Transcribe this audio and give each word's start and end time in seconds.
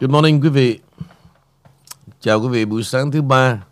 Good 0.00 0.10
morning 0.10 0.40
quý 0.40 0.48
vị. 0.48 0.78
Chào 2.20 2.40
quý 2.40 2.48
vị 2.48 2.64
buổi 2.64 2.82
sáng 2.82 3.10
thứ 3.10 3.22
ba. 3.22 3.64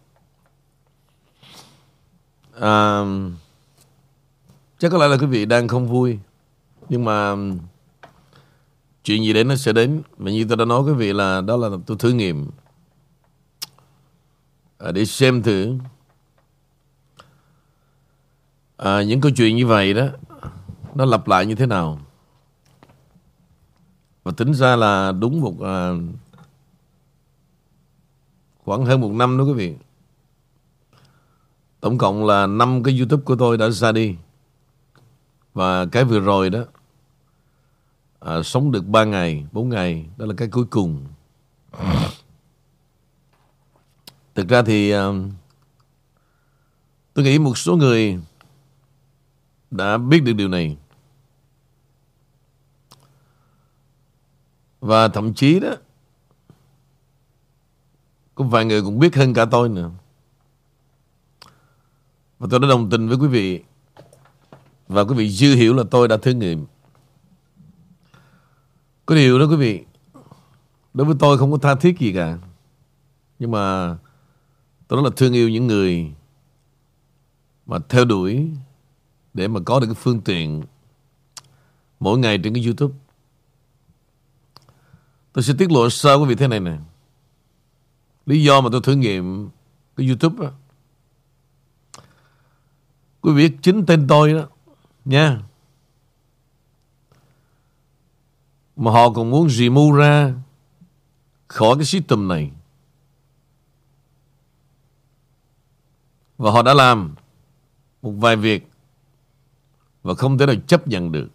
À, 2.61 3.03
chắc 4.79 4.93
có 4.93 4.99
lẽ 4.99 5.09
là 5.09 5.17
quý 5.17 5.27
vị 5.27 5.47
đang 5.47 5.69
không 5.69 5.89
vui. 5.89 6.19
Nhưng 6.89 7.05
mà 7.05 7.35
chuyện 9.05 9.25
gì 9.25 9.33
đến 9.33 9.49
nó 9.49 9.57
sẽ 9.57 9.73
đến. 9.73 10.03
Và 10.17 10.31
như 10.31 10.47
tôi 10.49 10.57
đã 10.57 10.65
nói 10.65 10.83
quý 10.83 10.93
vị 10.93 11.13
là 11.13 11.41
đó 11.41 11.57
là 11.57 11.69
tôi 11.87 11.97
thử 11.97 12.11
nghiệm. 12.11 12.51
À, 14.79 14.93
để 14.93 15.05
xem 15.05 15.43
thử 15.43 15.79
à, 18.77 19.03
những 19.03 19.21
câu 19.21 19.33
chuyện 19.37 19.57
như 19.57 19.67
vậy 19.67 19.95
đó 19.95 20.07
nó 20.95 21.05
lặp 21.05 21.29
lại 21.29 21.47
như 21.47 21.55
thế 21.55 21.67
nào. 21.67 22.06
Và 24.27 24.33
tính 24.33 24.55
ra 24.55 24.77
là 24.77 25.13
đúng 25.13 25.41
một 25.41 25.61
à, 25.61 25.91
khoảng 28.65 28.85
hơn 28.87 29.01
một 29.01 29.13
năm 29.13 29.37
nữa 29.37 29.45
quý 29.45 29.53
vị. 29.53 29.75
Tổng 31.81 31.99
cộng 31.99 32.27
là 32.27 32.47
năm 32.47 32.83
cái 32.83 32.99
YouTube 32.99 33.23
của 33.25 33.37
tôi 33.37 33.59
đã 33.59 33.71
ra 33.71 33.93
đi. 33.93 34.17
Và 35.55 35.87
cái 35.87 36.05
vừa 36.05 36.21
rồi 36.21 36.51
đó 36.51 36.65
à, 38.21 38.43
sống 38.43 38.73
được 38.73 38.87
3 38.87 39.05
ngày, 39.05 39.47
4 39.53 39.69
ngày, 39.69 40.07
đó 40.17 40.27
là 40.27 40.35
cái 40.37 40.49
cuối 40.49 40.65
cùng. 40.71 41.07
Thực 44.35 44.49
ra 44.49 44.63
thì 44.63 44.91
à, 44.91 45.07
tôi 47.15 47.25
nghĩ 47.25 47.39
một 47.39 47.59
số 47.59 47.77
người 47.77 48.19
đã 49.71 49.99
biết 49.99 50.21
được 50.21 50.33
điều 50.33 50.49
này. 50.49 50.77
Và 54.81 55.09
thậm 55.09 55.35
chí 55.35 55.61
đó, 55.61 55.75
Có 58.35 58.45
vài 58.45 58.65
người 58.65 58.83
cũng 58.83 58.99
biết 58.99 59.17
hơn 59.17 59.35
cả 59.35 59.45
tôi 59.45 59.69
nữa. 59.69 59.91
Và 62.39 62.47
tôi 62.51 62.61
đã 62.61 62.69
đồng 62.69 62.91
tình 62.91 63.09
với 63.09 63.17
quý 63.17 63.29
vị. 63.29 63.63
Và 64.89 65.03
quý 65.03 65.15
vị 65.15 65.29
dư 65.29 65.55
hiểu 65.55 65.75
là 65.75 65.83
tôi 65.91 66.09
đã 66.09 66.17
thử 66.17 66.31
nghiệm. 66.31 66.67
Có 69.07 69.15
điều 69.15 69.39
đó 69.39 69.47
quý 69.51 69.57
vị, 69.57 69.85
Đối 70.95 71.07
với 71.07 71.17
tôi 71.19 71.39
không 71.39 71.53
có 71.53 71.59
tha 71.59 71.75
thiết 71.75 71.99
gì 71.99 72.13
cả. 72.13 72.39
Nhưng 73.39 73.51
mà 73.51 73.97
Tôi 74.89 74.97
rất 74.97 75.03
là 75.03 75.11
thương 75.17 75.33
yêu 75.33 75.49
những 75.49 75.67
người 75.67 76.13
Mà 77.67 77.79
theo 77.89 78.05
đuổi 78.05 78.51
Để 79.35 79.49
mà 79.49 79.61
có 79.65 79.81
được 79.81 79.87
cái 79.87 79.95
phương 79.95 80.21
tiện 80.21 80.63
Mỗi 82.01 82.19
ngày 82.19 82.39
trên 82.39 82.55
cái 82.55 82.65
YouTube. 82.65 82.95
Tôi 85.37 85.43
sẽ 85.43 85.55
tiết 85.59 85.73
lộ 85.73 85.91
sơ 85.91 86.15
quý 86.15 86.25
vị 86.27 86.35
thế 86.35 86.49
này 86.49 86.61
nè. 86.61 86.77
Lý 88.27 88.43
do 88.45 88.61
mà 88.61 88.69
tôi 88.73 88.81
thử 88.85 88.95
nghiệm 88.95 89.49
cái 89.97 90.07
YouTube 90.07 90.47
đó. 90.47 90.53
Quý 93.21 93.33
vị 93.33 93.49
biết 93.49 93.57
chính 93.63 93.87
tên 93.87 94.07
tôi 94.09 94.33
đó. 94.33 94.49
Nha. 95.05 95.43
Mà 98.77 98.91
họ 98.91 99.11
còn 99.11 99.31
muốn 99.31 99.49
remove 99.51 99.99
ra 99.99 100.35
khỏi 101.49 101.77
cái 101.77 101.85
system 101.85 102.29
này. 102.29 102.51
Và 106.39 106.51
họ 106.51 106.63
đã 106.63 106.75
làm 106.75 107.15
một 108.03 108.13
vài 108.13 108.37
việc 108.37 108.69
và 110.03 110.15
không 110.15 110.39
thể 110.39 110.47
nào 110.47 110.57
chấp 110.67 110.89
nhận 110.89 111.13
được. 111.13 111.29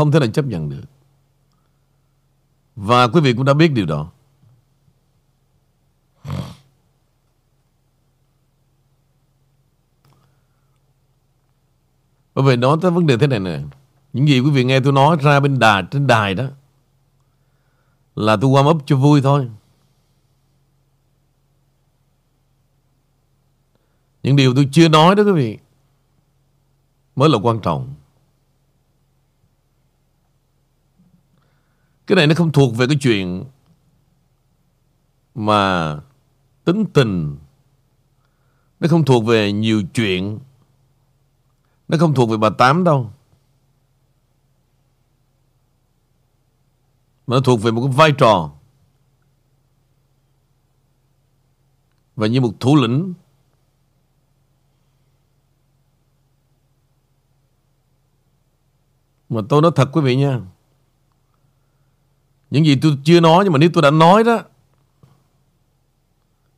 Không 0.00 0.12
thể 0.12 0.18
nào 0.18 0.28
chấp 0.28 0.46
nhận 0.46 0.68
được. 0.68 0.82
Và 2.76 3.08
quý 3.08 3.20
vị 3.20 3.32
cũng 3.32 3.44
đã 3.44 3.54
biết 3.54 3.68
điều 3.68 3.86
đó. 3.86 4.10
Bởi 12.34 12.44
vì 12.44 12.56
nói 12.56 12.78
tới 12.82 12.90
vấn 12.90 13.06
đề 13.06 13.16
thế 13.16 13.26
này 13.26 13.40
nè, 13.40 13.60
Những 14.12 14.28
gì 14.28 14.40
quý 14.40 14.50
vị 14.50 14.64
nghe 14.64 14.80
tôi 14.80 14.92
nói 14.92 15.16
ra 15.20 15.40
bên 15.40 15.58
đài, 15.58 15.84
Trên 15.90 16.06
đài 16.06 16.34
đó, 16.34 16.44
Là 18.14 18.36
tôi 18.36 18.50
warm 18.50 18.70
up 18.70 18.82
cho 18.86 18.96
vui 18.96 19.22
thôi. 19.22 19.50
Những 24.22 24.36
điều 24.36 24.54
tôi 24.54 24.68
chưa 24.72 24.88
nói 24.88 25.14
đó 25.14 25.22
quý 25.22 25.32
vị, 25.32 25.58
Mới 27.16 27.28
là 27.28 27.38
quan 27.42 27.60
trọng. 27.60 27.94
Cái 32.10 32.16
này 32.16 32.26
nó 32.26 32.34
không 32.34 32.52
thuộc 32.52 32.76
về 32.76 32.86
cái 32.86 32.96
chuyện 33.00 33.44
mà 35.34 35.96
tính 36.64 36.84
tình. 36.94 37.36
Nó 38.80 38.88
không 38.88 39.04
thuộc 39.04 39.24
về 39.24 39.52
nhiều 39.52 39.82
chuyện. 39.94 40.38
Nó 41.88 41.98
không 41.98 42.14
thuộc 42.14 42.30
về 42.30 42.36
bà 42.36 42.50
Tám 42.50 42.84
đâu. 42.84 43.10
Mà 47.26 47.36
nó 47.36 47.40
thuộc 47.40 47.62
về 47.62 47.70
một 47.70 47.82
cái 47.86 47.92
vai 47.96 48.12
trò. 48.18 48.52
Và 52.16 52.26
như 52.26 52.40
một 52.40 52.52
thủ 52.60 52.76
lĩnh 52.76 53.14
Mà 59.28 59.40
tôi 59.48 59.62
nói 59.62 59.72
thật 59.74 59.88
quý 59.92 60.00
vị 60.00 60.16
nha 60.16 60.40
những 62.50 62.66
gì 62.66 62.76
tôi 62.82 62.98
chưa 63.04 63.20
nói, 63.20 63.44
nhưng 63.44 63.52
mà 63.52 63.58
nếu 63.58 63.70
tôi 63.72 63.82
đã 63.82 63.90
nói 63.90 64.24
đó, 64.24 64.42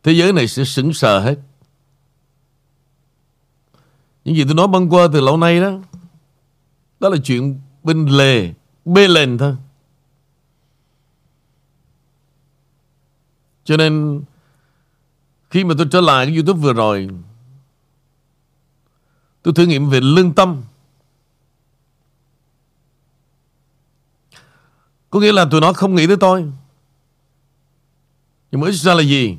Thế 0.03 0.13
giới 0.13 0.33
này 0.33 0.49
sẽ 0.49 0.65
sững 0.65 0.93
sờ 0.93 1.21
hết. 1.21 1.39
Những 4.25 4.37
gì 4.37 4.45
tôi 4.45 4.55
nói 4.55 4.69
băng 4.69 4.91
qua 4.91 5.09
từ 5.13 5.21
lâu 5.21 5.37
nay 5.37 5.61
đó 5.61 5.79
Đó 7.01 7.09
là 7.09 7.17
chuyện 7.25 7.61
bên 7.83 8.07
lề, 8.07 8.53
Bê 8.85 9.09
lên 9.09 9.39
thôi. 9.39 9.57
Cho 13.65 13.77
nên, 13.77 14.23
Khi 15.51 15.65
mà 15.65 15.75
tôi 15.79 15.89
trở 15.91 16.01
lại 16.01 16.27
cái 16.27 16.35
Youtube 16.35 16.61
vừa 16.61 16.73
rồi, 16.73 17.09
Tôi 19.43 19.55
thử 19.55 19.67
nghiệm 19.67 19.91
về 19.91 20.01
lương 20.01 20.35
tâm. 20.35 20.63
Có 25.13 25.21
nghĩa 25.21 25.33
là 25.33 25.45
tụi 25.45 25.61
nó 25.61 25.73
không 25.73 25.95
nghĩ 25.95 26.07
tới 26.07 26.17
tôi. 26.21 26.53
Nhưng 28.51 28.61
mà 28.61 28.69
ít 28.69 28.73
ra 28.73 28.95
là 28.95 29.03
gì? 29.03 29.37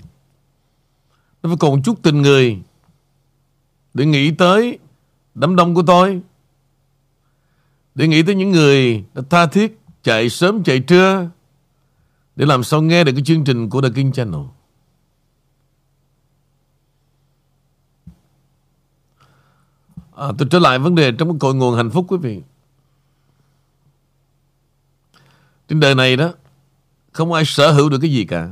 Nó 1.44 1.50
phải 1.50 1.58
còn 1.60 1.84
chút 1.84 2.00
tình 2.02 2.22
người 2.22 2.62
Để 3.94 4.06
nghĩ 4.06 4.32
tới 4.32 4.80
Đám 5.36 5.56
đông 5.56 5.76
của 5.76 5.84
tôi. 5.88 6.22
Để 7.96 8.08
nghĩ 8.08 8.24
tới 8.24 8.36
những 8.36 8.52
người 8.52 9.04
Đã 9.14 9.22
tha 9.30 9.46
thiết 9.46 9.80
chạy 10.04 10.30
sớm 10.30 10.64
chạy 10.64 10.80
trưa 10.80 11.30
Để 12.36 12.46
làm 12.46 12.64
sao 12.64 12.82
nghe 12.82 13.04
được 13.04 13.12
cái 13.12 13.24
chương 13.26 13.44
trình 13.44 13.70
của 13.70 13.82
The 13.82 13.90
King 13.96 14.12
Channel. 14.12 14.42
À, 20.16 20.28
Tôi 20.38 20.48
trở 20.52 20.60
lại 20.60 20.80
vấn 20.80 20.96
đề 20.96 21.12
trong 21.12 21.30
cái 21.30 21.38
cội 21.40 21.56
nguồn 21.56 21.76
hạnh 21.76 21.90
phúc 21.90 22.06
quý 22.10 22.18
vị. 22.18 22.42
Trên 25.68 25.80
đời 25.80 25.96
này 25.96 26.16
đó, 26.16 26.34
Không 27.12 27.34
ai 27.34 27.46
sở 27.46 27.72
hữu 27.72 27.90
được 27.90 27.98
cái 28.02 28.12
gì 28.12 28.26
cả. 28.26 28.50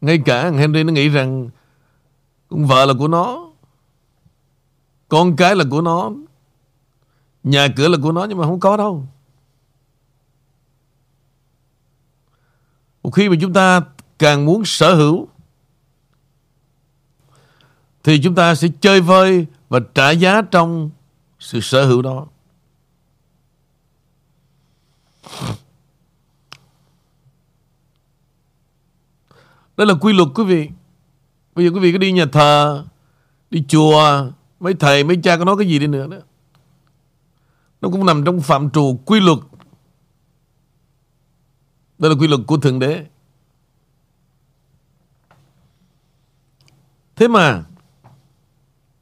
Ngay 0.00 0.22
cả 0.24 0.50
Henry 0.50 0.82
nó 0.82 0.92
nghĩ 0.92 1.08
rằng 1.08 1.50
Con 2.48 2.66
vợ 2.66 2.86
là 2.86 2.94
của 2.98 3.08
nó, 3.08 3.50
Con 5.08 5.36
cái 5.36 5.56
là 5.56 5.64
của 5.70 5.80
nó, 5.80 6.10
Nhà 7.42 7.68
cửa 7.76 7.88
là 7.88 7.98
của 8.02 8.12
nó 8.12 8.24
Nhưng 8.24 8.38
mà 8.38 8.44
không 8.44 8.60
có 8.60 8.76
đâu. 8.76 9.06
Một 13.02 13.10
khi 13.10 13.28
mà 13.28 13.36
chúng 13.40 13.52
ta 13.52 13.80
càng 14.18 14.44
muốn 14.44 14.64
sở 14.64 14.94
hữu, 14.94 15.28
Thì 18.02 18.20
chúng 18.22 18.34
ta 18.34 18.54
sẽ 18.54 18.68
chơi 18.80 19.00
vơi 19.00 19.46
Và 19.68 19.80
trả 19.94 20.10
giá 20.10 20.42
trong 20.42 20.90
sự 21.38 21.60
sở 21.60 21.86
hữu 21.86 22.02
đó. 22.02 22.26
Đó 29.76 29.84
là 29.84 29.94
quy 30.00 30.12
luật, 30.12 30.28
quý 30.34 30.44
vị. 30.44 30.68
Bây 31.54 31.64
giờ 31.64 31.70
quý 31.74 31.80
vị 31.80 31.92
có 31.92 31.98
đi 31.98 32.12
nhà 32.12 32.26
thờ, 32.32 32.84
Đi 33.50 33.64
chùa, 33.68 34.30
Mấy 34.60 34.74
thầy, 34.74 35.04
mấy 35.04 35.16
cha 35.22 35.36
có 35.36 35.44
nói 35.44 35.56
cái 35.58 35.68
gì 35.68 35.78
đi 35.78 35.86
nữa 35.86 36.06
đó. 36.06 36.16
Nó 37.80 37.88
cũng 37.88 38.06
nằm 38.06 38.24
trong 38.24 38.40
phạm 38.40 38.70
trù 38.70 39.00
quy 39.06 39.20
luật. 39.20 39.38
Đó 41.98 42.08
là 42.08 42.14
quy 42.20 42.26
luật 42.26 42.40
của 42.46 42.56
Thượng 42.56 42.78
Đế. 42.78 43.06
Thế 47.16 47.28
mà, 47.28 47.64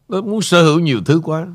Nó 0.09 0.21
muốn 0.21 0.43
sở 0.43 0.63
hữu 0.63 0.81
nhiều 0.81 1.01
thứ 1.05 1.21
quá. 1.25 1.47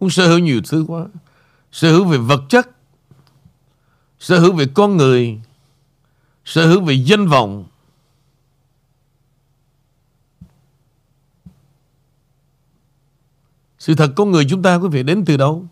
Muốn 0.00 0.10
sở 0.10 0.28
hữu 0.28 0.38
nhiều 0.38 0.60
thứ 0.68 0.84
quá. 0.88 1.06
Sở 1.72 1.92
hữu 1.92 2.04
về 2.04 2.18
vật 2.18 2.42
chất. 2.48 2.68
Sở 4.18 4.38
hữu 4.38 4.52
về 4.52 4.66
con 4.74 4.96
người. 4.96 5.40
Sở 6.44 6.66
hữu 6.66 6.84
về 6.84 6.94
danh 6.94 7.28
vọng. 7.28 7.66
Sự 13.78 13.94
thật 13.94 14.12
con 14.16 14.30
người 14.30 14.46
chúng 14.50 14.62
ta 14.62 14.74
quý 14.74 14.88
vị 14.88 15.02
đến 15.02 15.24
từ 15.24 15.36
đâu? 15.36 15.66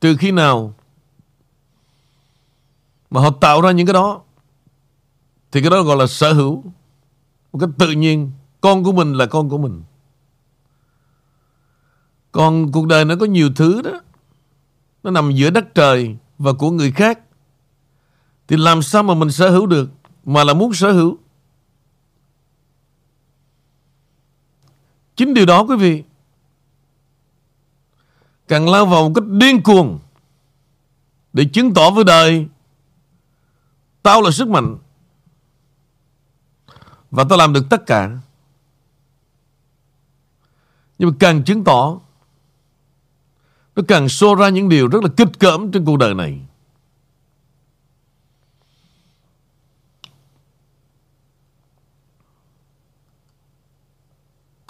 Từ 0.00 0.16
khi 0.16 0.30
nào 0.30 0.74
mà 3.10 3.20
họ 3.20 3.30
tạo 3.40 3.60
ra 3.60 3.70
những 3.70 3.86
cái 3.86 3.94
đó, 3.94 4.22
thì 5.52 5.60
cái 5.60 5.70
đó 5.70 5.82
gọi 5.82 5.96
là 5.96 6.06
sở 6.06 6.32
hữu 6.32 6.64
một 7.52 7.58
cách 7.58 7.70
tự 7.78 7.90
nhiên 7.90 8.32
con 8.64 8.84
của 8.84 8.92
mình 8.92 9.12
là 9.12 9.26
con 9.26 9.48
của 9.48 9.58
mình. 9.58 9.82
Còn 12.32 12.72
cuộc 12.72 12.86
đời 12.86 13.04
nó 13.04 13.16
có 13.20 13.26
nhiều 13.26 13.50
thứ 13.56 13.82
đó. 13.82 14.00
Nó 15.02 15.10
nằm 15.10 15.30
giữa 15.34 15.50
đất 15.50 15.74
trời 15.74 16.16
và 16.38 16.52
của 16.52 16.70
người 16.70 16.92
khác. 16.92 17.20
Thì 18.48 18.56
làm 18.56 18.82
sao 18.82 19.02
mà 19.02 19.14
mình 19.14 19.30
sở 19.30 19.50
hữu 19.50 19.66
được, 19.66 19.90
mà 20.24 20.44
là 20.44 20.54
muốn 20.54 20.74
sở 20.74 20.92
hữu? 20.92 21.18
Chính 25.16 25.34
điều 25.34 25.46
đó, 25.46 25.64
quý 25.68 25.76
vị. 25.76 26.04
Càng 28.48 28.68
lao 28.68 28.86
vào 28.86 29.08
một 29.08 29.12
cách 29.14 29.24
điên 29.28 29.62
cuồng 29.62 29.98
để 31.32 31.44
chứng 31.52 31.74
tỏ 31.74 31.90
với 31.90 32.04
đời, 32.04 32.48
tao 34.02 34.22
là 34.22 34.30
sức 34.30 34.48
mạnh. 34.48 34.76
Và 37.10 37.24
tao 37.28 37.38
làm 37.38 37.52
được 37.52 37.66
tất 37.70 37.86
cả 37.86 38.18
nhưng 40.98 41.08
mà 41.08 41.16
càng 41.18 41.44
chứng 41.44 41.64
tỏ, 41.64 42.00
nó 43.76 43.82
càng 43.88 44.08
xô 44.08 44.34
ra 44.34 44.48
những 44.48 44.68
điều 44.68 44.88
rất 44.88 45.02
là 45.02 45.10
kích 45.16 45.38
cỡm 45.38 45.72
trên 45.72 45.84
cuộc 45.84 45.96
đời 45.96 46.14
này 46.14 46.40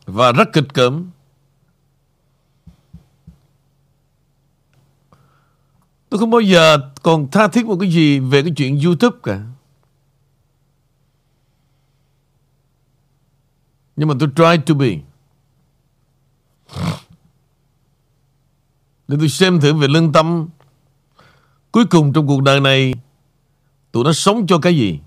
và 0.06 0.32
rất 0.32 0.49
kịch 0.53 0.75
cỡm 0.75 1.11
Tôi 6.15 6.19
không 6.19 6.31
bao 6.31 6.41
giờ 6.41 6.79
còn 7.03 7.31
tha 7.31 7.49
thiết 7.49 7.67
một 7.67 7.76
cái 7.81 7.91
gì 7.91 8.19
về 8.19 8.43
cái 8.43 8.53
chuyện 8.56 8.81
YouTube 8.81 9.17
cả. 9.23 9.41
Nhưng 13.97 14.09
mà 14.09 14.15
tôi 14.21 14.29
try 14.37 14.62
to 14.67 14.75
be. 14.75 15.13
Để 19.08 19.16
tôi 19.19 19.28
xem 19.28 19.61
thử 19.61 19.75
về 19.75 19.88
lương 19.88 20.12
tâm. 20.12 20.49
Cuối 21.72 21.84
cùng 21.87 22.12
trong 22.12 22.26
cuộc 22.26 22.43
đời 22.43 22.61
này, 22.61 22.94
tụi 23.93 24.05
nó 24.05 24.12
sống 24.12 24.46
cho 24.46 24.58
cái 24.58 24.76
gì? 24.76 25.00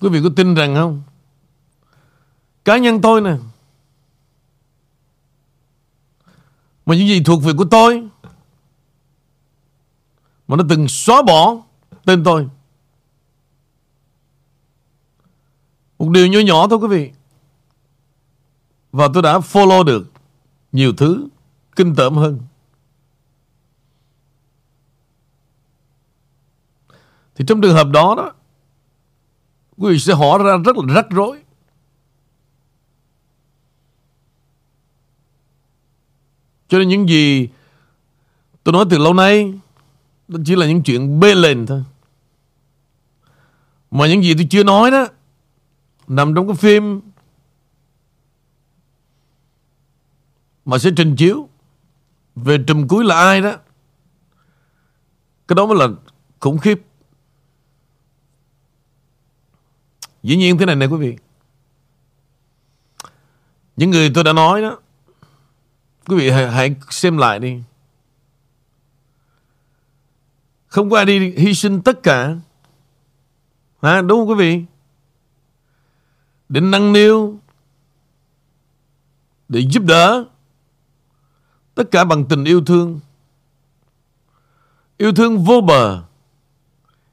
Quý 0.00 0.08
vị 0.08 0.20
có 0.24 0.30
tin 0.36 0.54
rằng 0.54 0.74
không? 0.74 1.02
Cá 2.64 2.78
nhân 2.78 3.00
tôi 3.00 3.20
nè 3.20 3.36
Mà 6.86 6.94
những 6.94 7.08
gì 7.08 7.22
thuộc 7.24 7.42
về 7.42 7.52
của 7.56 7.64
tôi, 7.64 8.08
Mà 10.48 10.56
nó 10.56 10.64
từng 10.68 10.88
xóa 10.88 11.22
bỏ 11.22 11.56
Tên 12.04 12.24
tôi. 12.24 12.48
Một 15.98 16.10
điều 16.10 16.26
nhỏ 16.26 16.38
nhỏ 16.38 16.68
thôi 16.68 16.78
quý 16.78 16.88
vị. 16.88 17.10
Và 18.92 19.08
tôi 19.14 19.22
đã 19.22 19.38
follow 19.38 19.82
được 19.82 20.12
Nhiều 20.72 20.92
thứ 20.96 21.28
Kinh 21.76 21.94
tởm 21.94 22.14
hơn. 22.14 22.40
Thì 27.34 27.44
trong 27.48 27.60
trường 27.60 27.74
hợp 27.74 27.86
đó 27.90 28.14
đó, 28.16 28.32
Quý 29.76 29.92
vị 29.92 29.98
sẽ 29.98 30.14
hỏi 30.14 30.42
ra 30.44 30.56
rất 30.64 30.76
là 30.76 30.94
rắc 30.94 31.06
rối. 31.10 31.42
Cho 36.68 36.78
nên 36.78 36.88
những 36.88 37.08
gì 37.08 37.48
tôi 38.64 38.72
nói 38.72 38.84
từ 38.90 38.98
lâu 38.98 39.14
nay, 39.14 39.54
đó 40.28 40.38
chỉ 40.44 40.56
là 40.56 40.66
những 40.66 40.82
chuyện 40.82 41.20
bê 41.20 41.34
lên 41.34 41.66
thôi. 41.66 41.84
Mà 43.90 44.06
những 44.06 44.22
gì 44.22 44.34
tôi 44.34 44.46
chưa 44.50 44.64
nói 44.64 44.90
đó, 44.90 45.06
nằm 46.06 46.34
trong 46.34 46.46
cái 46.46 46.56
phim 46.56 47.00
mà 50.64 50.78
sẽ 50.78 50.90
trình 50.96 51.16
chiếu 51.16 51.48
về 52.36 52.58
trùm 52.66 52.88
cuối 52.88 53.04
là 53.04 53.14
ai 53.16 53.40
đó. 53.40 53.52
Cái 55.48 55.54
đó 55.54 55.66
mới 55.66 55.76
là 55.76 55.88
khủng 56.40 56.58
khiếp. 56.58 56.82
Dĩ 60.22 60.36
nhiên 60.36 60.58
thế 60.58 60.66
này 60.66 60.76
này 60.76 60.88
quý 60.88 60.96
vị 60.96 61.16
Những 63.76 63.90
người 63.90 64.10
tôi 64.14 64.24
đã 64.24 64.32
nói 64.32 64.62
đó 64.62 64.78
Quý 66.06 66.16
vị 66.16 66.30
hãy, 66.30 66.50
hãy 66.50 66.74
xem 66.90 67.18
lại 67.18 67.38
đi. 67.38 67.62
Không 70.66 70.90
có 70.90 70.96
ai 70.96 71.06
đi 71.06 71.30
hy 71.30 71.54
sinh 71.54 71.82
tất 71.82 72.02
cả. 72.02 72.36
À, 73.80 74.02
Đúng 74.02 74.20
không 74.20 74.28
quý 74.28 74.34
vị? 74.34 74.64
Để 76.48 76.60
nâng 76.60 76.92
niu 76.92 77.38
Để 79.48 79.60
giúp 79.70 79.82
đỡ 79.86 80.24
Tất 81.74 81.84
cả 81.90 82.04
bằng 82.04 82.24
tình 82.24 82.44
yêu 82.44 82.64
thương. 82.64 83.00
Yêu 84.96 85.12
thương 85.12 85.44
vô 85.44 85.60
bờ. 85.60 86.02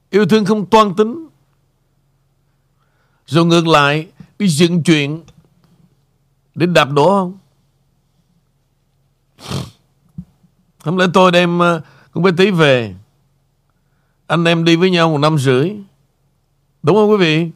Yêu 0.09 0.25
thương 0.25 0.45
không 0.45 0.65
toan 0.69 0.95
tính. 0.95 1.27
Rồi 3.25 3.45
ngược 3.45 3.67
lại 3.67 4.11
Đi 4.39 4.47
dựng 4.47 4.83
chuyện 4.83 5.23
Để 6.55 6.65
đạp 6.65 6.91
đổ 6.91 7.09
không? 7.09 7.37
Không 10.83 10.97
lẽ 10.97 11.05
tôi 11.13 11.31
đem 11.31 11.59
ờ, 11.59 11.81
Con 12.11 12.23
bé 12.23 12.31
tí 12.37 12.51
về. 12.51 12.95
Anh 14.27 14.45
em 14.45 14.63
đi 14.63 14.75
với 14.75 14.91
nhau 14.91 15.09
một 15.09 15.17
năm 15.17 15.37
rưỡi. 15.37 15.71
Đúng 16.83 16.95
không 16.95 17.11
quý 17.11 17.17
vị? 17.17 17.49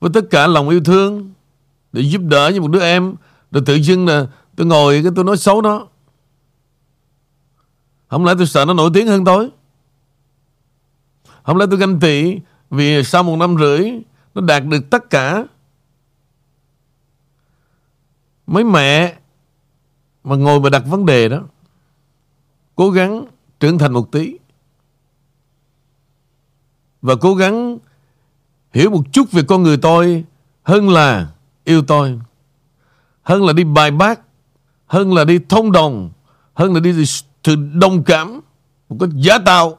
Với 0.00 0.10
tất 0.14 0.24
cả 0.30 0.46
lòng 0.46 0.68
yêu 0.68 0.80
thương 0.84 1.32
Để 1.92 2.02
giúp 2.02 2.22
đỡ 2.24 2.50
như 2.54 2.60
một 2.60 2.70
đứa 2.70 2.80
em, 2.80 3.14
Rồi 3.50 3.62
tự 3.66 3.74
dưng 3.74 4.06
là 4.06 4.26
tôi 4.56 4.66
ngồi 4.66 5.00
cái 5.02 5.12
tôi 5.16 5.24
nói 5.24 5.36
xấu 5.36 5.62
nó. 5.62 5.86
Không 8.08 8.24
lẽ 8.24 8.34
tôi 8.38 8.46
sợ 8.46 8.64
nó 8.64 8.74
nổi 8.74 8.90
tiếng 8.94 9.06
hơn 9.06 9.24
tôi. 9.24 9.50
Không 11.42 11.56
lẽ 11.56 11.66
tôi 11.70 11.78
ganh 11.78 12.00
tị 12.00 12.38
vì 12.70 13.04
sau 13.04 13.22
một 13.22 13.36
năm 13.36 13.56
rưỡi 13.58 13.90
Nó 14.34 14.40
đạt 14.40 14.62
được 14.64 14.90
tất 14.90 15.10
cả. 15.10 15.44
Mấy 18.46 18.64
mẹ 18.64 19.16
mà 20.28 20.36
ngồi 20.36 20.60
mà 20.60 20.70
đặt 20.70 20.82
vấn 20.86 21.06
đề 21.06 21.28
đó, 21.28 21.42
Cố 22.76 22.90
gắng 22.90 23.24
trưởng 23.60 23.78
thành 23.78 23.92
một 23.92 24.12
tí 24.12 24.38
Và 27.02 27.14
cố 27.20 27.34
gắng 27.34 27.78
Hiểu 28.72 28.90
một 28.90 29.02
chút 29.12 29.32
về 29.32 29.42
con 29.48 29.62
người 29.62 29.76
tôi 29.76 30.24
Hơn 30.62 30.88
là 30.88 31.30
yêu 31.64 31.82
tôi, 31.86 32.20
Hơn 33.22 33.44
là 33.44 33.52
đi 33.52 33.64
bài 33.64 33.90
bác, 33.90 34.20
Hơn 34.86 35.14
là 35.14 35.24
đi 35.24 35.38
thông 35.48 35.72
đồng, 35.72 36.10
Hơn 36.54 36.74
là 36.74 36.80
đi 36.80 37.04
từ 37.42 37.56
đồng 37.56 38.04
cảm 38.04 38.40
Một 38.88 38.96
cách 39.00 39.10
giả 39.14 39.38
tạo. 39.46 39.78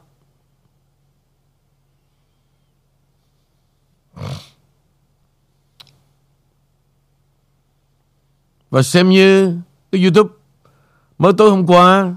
Và 8.70 8.82
xem 8.82 9.10
như 9.10 9.58
cái 9.92 10.02
YouTube 10.02 10.39
mới 11.20 11.34
tối 11.38 11.50
hôm 11.50 11.68
qua 11.68 12.16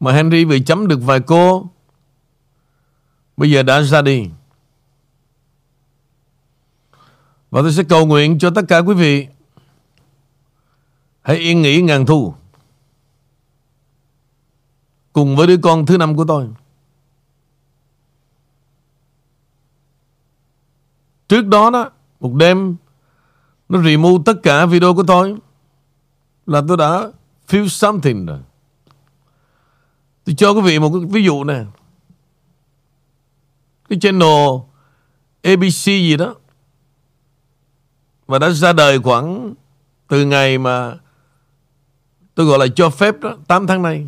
mà 0.00 0.12
Henry 0.12 0.44
vừa 0.44 0.58
chấm 0.58 0.88
được 0.88 0.98
vài 1.02 1.20
cô 1.20 1.70
bây 3.36 3.50
giờ 3.50 3.62
đã 3.62 3.80
ra 3.80 4.02
đi. 4.02 4.30
Và 7.50 7.62
tôi 7.62 7.72
sẽ 7.72 7.82
cầu 7.82 8.06
nguyện 8.06 8.38
cho 8.38 8.50
tất 8.50 8.62
cả 8.68 8.78
quý 8.78 8.94
vị 8.94 9.26
hãy 11.22 11.36
yên 11.36 11.62
nghỉ 11.62 11.82
ngàn 11.82 12.06
thu 12.06 12.34
cùng 15.12 15.36
với 15.36 15.46
đứa 15.46 15.56
con 15.56 15.86
thứ 15.86 15.98
năm 15.98 16.16
của 16.16 16.24
tôi. 16.28 16.48
Trước 21.28 21.46
đó 21.46 21.70
đó, 21.70 21.90
một 22.20 22.34
đêm 22.34 22.76
Nó 23.68 23.82
remove 23.82 24.22
tất 24.26 24.34
cả 24.42 24.66
video 24.66 24.94
của 24.94 25.04
tôi 25.06 25.36
Là 26.46 26.62
tôi 26.68 26.76
đã 26.76 27.08
feel 27.46 27.68
something 27.68 28.26
rồi 28.26 28.38
Tôi 30.26 30.34
cho 30.34 30.50
quý 30.50 30.60
vị 30.60 30.78
một 30.78 30.90
cái 30.92 31.02
ví 31.10 31.24
dụ 31.24 31.44
nè. 31.44 31.64
Cái 33.88 33.98
channel 34.00 34.60
ABC 35.42 35.84
gì 35.84 36.16
đó 36.16 36.34
Và 38.26 38.38
đã 38.38 38.50
ra 38.50 38.72
đời 38.72 38.98
khoảng 38.98 39.54
Từ 40.08 40.26
ngày 40.26 40.58
mà 40.58 40.94
Tôi 42.34 42.46
gọi 42.46 42.58
là 42.58 42.66
cho 42.76 42.90
phép 42.90 43.20
đó 43.20 43.36
8 43.46 43.66
tháng 43.66 43.82
nay. 43.82 44.06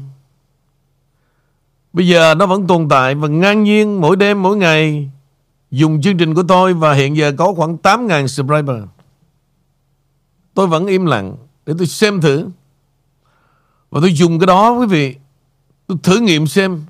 Bây 1.92 2.08
giờ 2.08 2.34
nó 2.34 2.46
vẫn 2.46 2.66
tồn 2.66 2.88
tại 2.88 3.14
Và 3.14 3.28
ngang 3.28 3.64
nhiên 3.64 4.00
mỗi 4.00 4.16
đêm, 4.16 4.42
mỗi 4.42 4.56
ngày 4.56 5.10
Dùng 5.70 6.02
chương 6.02 6.18
trình 6.18 6.34
của 6.34 6.44
tôi 6.48 6.74
Và 6.74 6.92
hiện 6.92 7.16
giờ 7.16 7.32
có 7.38 7.54
khoảng 7.54 7.76
8.000 7.76 8.26
subscriber. 8.26 8.82
Tôi 10.54 10.66
vẫn 10.66 10.86
im 10.86 11.06
lặng 11.06 11.36
Để 11.66 11.74
tôi 11.78 11.86
xem 11.86 12.20
thử. 12.20 12.48
Và 13.90 14.00
tôi 14.00 14.14
dùng 14.14 14.38
cái 14.38 14.46
đó, 14.46 14.70
quý 14.70 14.86
vị, 14.86 15.16
Tôi 15.86 15.98
thử 16.02 16.18
nghiệm 16.18 16.46
xem 16.46 16.84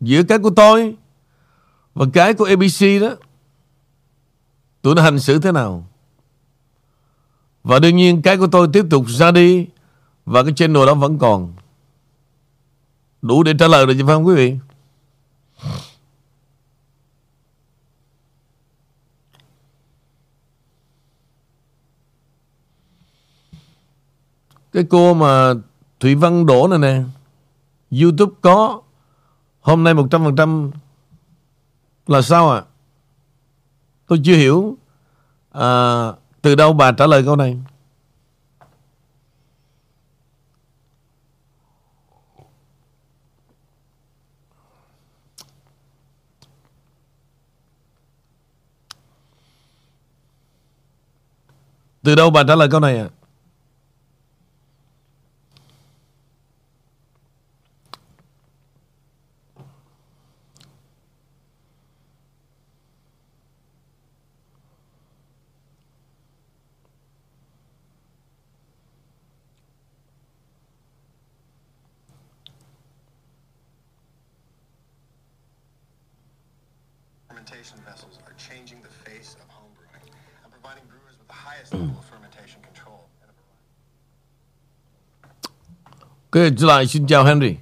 Giữa 0.00 0.22
cái 0.22 0.38
của 0.38 0.50
tôi 0.50 0.96
Và 1.94 2.06
cái 2.12 2.34
của 2.34 2.44
ABC 2.44 3.00
đó 3.00 3.16
Tụi 4.82 4.94
nó 4.94 5.02
hành 5.02 5.18
xử 5.18 5.38
thế 5.38 5.52
nào. 5.52 5.86
Và 7.64 7.78
đương 7.78 7.96
nhiên 7.96 8.22
cái 8.22 8.36
của 8.36 8.46
tôi 8.46 8.68
tiếp 8.72 8.84
tục 8.90 9.04
ra 9.08 9.30
đi 9.30 9.66
Và 10.26 10.42
cái 10.42 10.52
channel 10.56 10.86
đó 10.86 10.94
vẫn 10.94 11.18
còn. 11.18 11.54
Đủ 13.22 13.42
để 13.42 13.52
trả 13.58 13.68
lời 13.68 13.86
rồi 13.86 13.94
chứ 13.98 14.06
phải 14.06 14.14
không, 14.14 14.26
quý 14.26 14.34
vị? 14.34 14.56
Cái 24.72 24.84
cô 24.90 25.14
mà 25.14 25.54
Thủy 26.00 26.14
Văn 26.14 26.46
Đỗ 26.46 26.68
này 26.68 26.78
nè. 26.78 27.02
YouTube 28.02 28.34
có. 28.40 28.80
Hôm 29.60 29.84
nay 29.84 29.94
100% 29.94 30.70
Là 32.06 32.22
sao 32.22 32.50
ạ? 32.50 32.58
À? 32.58 32.64
Tôi 34.06 34.20
chưa 34.24 34.36
hiểu. 34.36 34.76
À, 35.52 36.06
Từ 36.42 36.54
đâu 36.54 36.72
bà 36.72 36.92
trả 36.92 37.06
lời 37.06 37.22
câu 37.24 37.36
này? 37.36 37.58
Từ 52.02 52.14
đâu 52.14 52.30
bà 52.30 52.42
trả 52.48 52.54
lời 52.54 52.68
câu 52.70 52.80
này 52.80 52.98
à 52.98 53.08
Ok, 86.40 86.46
trở 86.56 86.66
lại 86.66 86.86
xin 86.86 87.06
chào 87.06 87.24
Henry 87.24 87.56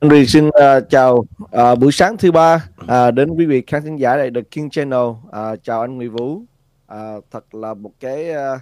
Henry 0.00 0.26
xin 0.26 0.48
uh, 0.48 0.52
chào 0.90 1.16
uh, 1.16 1.78
buổi 1.78 1.92
sáng 1.92 2.16
thứ 2.16 2.32
ba 2.32 2.68
uh, 2.82 3.14
đến 3.14 3.30
quý 3.30 3.46
vị 3.46 3.62
khán 3.66 3.82
thính 3.82 3.96
giả 3.96 4.16
tại 4.16 4.30
The 4.34 4.40
King 4.40 4.70
Channel. 4.70 5.00
Uh, 5.00 5.62
chào 5.62 5.80
anh 5.80 5.96
Nguyễn 5.96 6.12
Vũ. 6.12 6.36
Uh, 6.36 7.24
thật 7.30 7.54
là 7.54 7.74
một 7.74 7.92
cái 8.00 8.30
uh, 8.30 8.60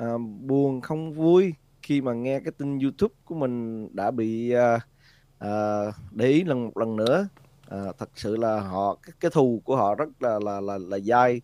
uh, 0.00 0.20
buồn 0.40 0.80
không 0.80 1.12
vui 1.12 1.54
khi 1.82 2.00
mà 2.00 2.12
nghe 2.12 2.40
cái 2.40 2.52
tin 2.58 2.78
YouTube 2.78 3.14
của 3.24 3.34
mình 3.34 3.88
đã 3.96 4.10
bị 4.10 4.54
uh, 4.54 4.80
uh, 5.44 5.94
để 6.10 6.26
ý 6.26 6.44
lần 6.44 6.64
một 6.64 6.76
lần 6.78 6.96
nữa. 6.96 7.28
Uh, 7.74 7.98
thật 7.98 8.10
sự 8.14 8.36
là 8.36 8.60
họ 8.60 8.98
cái, 9.02 9.12
cái 9.20 9.30
thù 9.30 9.62
của 9.64 9.76
họ 9.76 9.94
rất 9.94 10.08
là 10.20 10.38
là 10.44 10.60
là 10.60 10.78
là 10.78 10.98
dai 10.98 11.40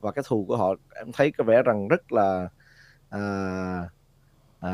và 0.00 0.12
cái 0.12 0.24
thù 0.28 0.44
của 0.48 0.56
họ 0.56 0.74
em 0.94 1.12
thấy 1.12 1.30
có 1.30 1.44
vẻ 1.44 1.62
rằng 1.62 1.88
rất 1.88 2.12
là 2.12 2.48
uh, 3.16 3.95
à, 4.60 4.70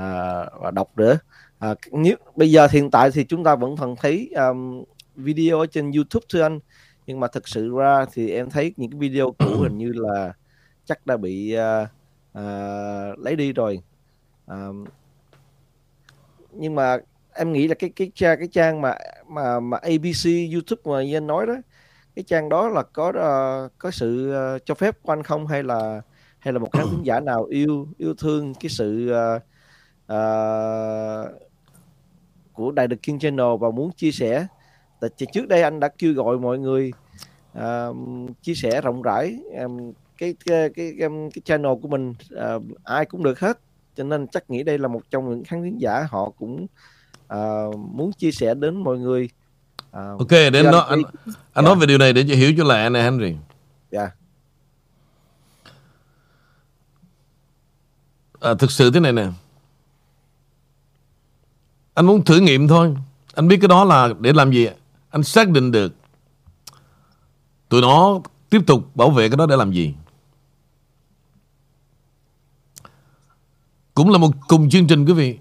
và 0.60 0.70
độc 0.70 0.98
nữa. 0.98 1.18
À, 1.58 1.74
nếu 1.92 2.16
bây 2.36 2.50
giờ 2.50 2.68
hiện 2.70 2.90
tại 2.90 3.10
thì 3.10 3.24
chúng 3.24 3.44
ta 3.44 3.56
vẫn 3.56 3.76
còn 3.76 3.96
thấy 3.96 4.30
um, 4.36 4.84
video 5.16 5.58
ở 5.58 5.66
trên 5.66 5.92
YouTube 5.92 6.26
thưa 6.32 6.42
anh. 6.42 6.60
Nhưng 7.06 7.20
mà 7.20 7.28
thực 7.28 7.48
sự 7.48 7.74
ra 7.76 8.06
thì 8.12 8.30
em 8.30 8.50
thấy 8.50 8.74
những 8.76 8.90
cái 8.90 8.98
video 8.98 9.34
cũ 9.38 9.46
hình 9.62 9.78
như 9.78 9.92
là 9.94 10.32
chắc 10.84 11.06
đã 11.06 11.16
bị 11.16 11.56
uh, 11.56 11.88
uh, 12.38 13.18
lấy 13.18 13.36
đi 13.36 13.52
rồi. 13.52 13.82
Um, 14.46 14.84
nhưng 16.52 16.74
mà 16.74 16.98
em 17.34 17.52
nghĩ 17.52 17.68
là 17.68 17.74
cái 17.74 17.90
cái 17.96 18.10
trang 18.14 18.38
cái 18.38 18.48
trang 18.52 18.80
mà 18.80 18.94
mà 19.28 19.60
mà 19.60 19.76
ABC 19.76 20.26
YouTube 20.52 20.82
mà 20.84 21.04
như 21.04 21.16
anh 21.16 21.26
nói 21.26 21.46
đó 21.46 21.54
cái 22.16 22.22
trang 22.22 22.48
đó 22.48 22.68
là 22.68 22.82
có 22.82 23.08
uh, 23.08 23.72
có 23.78 23.90
sự 23.90 24.34
uh, 24.56 24.62
cho 24.64 24.74
phép 24.74 25.02
của 25.02 25.12
anh 25.12 25.22
không? 25.22 25.46
Hay 25.46 25.62
là 25.62 26.00
hay 26.38 26.52
là 26.52 26.58
một 26.58 26.72
khán 26.72 26.86
thính 26.90 27.02
giả 27.02 27.20
nào 27.20 27.44
yêu 27.44 27.88
yêu 27.98 28.14
thương 28.14 28.54
cái 28.54 28.70
sự 28.70 29.12
uh, 29.36 29.42
uh, 30.12 31.42
của 32.52 32.70
Đài 32.70 32.88
The 32.88 32.96
King 32.96 33.18
Channel 33.18 33.46
và 33.60 33.70
muốn 33.70 33.92
chia 33.92 34.12
sẻ. 34.12 34.46
Tại 35.00 35.10
trước 35.32 35.48
đây 35.48 35.62
anh 35.62 35.80
đã 35.80 35.88
kêu 35.98 36.14
gọi 36.14 36.38
mọi 36.38 36.58
người 36.58 36.92
à, 37.54 37.86
chia 38.42 38.54
sẻ 38.54 38.80
rộng 38.80 39.02
rãi 39.02 39.38
um, 39.60 39.92
cái, 40.18 40.34
cái 40.44 40.70
cái 40.76 40.94
cái 40.98 41.08
cái 41.34 41.42
channel 41.44 41.72
của 41.82 41.88
mình 41.88 42.14
à, 42.36 42.54
ai 42.84 43.04
cũng 43.04 43.22
được 43.22 43.40
hết. 43.40 43.58
Cho 43.96 44.04
nên 44.04 44.26
chắc 44.28 44.50
nghĩ 44.50 44.62
đây 44.62 44.78
là 44.78 44.88
một 44.88 45.00
trong 45.10 45.30
những 45.30 45.44
khán 45.44 45.62
thính 45.62 45.80
giả 45.80 46.06
họ 46.10 46.30
cũng 46.38 46.66
à, 47.28 47.64
muốn 47.76 48.12
chia 48.12 48.30
sẻ 48.32 48.54
đến 48.54 48.76
mọi 48.84 48.98
người. 48.98 49.30
À, 49.90 50.02
Ok, 50.18 50.30
để 50.30 50.50
anh, 50.54 50.70
nói, 50.70 50.84
anh, 50.88 51.02
anh 51.24 51.34
Dạ. 51.54 51.62
nói 51.62 51.76
về 51.76 51.86
điều 51.86 51.98
này 51.98 52.12
để 52.12 52.24
cho 52.28 52.34
hiểu 52.34 52.52
cho 52.58 52.64
lẹ 52.64 52.90
nè 52.90 53.02
Henry. 53.02 53.36
Dạ. 53.90 54.10
À, 58.40 58.54
Thực 58.58 58.70
sự 58.70 58.90
thế 58.90 59.00
này 59.00 59.12
nè 59.12 59.26
anh 61.94 62.06
muốn 62.06 62.24
thử 62.24 62.40
nghiệm 62.40 62.68
thôi. 62.68 62.96
Anh 63.34 63.48
biết 63.48 63.58
cái 63.60 63.68
đó 63.68 63.84
là 63.84 64.08
để 64.20 64.32
làm 64.32 64.50
gì? 64.50 64.68
Anh 65.10 65.22
xác 65.22 65.48
định 65.48 65.72
được. 65.72 65.94
Tụi 67.68 67.80
nó 67.80 68.20
tiếp 68.50 68.60
tục 68.66 68.96
bảo 68.96 69.10
vệ 69.10 69.28
cái 69.28 69.36
đó 69.36 69.46
để 69.46 69.56
làm 69.56 69.72
gì? 69.72 69.94
Cũng 73.94 74.10
là 74.10 74.18
một 74.18 74.30
cùng 74.48 74.70
chương 74.70 74.86
trình, 74.86 75.06
quý 75.06 75.12
vị. 75.12 75.38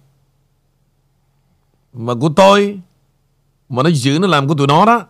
Mà 1.93 2.13
của 2.21 2.29
tôi, 2.35 2.79
Mà 3.69 3.83
nó 3.83 3.89
giữ, 3.89 4.19
nó 4.21 4.27
làm 4.27 4.47
của 4.47 4.55
tụi 4.55 4.67
nó 4.67 4.85
đó, 4.85 5.05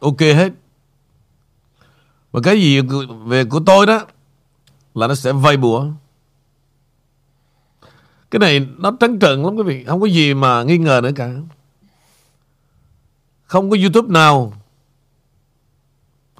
Ok 0.00 0.20
hết. 0.20 0.52
Và 2.32 2.40
cái 2.42 2.60
gì 2.60 2.80
về 3.24 3.44
của 3.44 3.60
tôi 3.66 3.86
đó, 3.86 4.06
Là 4.94 5.06
nó 5.06 5.14
sẽ 5.14 5.32
vay 5.32 5.56
bùa. 5.56 5.86
Cái 8.34 8.38
này 8.38 8.66
nó 8.78 8.96
trắng 9.00 9.18
trợn 9.20 9.42
lắm 9.42 9.56
quý 9.56 9.62
vị, 9.62 9.84
Không 9.84 10.00
có 10.00 10.06
gì 10.06 10.34
mà 10.34 10.62
nghi 10.62 10.78
ngờ 10.78 11.00
nữa 11.02 11.10
cả. 11.16 11.30
Không 13.44 13.70
có 13.70 13.76
YouTube 13.80 14.08
nào. 14.08 14.52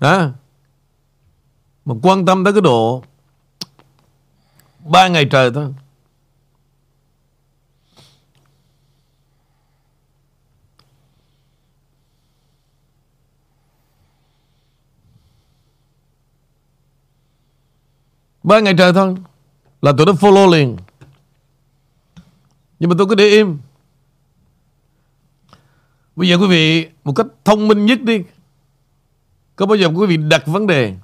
Hả? 0.00 0.32
Mà 1.84 1.94
quan 2.02 2.26
tâm 2.26 2.44
tới 2.44 2.52
cái 2.52 2.62
độ 2.62 3.02
Ba 4.84 5.08
ngày 5.08 5.24
trời 5.30 5.50
thôi. 5.54 5.74
Ba 18.42 18.60
ngày 18.60 18.74
trời 18.78 18.92
thôi 18.92 19.16
Là 19.82 19.92
tụi 19.96 20.06
nó 20.06 20.12
follow 20.12 20.50
liền. 20.50 20.76
Nhưng 22.84 22.88
mà 22.88 22.94
tôi 22.98 23.06
cứ 23.06 23.14
để 23.14 23.28
im. 23.28 23.58
Bây 26.16 26.28
giờ 26.28 26.36
quý 26.36 26.46
vị 26.46 26.88
Một 27.04 27.12
cách 27.12 27.26
thông 27.44 27.68
minh 27.68 27.86
nhất 27.86 28.02
đi. 28.02 28.22
Có 29.56 29.66
bao 29.66 29.76
giờ 29.76 29.88
quý 29.94 30.06
vị 30.06 30.16
đặt 30.16 30.46
vấn 30.46 30.66
đề? 30.66 30.96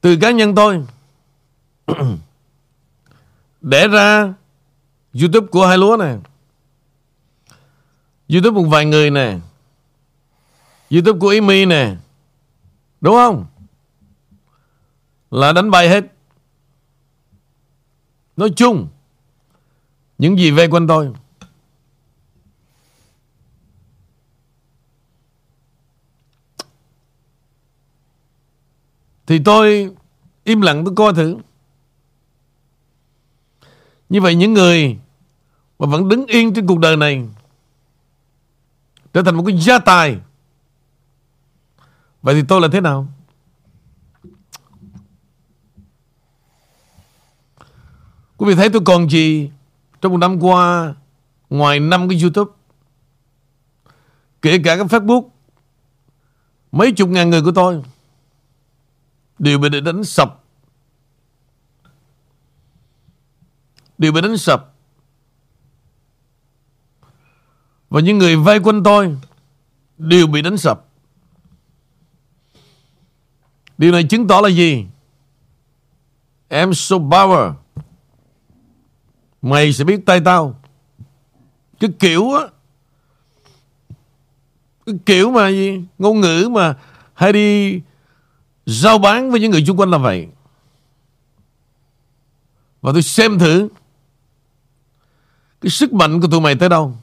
Từ 0.00 0.16
cá 0.20 0.30
nhân 0.30 0.54
tôi 0.54 0.86
Để 3.60 3.88
ra 3.88 4.34
YouTube 5.20 5.46
của 5.46 5.66
hai 5.66 5.78
lúa 5.78 5.96
này. 5.96 6.18
YouTube 8.28 8.62
một 8.62 8.68
vài 8.68 8.84
người 8.84 9.10
nè 9.10 9.38
YouTube 10.90 11.18
của 11.18 11.28
Amy 11.28 11.64
nè 11.64 11.96
Đúng 13.00 13.14
không? 13.14 13.46
Là 15.30 15.52
đánh 15.52 15.70
bay 15.70 15.88
hết. 15.88 16.04
Nói 18.40 18.52
chung, 18.56 18.88
những 20.18 20.38
gì 20.38 20.50
vây 20.50 20.68
quanh 20.68 20.86
tôi 20.86 21.12
Thì 29.26 29.38
tôi 29.44 29.90
im 30.44 30.60
lặng 30.60 30.84
tôi 30.84 30.94
coi 30.96 31.14
thử. 31.14 31.36
Như 34.08 34.20
vậy 34.20 34.34
những 34.34 34.54
người 34.54 34.98
Mà 35.78 35.86
vẫn 35.86 36.08
đứng 36.08 36.26
yên 36.26 36.54
trên 36.54 36.66
cuộc 36.66 36.78
đời 36.78 36.96
này 36.96 37.28
Trở 39.12 39.22
thành 39.22 39.36
một 39.36 39.44
cái 39.46 39.58
gia 39.58 39.78
tài. 39.78 40.18
Vậy 42.22 42.34
thì 42.34 42.42
tôi 42.48 42.60
là 42.60 42.68
thế 42.72 42.80
nào? 42.80 43.08
Quý 48.40 48.46
vị 48.46 48.54
thấy 48.54 48.70
tôi 48.70 48.82
còn 48.84 49.10
gì 49.10 49.50
Trong 50.00 50.12
một 50.12 50.18
năm 50.18 50.42
qua 50.42 50.94
Ngoài 51.50 51.80
năm 51.80 52.08
cái 52.08 52.20
YouTube? 52.22 52.52
Kể 54.42 54.58
cả 54.64 54.76
cái 54.76 54.84
Facebook, 54.84 55.28
Mấy 56.72 56.92
chục 56.92 57.08
ngàn 57.08 57.30
người 57.30 57.42
của 57.42 57.52
tôi 57.52 57.82
Đều 59.38 59.58
bị 59.58 59.80
đánh 59.80 60.04
sập. 60.04 60.44
Đều 63.98 64.12
bị 64.12 64.20
đánh 64.20 64.36
sập. 64.36 64.74
Và 67.90 68.00
những 68.00 68.18
người 68.18 68.36
vay 68.36 68.60
quanh 68.60 68.82
tôi 68.82 69.16
Đều 69.98 70.26
bị 70.26 70.42
đánh 70.42 70.56
sập. 70.56 70.86
Điều 73.78 73.92
này 73.92 74.04
chứng 74.04 74.28
tỏ 74.28 74.40
là 74.40 74.48
gì? 74.48 74.86
Em 76.48 76.74
so 76.74 76.96
power 76.96 77.52
Mày 79.42 79.72
sẽ 79.72 79.84
biết 79.84 80.06
tay 80.06 80.20
tao. 80.24 80.60
Cái 81.80 81.90
kiểu 81.98 82.32
á. 82.32 82.44
Cái 84.86 84.94
kiểu 85.06 85.30
mà 85.30 85.48
gì? 85.48 85.84
Ngôn 85.98 86.20
ngữ 86.20 86.48
mà 86.52 86.74
Hay 87.14 87.32
đi 87.32 87.80
Giao 88.66 88.98
bán 88.98 89.30
với 89.30 89.40
những 89.40 89.50
người 89.50 89.64
xung 89.64 89.80
quanh 89.80 89.90
là 89.90 89.98
vậy. 89.98 90.28
Và 92.82 92.92
tôi 92.92 93.02
xem 93.02 93.38
thử 93.38 93.68
Cái 95.60 95.70
sức 95.70 95.92
mạnh 95.92 96.20
của 96.20 96.28
tụi 96.30 96.40
mày 96.40 96.54
tới 96.54 96.68
đâu. 96.68 96.94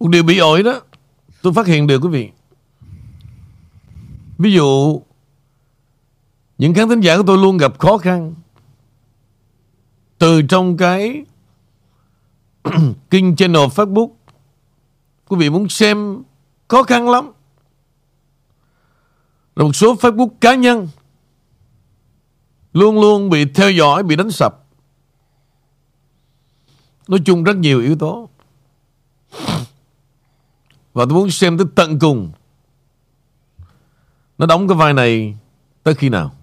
Một 0.00 0.08
điều 0.08 0.22
bị 0.22 0.38
ổi 0.38 0.62
đó, 0.62 0.80
Tôi 1.42 1.52
phát 1.52 1.66
hiện 1.66 1.86
được 1.86 1.98
quý 1.98 2.08
vị. 2.08 2.30
Ví 4.38 4.52
dụ, 4.52 5.02
Những 6.58 6.74
khán 6.74 6.88
thính 6.88 7.00
giả 7.00 7.16
của 7.16 7.22
tôi 7.26 7.38
luôn 7.38 7.56
gặp 7.56 7.78
khó 7.78 7.98
khăn 7.98 8.34
Từ 10.18 10.42
trong 10.42 10.76
cái 10.76 11.24
Kinh 13.10 13.36
channel 13.36 13.62
Facebook. 13.62 14.10
Quý 15.28 15.36
vị 15.38 15.50
muốn 15.50 15.68
xem 15.68 16.22
Khó 16.68 16.82
khăn 16.82 17.08
lắm. 17.08 17.32
Rồi 19.56 19.66
một 19.66 19.72
số 19.72 19.94
Facebook 19.94 20.30
cá 20.40 20.54
nhân 20.54 20.88
Luôn 22.72 23.00
luôn 23.00 23.30
bị 23.30 23.44
theo 23.44 23.70
dõi, 23.70 24.02
Bị 24.02 24.16
đánh 24.16 24.30
sập. 24.30 24.64
Nói 27.08 27.20
chung 27.24 27.44
rất 27.44 27.56
nhiều 27.56 27.80
yếu 27.80 27.96
tố 27.96 28.28
và 30.92 31.04
tôi 31.04 31.14
muốn 31.14 31.30
xem 31.30 31.58
tới 31.58 31.66
tận 31.74 31.98
cùng. 31.98 32.32
Nó 34.38 34.46
đóng 34.46 34.68
cái 34.68 34.76
vai 34.76 34.92
này 34.92 35.34
Tới 35.88 35.94
khi 35.94 36.08
nào? 36.08 36.34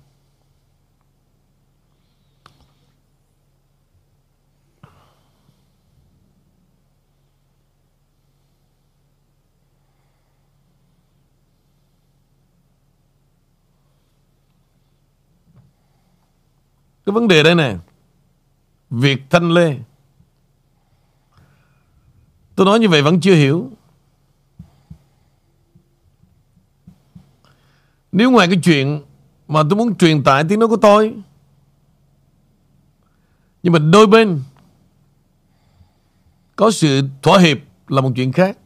Cái 17.06 17.14
vấn 17.14 17.28
đề 17.28 17.44
đây 17.44 17.56
nè. 17.56 17.78
Việc 18.90 19.22
thanh 19.30 19.52
lê. 19.52 19.78
Tôi 22.56 22.66
nói 22.66 22.80
như 22.80 22.90
vậy 22.90 23.02
vẫn 23.02 23.22
chưa 23.22 23.36
hiểu. 23.36 23.72
Nếu 28.16 28.32
ngoài 28.32 28.48
cái 28.48 28.60
chuyện 28.64 29.02
mà 29.48 29.64
tôi 29.70 29.78
muốn 29.78 29.96
truyền 29.96 30.24
tải 30.24 30.44
tiếng 30.50 30.60
nói 30.60 30.70
của 30.70 30.78
tôi, 30.78 31.14
Nhưng 33.64 33.74
mà 33.74 33.80
đôi 33.80 34.08
bên 34.08 34.42
Có 36.56 36.72
sự 36.72 37.02
thỏa 37.22 37.40
hiệp 37.40 37.58
là 37.88 38.02
một 38.02 38.12
chuyện 38.16 38.32
khác. 38.32 38.58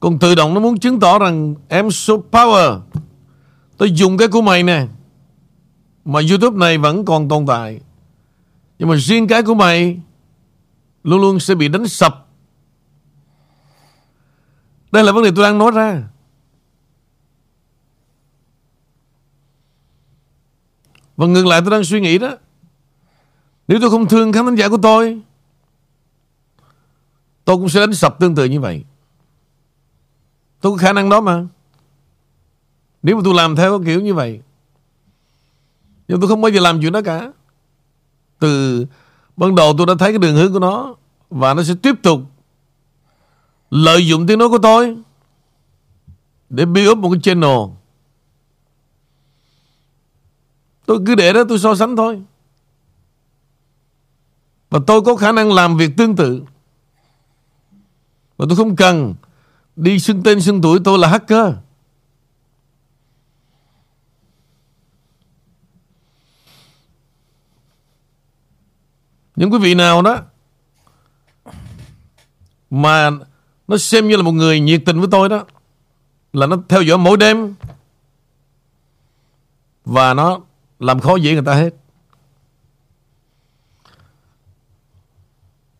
Còn 0.00 0.18
tự 0.18 0.34
động 0.34 0.54
nó 0.54 0.60
muốn 0.60 0.78
chứng 0.78 1.00
tỏ 1.00 1.18
rằng 1.18 1.54
Em 1.68 1.90
so 1.90 2.14
power, 2.14 2.80
Tôi 3.76 3.92
dùng 3.92 4.16
cái 4.16 4.28
của 4.28 4.42
mày 4.42 4.62
nè, 4.62 4.86
Mà 6.04 6.20
YouTube 6.30 6.58
này 6.58 6.78
vẫn 6.78 7.04
còn 7.04 7.28
tồn 7.28 7.46
tại. 7.46 7.80
Nhưng 8.78 8.88
mà 8.88 8.96
riêng 8.96 9.28
cái 9.28 9.42
của 9.42 9.54
mày 9.54 10.00
Luôn 11.04 11.20
luôn 11.20 11.40
sẽ 11.40 11.54
bị 11.54 11.68
đánh 11.68 11.88
sập 11.88 12.25
đây 14.96 15.04
là 15.04 15.12
vấn 15.12 15.24
đề 15.24 15.30
tôi 15.36 15.44
đang 15.44 15.58
nói 15.58 15.70
ra. 15.70 16.02
Và 21.16 21.26
ngược 21.26 21.46
lại 21.46 21.60
tôi 21.60 21.70
đang 21.70 21.84
suy 21.84 22.00
nghĩ 22.00 22.18
đó. 22.18 22.36
Nếu 23.68 23.78
tôi 23.80 23.90
không 23.90 24.08
thương 24.08 24.32
khán 24.32 24.46
thính 24.46 24.54
giả 24.54 24.68
của 24.68 24.78
tôi, 24.82 25.20
tôi 27.44 27.56
cũng 27.56 27.68
sẽ 27.68 27.80
đánh 27.80 27.94
sập 27.94 28.20
tương 28.20 28.34
tự 28.34 28.44
như 28.44 28.60
vậy. 28.60 28.84
Tôi 30.60 30.72
có 30.72 30.76
khả 30.76 30.92
năng 30.92 31.08
đó 31.08 31.20
mà. 31.20 31.46
Nếu 33.02 33.16
mà 33.16 33.22
tôi 33.24 33.34
làm 33.34 33.56
theo 33.56 33.82
kiểu 33.86 34.00
như 34.00 34.14
vậy. 34.14 34.40
Nhưng 36.08 36.20
tôi 36.20 36.28
không 36.28 36.40
bao 36.40 36.50
giờ 36.50 36.60
làm 36.60 36.80
chuyện 36.80 36.92
đó 36.92 37.00
cả. 37.04 37.32
Từ 38.38 38.86
ban 39.36 39.54
đầu 39.54 39.74
tôi 39.78 39.86
đã 39.86 39.94
thấy 39.98 40.12
cái 40.12 40.18
đường 40.18 40.36
hướng 40.36 40.52
của 40.52 40.58
nó 40.58 40.94
và 41.30 41.54
nó 41.54 41.62
sẽ 41.62 41.74
tiếp 41.82 41.94
tục 42.02 42.20
lợi 43.70 44.06
dụng 44.06 44.26
tiếng 44.26 44.38
nói 44.38 44.48
của 44.48 44.58
tôi 44.58 44.96
để 46.50 46.64
build 46.64 46.88
up 46.90 46.98
một 46.98 47.10
cái 47.12 47.20
channel. 47.22 47.58
Tôi 50.86 51.00
cứ 51.06 51.14
để 51.14 51.32
đó, 51.32 51.42
tôi 51.48 51.58
so 51.58 51.74
sánh 51.74 51.96
thôi. 51.96 52.22
Và 54.70 54.80
tôi 54.86 55.02
có 55.02 55.16
khả 55.16 55.32
năng 55.32 55.52
làm 55.52 55.76
việc 55.76 55.90
tương 55.96 56.16
tự. 56.16 56.42
Và 58.36 58.46
tôi 58.48 58.56
không 58.56 58.76
cần 58.76 59.14
đi 59.76 59.98
xưng 59.98 60.22
tên, 60.22 60.40
xưng 60.40 60.62
tuổi, 60.62 60.80
tôi 60.84 60.98
là 60.98 61.08
hacker. 61.08 61.54
Những 69.36 69.52
quý 69.52 69.58
vị 69.58 69.74
nào 69.74 70.02
đó 70.02 70.22
mà 72.70 73.10
nó 73.68 73.78
xem 73.78 74.08
như 74.08 74.16
là 74.16 74.22
một 74.22 74.32
người 74.32 74.60
nhiệt 74.60 74.82
tình 74.86 74.98
với 75.00 75.08
tôi 75.10 75.28
đó. 75.28 75.44
Là 76.32 76.46
nó 76.46 76.56
theo 76.68 76.82
dõi 76.82 76.98
mỗi 76.98 77.16
đêm. 77.16 77.54
Và 79.84 80.14
nó 80.14 80.40
làm 80.78 81.00
khó 81.00 81.16
dễ 81.16 81.32
người 81.32 81.44
ta 81.44 81.54
hết. 81.54 81.74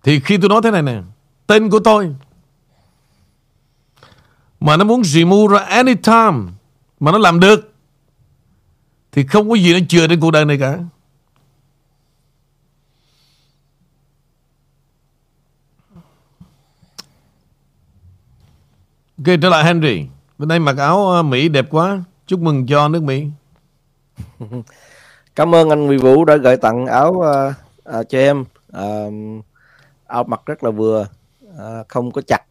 Thì 0.03 0.21
khi 0.21 0.39
tôi 0.39 0.49
nói 0.49 0.61
thế 0.65 0.71
này 0.71 0.83
nè, 0.83 1.03
Tên 1.47 1.71
của 1.71 1.81
tôi, 1.81 2.15
Mà 4.61 4.77
nó 4.77 4.85
muốn 4.85 5.05
remove 5.05 5.55
ra 5.55 5.65
anytime 5.65 6.53
Mà 7.01 7.13
nó 7.13 7.19
làm 7.19 7.41
được, 7.41 7.73
Thì 9.13 9.27
không 9.27 9.49
có 9.51 9.55
gì 9.55 9.73
nó 9.73 9.79
chừa 9.89 10.07
đến 10.07 10.21
cuộc 10.21 10.31
đời 10.31 10.45
này 10.45 10.59
cả. 10.59 10.79
Ok 19.19 19.37
trở 19.43 19.49
lại 19.49 19.65
Henry. 19.65 20.07
Bên 20.39 20.49
đây 20.49 20.59
mặc 20.59 20.77
áo 20.79 21.09
ờ, 21.09 21.23
Mỹ 21.23 21.49
đẹp 21.49 21.67
quá. 21.71 22.03
Chúc 22.27 22.41
mừng 22.41 22.67
cho 22.67 22.89
nước 22.89 23.03
Mỹ. 23.03 23.27
Cảm 25.37 25.55
ơn 25.55 25.71
anh 25.71 25.87
Huy 25.87 25.97
Vũ 25.97 26.25
đã 26.25 26.37
gửi 26.37 26.57
tặng 26.57 26.87
áo 26.87 27.11
uh, 27.11 27.55
uh, 28.01 28.09
cho 28.09 28.19
em. 28.19 28.45
Uh, 28.77 29.45
Áo 30.07 30.25
mặc 30.25 30.41
rất 30.47 30.65
là 30.65 30.71
vừa 30.71 31.09
uh, 31.49 31.89
Không 31.89 32.11
có 32.11 32.23
chặt 32.27 32.43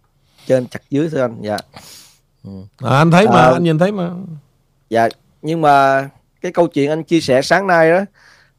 trên 0.47 0.67
chặt 0.67 0.81
dưới 0.89 1.09
thưa 1.09 1.21
anh. 1.21 1.37
Dạ. 1.41 1.57
À, 2.77 2.97
anh 2.97 3.11
thấy 3.11 3.27
mà 3.27 3.41
À. 3.41 3.51
anh 3.51 3.63
nhìn 3.63 3.77
thấy 3.77 3.91
mà. 3.91 4.09
dạ 4.89 5.09
nhưng 5.41 5.61
mà 5.61 6.09
cái 6.41 6.51
câu 6.51 6.67
chuyện 6.67 6.89
anh 6.89 7.03
chia 7.03 7.19
sẻ 7.19 7.41
sáng 7.41 7.67
nay 7.67 7.91
đó 7.91 7.99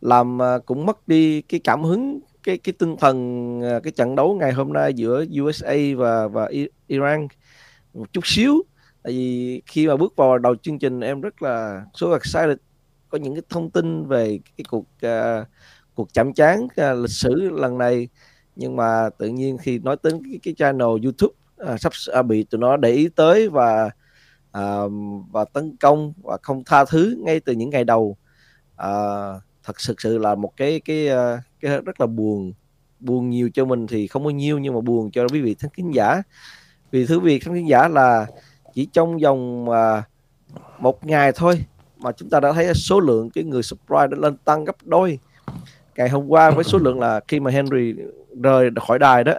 làm 0.00 0.38
cũng 0.66 0.86
mất 0.86 1.08
đi 1.08 1.42
cái 1.42 1.60
cảm 1.64 1.84
hứng 1.84 2.20
cái 2.42 2.58
cái 2.58 2.72
tinh 2.78 2.96
thần 2.96 3.60
cái 3.84 3.92
trận 3.96 4.16
đấu 4.16 4.36
ngày 4.40 4.52
hôm 4.52 4.72
nay 4.72 4.94
giữa 4.94 5.24
USA 5.42 5.76
và 5.96 6.28
và 6.28 6.50
Iran 6.86 7.28
một 7.96 8.12
chút 8.12 8.26
xíu. 8.26 8.62
Tại 9.02 9.12
vì 9.12 9.62
khi 9.66 9.86
mà 9.86 9.96
bước 9.96 10.16
vào 10.16 10.38
đầu 10.38 10.56
chương 10.56 10.78
trình 10.78 11.00
em 11.00 11.20
rất 11.20 11.42
là 11.42 11.84
số 11.94 12.10
excited. 12.10 12.56
Có 13.08 13.18
những 13.18 13.34
cái 13.34 13.42
thông 13.48 13.70
tin 13.70 14.06
về 14.06 14.38
cái 14.56 14.64
cuộc 14.68 14.86
uh, 15.06 15.46
cuộc 15.94 16.14
chạm 16.14 16.32
trán 16.32 16.64
uh, 16.64 16.98
lịch 17.02 17.10
sử 17.10 17.50
lần 17.50 17.78
này. 17.78 18.08
Nhưng 18.56 18.76
mà 18.76 19.10
tự 19.18 19.28
nhiên 19.28 19.58
khi 19.58 19.78
nói 19.78 19.96
đến 20.02 20.22
cái, 20.24 20.38
cái 20.42 20.54
channel 20.54 20.88
YouTube 20.88 21.34
uh, 21.72 21.80
sắp 21.80 21.92
uh, 22.20 22.26
bị 22.26 22.44
tụi 22.44 22.58
nó 22.58 22.76
để 22.76 22.90
ý 22.90 23.08
tới 23.08 23.48
và 23.48 23.90
uh, 24.58 24.92
và 25.30 25.44
tấn 25.44 25.76
công 25.76 26.12
và 26.22 26.36
không 26.42 26.64
tha 26.64 26.84
thứ 26.84 27.16
ngay 27.24 27.40
từ 27.40 27.52
những 27.52 27.70
ngày 27.70 27.84
đầu 27.84 28.16
uh, 28.72 29.42
thật 29.62 29.80
sự 29.80 29.94
sự 29.98 30.18
là 30.18 30.34
một 30.34 30.52
cái 30.56 30.80
cái 30.80 31.08
uh, 31.08 31.40
cái 31.60 31.80
rất 31.80 32.00
là 32.00 32.06
buồn. 32.06 32.52
Buồn 33.00 33.30
nhiều 33.30 33.50
cho 33.54 33.64
mình 33.64 33.86
thì 33.86 34.06
không 34.06 34.24
bao 34.24 34.30
nhiêu 34.30 34.58
nhưng 34.58 34.74
mà 34.74 34.80
buồn 34.80 35.10
cho 35.10 35.26
quý 35.32 35.40
vị 35.40 35.56
khán 35.76 35.90
giả 35.90 36.22
vì 36.90 37.06
thứ 37.06 37.20
vị 37.20 37.38
khán 37.38 37.54
thính 37.54 37.68
giả 37.68 37.88
là 37.88 38.26
chỉ 38.74 38.86
trong 38.92 39.18
vòng 39.18 39.70
à, 39.70 40.02
một 40.78 41.06
ngày 41.06 41.32
thôi 41.32 41.64
mà 41.98 42.12
chúng 42.12 42.30
ta 42.30 42.40
đã 42.40 42.52
thấy 42.52 42.74
số 42.74 43.00
lượng 43.00 43.30
cái 43.30 43.44
người 43.44 43.62
subscribe 43.62 44.06
đã 44.06 44.16
lên 44.18 44.36
tăng 44.36 44.64
gấp 44.64 44.76
đôi. 44.84 45.18
Ngày 45.96 46.08
hôm 46.08 46.28
qua 46.28 46.50
với 46.50 46.64
số 46.64 46.78
lượng 46.78 47.00
là 47.00 47.20
khi 47.28 47.40
mà 47.40 47.50
Henry 47.50 47.94
rời 48.42 48.70
khỏi 48.86 48.98
đài 48.98 49.24
đó 49.24 49.32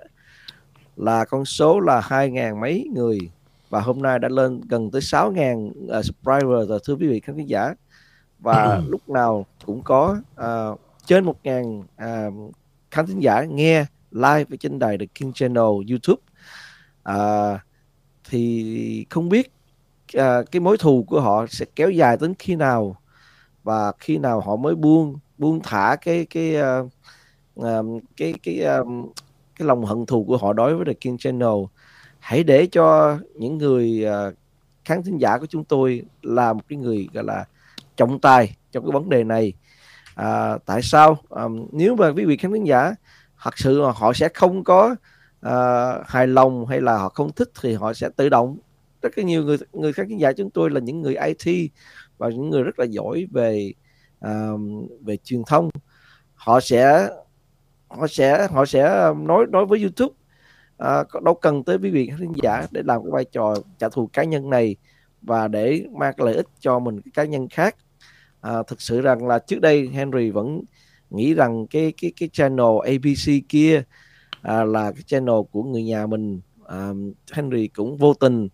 là 0.95 1.25
con 1.25 1.45
số 1.45 1.79
là 1.79 2.01
hai 2.03 2.31
ngàn 2.31 2.59
mấy 2.59 2.87
người 2.93 3.19
và 3.69 3.81
hôm 3.81 4.01
nay 4.01 4.19
đã 4.19 4.29
lên 4.29 4.61
gần 4.69 4.91
tới 4.91 5.01
6.000 5.01 5.67
uh, 5.67 6.05
subscriber 6.05 6.69
rồi 6.69 6.79
thưa 6.85 6.95
quý 6.95 7.07
vị 7.07 7.19
khán 7.19 7.45
giả. 7.45 7.73
Và 8.39 8.81
lúc 8.87 9.09
nào 9.09 9.45
cũng 9.65 9.81
có 9.83 10.17
uh, 10.41 10.79
trên 11.05 11.25
1.000 11.43 11.79
uh, 11.79 12.53
khán 12.91 13.07
thính 13.07 13.19
giả 13.19 13.43
nghe 13.43 13.85
live 14.11 14.45
ở 14.49 14.55
trên 14.59 14.79
đài 14.79 14.97
The 14.97 15.05
King 15.05 15.33
Channel 15.33 15.63
YouTube 15.63 16.21
à, 17.07 17.59
thì 18.29 19.05
không 19.09 19.29
biết 19.29 19.51
à, 20.13 20.41
cái 20.51 20.59
mối 20.59 20.77
thù 20.77 21.05
của 21.07 21.21
họ 21.21 21.45
sẽ 21.49 21.65
kéo 21.75 21.89
dài 21.89 22.17
đến 22.21 22.33
khi 22.39 22.55
nào 22.55 22.97
và 23.63 23.91
khi 23.99 24.17
nào 24.17 24.39
họ 24.39 24.55
mới 24.55 24.75
buông 24.75 25.19
buông 25.37 25.59
thả 25.63 25.95
cái 26.01 26.25
cái 26.29 26.55
uh, 26.55 26.91
uh, 27.59 28.03
cái 28.17 28.33
cái 28.43 28.65
uh, 28.81 29.15
cái 29.55 29.67
lòng 29.67 29.85
hận 29.85 30.05
thù 30.05 30.23
của 30.23 30.37
họ 30.37 30.53
đối 30.53 30.75
với 30.75 30.85
The 30.85 30.93
King 30.93 31.17
Channel. 31.17 31.63
Hãy 32.19 32.43
để 32.43 32.67
cho 32.71 33.17
những 33.35 33.57
người 33.57 34.05
uh, 34.05 34.33
khán 34.85 35.03
thính 35.03 35.17
giả 35.17 35.37
của 35.37 35.45
chúng 35.45 35.63
tôi 35.63 36.01
là 36.21 36.53
một 36.53 36.61
cái 36.69 36.77
người 36.77 37.09
gọi 37.13 37.23
là 37.23 37.45
trọng 37.97 38.19
tài 38.19 38.55
trong 38.71 38.83
cái 38.83 38.91
vấn 38.91 39.09
đề 39.09 39.23
này. 39.23 39.53
À, 40.15 40.57
tại 40.65 40.81
sao? 40.81 41.17
À, 41.29 41.43
nếu 41.71 41.95
mà 41.95 42.11
quý 42.11 42.25
vị 42.25 42.37
khán 42.37 42.51
thính 42.51 42.67
giả 42.67 42.93
thật 43.43 43.57
sự 43.57 43.81
là 43.81 43.91
họ 43.91 44.13
sẽ 44.13 44.29
không 44.33 44.63
có 44.63 44.95
uh, 45.47 46.07
hài 46.07 46.27
lòng 46.27 46.65
hay 46.65 46.81
là 46.81 46.97
họ 46.97 47.09
không 47.09 47.33
thích 47.33 47.51
thì 47.61 47.73
họ 47.73 47.93
sẽ 47.93 48.09
tự 48.15 48.29
động. 48.29 48.57
Rất 49.01 49.17
là 49.17 49.23
nhiều 49.23 49.43
người 49.43 49.57
người 49.73 49.93
khán 49.93 50.17
giả 50.17 50.31
chúng 50.33 50.49
tôi 50.49 50.69
là 50.69 50.79
những 50.79 51.01
người 51.01 51.15
IT 51.15 51.71
và 52.17 52.29
những 52.29 52.49
người 52.49 52.63
rất 52.63 52.79
là 52.79 52.85
giỏi 52.85 53.27
về 53.31 53.73
um, 54.21 54.87
về 55.01 55.17
truyền 55.17 55.43
thông. 55.47 55.69
Họ 56.35 56.59
sẽ 56.59 57.09
họ 57.87 58.07
sẽ 58.07 58.47
họ 58.51 58.65
sẽ 58.65 59.13
nói 59.17 59.45
nói 59.49 59.65
với 59.65 59.79
YouTube 59.81 60.13
à, 60.77 61.03
có- 61.09 61.19
đâu 61.19 61.33
cần 61.33 61.63
tới 61.63 61.77
quý 61.77 61.89
vị 61.89 62.11
khán 62.19 62.33
giả 62.43 62.67
để 62.71 62.81
làm 62.85 63.03
cái 63.03 63.11
vai 63.11 63.25
trò 63.25 63.55
trả 63.79 63.89
thù 63.89 64.09
cá 64.13 64.23
nhân 64.23 64.49
này 64.49 64.75
và 65.21 65.47
để 65.47 65.85
mang 65.91 66.13
lợi 66.17 66.35
ích 66.35 66.47
cho 66.59 66.79
mình 66.79 67.01
cái 67.01 67.11
cá 67.13 67.23
nhân 67.23 67.47
khác. 67.49 67.75
À, 68.41 68.63
thực 68.67 68.81
sự 68.81 69.01
rằng 69.01 69.27
là 69.27 69.39
trước 69.39 69.61
đây 69.61 69.89
Henry 69.93 70.29
vẫn 70.29 70.61
nghĩ 71.09 71.33
rằng 71.33 71.67
cái 71.67 71.93
cái 72.01 72.11
cái 72.19 72.29
channel 72.33 72.75
ABC 72.85 73.49
kia 73.49 73.83
à, 74.41 74.63
là 74.63 74.91
cái 74.91 75.03
channel 75.05 75.35
của 75.51 75.63
người 75.63 75.83
nhà 75.83 76.05
mình. 76.05 76.41
À, 76.67 76.89
Henry 77.31 77.67
cũng 77.67 77.97
vô 77.97 78.13
tình 78.13 78.47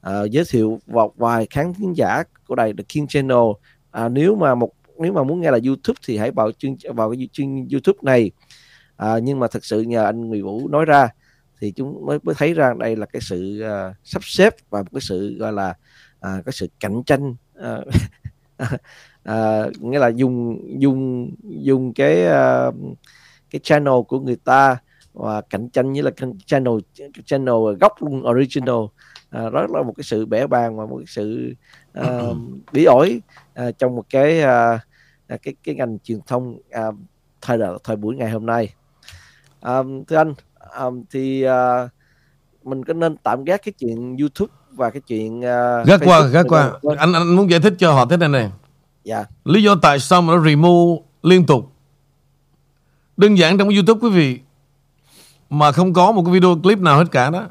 à, 0.00 0.22
giới 0.22 0.44
thiệu 0.50 0.78
một 0.86 1.16
vài 1.16 1.46
khán 1.50 1.74
thính 1.74 1.96
giả 1.96 2.22
của 2.46 2.54
đài 2.54 2.72
The 2.72 2.84
King 2.88 3.06
Channel. 3.06 3.38
À, 3.90 4.08
nếu 4.08 4.34
mà 4.34 4.54
một 4.54 4.70
nếu 4.98 5.12
mà 5.12 5.22
muốn 5.22 5.40
nghe 5.40 5.50
là 5.50 5.58
YouTube 5.66 5.98
thì 6.06 6.16
hãy 6.16 6.30
vào 6.30 6.52
chương 6.52 6.76
vào 6.94 7.10
cái 7.10 7.28
chương 7.32 7.66
YouTube 7.72 7.98
này. 8.02 8.30
À, 8.96 9.18
nhưng 9.18 9.40
mà 9.40 9.46
thật 9.50 9.64
sự 9.64 9.80
nhờ 9.80 10.04
anh 10.04 10.28
Nguyễn 10.28 10.44
Vũ 10.44 10.68
nói 10.68 10.84
ra 10.84 11.08
thì 11.60 11.72
chúng 11.72 12.06
mới 12.06 12.18
mới 12.22 12.34
thấy 12.38 12.54
ra 12.54 12.74
đây 12.78 12.96
là 12.96 13.06
cái 13.06 13.22
sự 13.22 13.64
uh, 13.64 13.96
sắp 14.04 14.24
xếp 14.24 14.54
và 14.70 14.82
một 14.82 14.88
cái 14.92 15.00
sự 15.00 15.38
gọi 15.38 15.52
là 15.52 15.70
uh, 16.16 16.44
cái 16.44 16.52
sự 16.52 16.68
cạnh 16.80 17.02
tranh. 17.04 17.34
Uh, 17.58 17.86
uh, 19.28 19.82
nghĩa 19.82 19.98
là 19.98 20.08
dùng 20.08 20.64
dùng 20.80 21.30
dùng 21.42 21.94
cái 21.94 22.26
uh, 22.26 22.74
cái 23.50 23.60
channel 23.62 23.94
của 24.08 24.20
người 24.20 24.36
ta 24.36 24.76
và 25.12 25.40
cạnh 25.40 25.68
tranh 25.68 25.92
với 25.92 26.02
là 26.02 26.10
channel 26.46 26.74
channel 27.24 27.54
gốc 27.80 27.92
luôn 28.00 28.26
original. 28.26 28.84
À, 29.30 29.50
đó 29.50 29.66
là 29.70 29.82
một 29.82 29.92
cái 29.96 30.04
sự 30.04 30.26
bẻ 30.26 30.46
bàng 30.46 30.76
và 30.76 30.86
một 30.86 30.96
cái 30.96 31.06
sự 31.08 31.54
à, 31.92 32.20
bí 32.72 32.84
ổi 32.84 33.20
à, 33.54 33.70
trong 33.70 33.96
một 33.96 34.04
cái 34.10 34.42
à, 34.42 34.80
cái 35.28 35.54
cái 35.64 35.74
ngành 35.74 35.98
truyền 36.04 36.18
thông 36.26 36.58
à, 36.70 36.82
thời 37.40 37.58
thời 37.84 37.96
buổi 37.96 38.16
ngày 38.16 38.30
hôm 38.30 38.46
nay. 38.46 38.74
À, 39.60 39.82
thưa 40.08 40.16
anh 40.16 40.34
à, 40.58 40.84
thì 41.10 41.42
à, 41.42 41.88
mình 42.64 42.84
có 42.84 42.94
nên 42.94 43.16
tạm 43.16 43.44
gác 43.44 43.62
cái 43.64 43.72
chuyện 43.72 44.16
YouTube 44.16 44.52
và 44.70 44.90
cái 44.90 45.00
chuyện 45.00 45.44
à, 45.44 45.84
gác 45.84 46.00
qua 46.04 46.26
gác 46.26 46.46
qua. 46.48 46.72
anh 46.98 47.12
anh 47.12 47.36
muốn 47.36 47.50
giải 47.50 47.60
thích 47.60 47.74
cho 47.78 47.92
họ 47.92 48.06
thế 48.06 48.16
này 48.16 48.28
này. 48.28 48.50
Dạ. 49.04 49.24
Lý 49.44 49.62
do 49.62 49.74
tại 49.82 49.98
sao 49.98 50.22
mà 50.22 50.34
nó 50.34 50.44
remove 50.44 51.02
liên 51.22 51.46
tục? 51.46 51.72
Đơn 53.16 53.38
giản 53.38 53.58
trong 53.58 53.68
cái 53.68 53.76
YouTube 53.76 54.00
quý 54.00 54.10
vị 54.10 54.40
mà 55.52 55.72
không 55.72 55.92
có 55.92 56.12
một 56.12 56.22
cái 56.24 56.34
video 56.34 56.60
clip 56.62 56.78
nào 56.78 56.98
hết 56.98 57.04
cả 57.10 57.30
đó. 57.30 57.46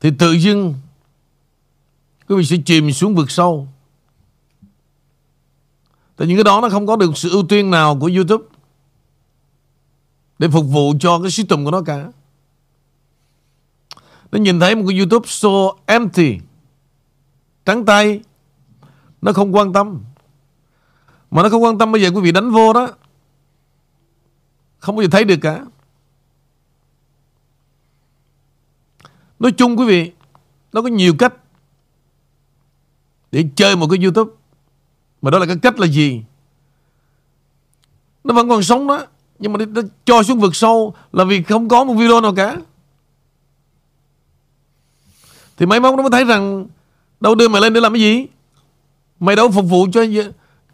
Thì 0.00 0.10
tự 0.18 0.32
dưng, 0.32 0.74
quý 2.28 2.36
vị 2.36 2.44
sẽ 2.44 2.56
chìm 2.64 2.92
xuống 2.92 3.14
vực 3.14 3.30
sâu. 3.30 3.68
Tại 6.16 6.28
những 6.28 6.36
cái 6.36 6.44
đó 6.44 6.60
nó 6.60 6.68
không 6.68 6.86
có 6.86 6.96
được 6.96 7.18
sự 7.18 7.30
ưu 7.30 7.46
tiên 7.46 7.70
nào 7.70 7.98
của 8.00 8.10
YouTube 8.14 8.44
để 10.38 10.48
phục 10.48 10.64
vụ 10.68 10.94
cho 11.00 11.20
cái 11.22 11.30
system 11.30 11.64
của 11.64 11.70
nó 11.70 11.82
cả. 11.82 12.08
Nó 14.32 14.38
nhìn 14.38 14.60
thấy 14.60 14.74
một 14.74 14.84
cái 14.88 14.98
YouTube 14.98 15.26
so 15.28 15.72
empty, 15.86 16.38
trắng 17.64 17.84
tay. 17.84 18.20
Nó 19.22 19.32
không 19.32 19.54
quan 19.54 19.72
tâm. 19.72 20.00
Mà 21.30 21.42
nó 21.42 21.48
không 21.48 21.62
quan 21.62 21.78
tâm 21.78 21.92
bây 21.92 22.02
giờ 22.02 22.10
quý 22.14 22.20
vị 22.20 22.32
đánh 22.32 22.50
vô 22.50 22.72
đó, 22.72 22.88
không 24.78 24.96
bao 24.96 25.02
giờ 25.02 25.08
thấy 25.12 25.24
được 25.24 25.38
cả. 25.42 25.64
Nói 29.44 29.52
chung 29.52 29.78
quý 29.78 29.86
vị, 29.86 30.12
nó 30.72 30.82
có 30.82 30.88
nhiều 30.88 31.14
cách 31.18 31.34
để 33.32 33.44
chơi 33.56 33.76
một 33.76 33.86
cái 33.90 33.98
YouTube. 34.02 34.32
Mà 35.22 35.30
đó 35.30 35.38
là 35.38 35.46
cái 35.46 35.56
cách 35.62 35.78
là 35.78 35.86
gì? 35.86 36.22
Nó 38.24 38.34
vẫn 38.34 38.48
còn 38.48 38.62
sống 38.62 38.86
đó, 38.86 39.06
nhưng 39.38 39.52
mà 39.52 39.64
nó 39.66 39.82
cho 40.04 40.22
xuống 40.22 40.40
vực 40.40 40.56
sâu 40.56 40.94
là 41.12 41.24
vì 41.24 41.42
không 41.42 41.68
có 41.68 41.84
một 41.84 41.94
video 41.94 42.20
nào 42.20 42.34
cả. 42.34 42.56
Thì 45.56 45.66
máy 45.66 45.80
móc 45.80 45.94
nó 45.94 46.02
mới 46.02 46.10
thấy 46.10 46.24
rằng 46.24 46.66
đâu 47.20 47.34
đưa 47.34 47.48
mày 47.48 47.62
lên 47.62 47.72
để 47.72 47.80
làm 47.80 47.92
cái 47.92 48.00
gì? 48.00 48.26
Mày 49.20 49.36
đâu 49.36 49.50
phục 49.50 49.64
vụ 49.68 49.86
cho 49.92 50.04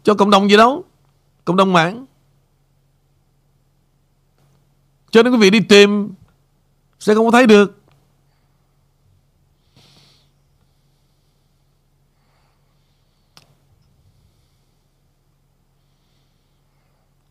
cho 0.03 0.13
cộng 0.13 0.29
đồng 0.29 0.49
gì 0.49 0.57
đâu, 0.57 0.83
cộng 1.45 1.57
đồng 1.57 1.73
mạng. 1.73 2.05
Cho 5.09 5.23
nên 5.23 5.33
quý 5.33 5.39
vị 5.39 5.49
đi 5.49 5.59
tìm 5.59 6.13
sẽ 6.99 7.15
không 7.15 7.25
có 7.25 7.31
thấy 7.31 7.47
được. 7.47 7.80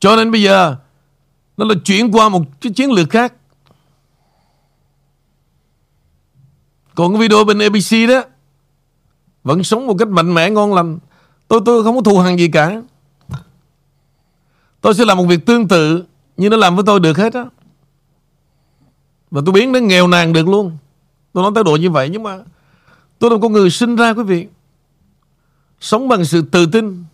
Cho 0.00 0.16
nên 0.16 0.30
bây 0.30 0.42
giờ, 0.42 0.76
nó 1.56 1.64
là 1.64 1.74
chuyển 1.84 2.12
qua 2.12 2.28
một 2.28 2.42
cái 2.60 2.72
chiến 2.72 2.92
lược 2.92 3.10
khác. 3.10 3.34
Còn 6.94 7.12
cái 7.12 7.20
video 7.20 7.44
bên 7.44 7.58
ABC 7.58 8.08
đó, 8.08 8.22
vẫn 9.44 9.64
sống 9.64 9.86
một 9.86 9.94
cách 9.98 10.08
mạnh 10.08 10.34
mẽ, 10.34 10.50
ngon 10.50 10.74
lành. 10.74 10.98
Tôi 11.48 11.60
tôi 11.64 11.84
không 11.84 11.96
có 11.96 12.02
thù 12.02 12.18
hằn 12.18 12.36
gì 12.36 12.48
cả. 12.48 12.82
Tôi 14.80 14.94
sẽ 14.94 15.04
làm 15.04 15.18
một 15.18 15.24
việc 15.24 15.46
tương 15.46 15.68
tự 15.68 16.04
như 16.36 16.48
nó 16.48 16.56
làm 16.56 16.76
với 16.76 16.84
tôi 16.86 17.00
được 17.00 17.16
hết 17.16 17.34
á. 17.34 17.44
Và 19.30 19.42
tôi 19.46 19.52
biến 19.52 19.72
nó 19.72 19.78
nghèo 19.78 20.08
nàn 20.08 20.32
được 20.32 20.48
luôn. 20.48 20.76
Tôi 21.32 21.42
nói 21.42 21.52
tới 21.54 21.64
độ 21.64 21.76
như 21.76 21.90
vậy, 21.90 22.08
nhưng 22.08 22.22
mà 22.22 22.38
tôi 23.18 23.30
là 23.30 23.36
một 23.36 23.40
con 23.42 23.52
người 23.52 23.70
sinh 23.70 23.96
ra, 23.96 24.14
quý 24.14 24.22
vị. 24.22 24.46
Sống 25.80 26.08
bằng 26.08 26.24
sự 26.24 26.42
tự 26.42 26.66
tin 26.66 27.04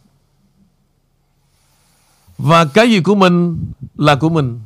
và 2.39 2.65
cái 2.65 2.91
gì 2.91 3.01
của 3.01 3.15
mình 3.15 3.59
là 3.97 4.15
của 4.15 4.29
mình 4.29 4.61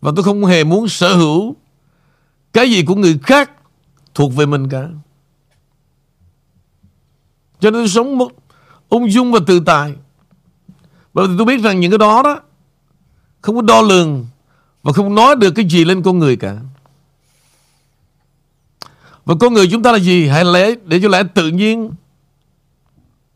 và 0.00 0.12
tôi 0.16 0.24
không 0.24 0.44
hề 0.44 0.64
muốn 0.64 0.88
sở 0.88 1.16
hữu 1.16 1.56
cái 2.52 2.70
gì 2.70 2.82
của 2.82 2.94
người 2.94 3.18
khác 3.22 3.50
thuộc 4.14 4.34
về 4.34 4.46
mình 4.46 4.68
cả. 4.68 4.88
Cho 7.60 7.70
nên 7.70 7.80
tôi 7.80 7.88
sống 7.88 8.18
một 8.18 8.32
ung 8.88 9.10
dung 9.10 9.32
và 9.32 9.40
tự 9.46 9.60
tại. 9.60 9.94
Bởi 11.14 11.28
vì 11.28 11.34
tôi 11.38 11.46
biết 11.46 11.60
rằng 11.62 11.80
những 11.80 11.90
cái 11.90 11.98
đó 11.98 12.22
đó 12.22 12.40
không 13.40 13.56
có 13.56 13.62
đo 13.62 13.82
lường 13.82 14.26
và 14.82 14.92
không 14.92 15.14
nói 15.14 15.36
được 15.36 15.50
cái 15.50 15.64
gì 15.64 15.84
lên 15.84 16.02
con 16.02 16.18
người 16.18 16.36
cả. 16.36 16.56
Và 19.24 19.34
con 19.40 19.54
người 19.54 19.68
chúng 19.70 19.82
ta 19.82 19.92
là 19.92 19.98
gì? 19.98 20.26
Hãy 20.26 20.44
lẽ 20.44 20.74
để 20.84 21.00
cho 21.02 21.08
lẽ 21.08 21.22
tự 21.34 21.48
nhiên 21.48 21.90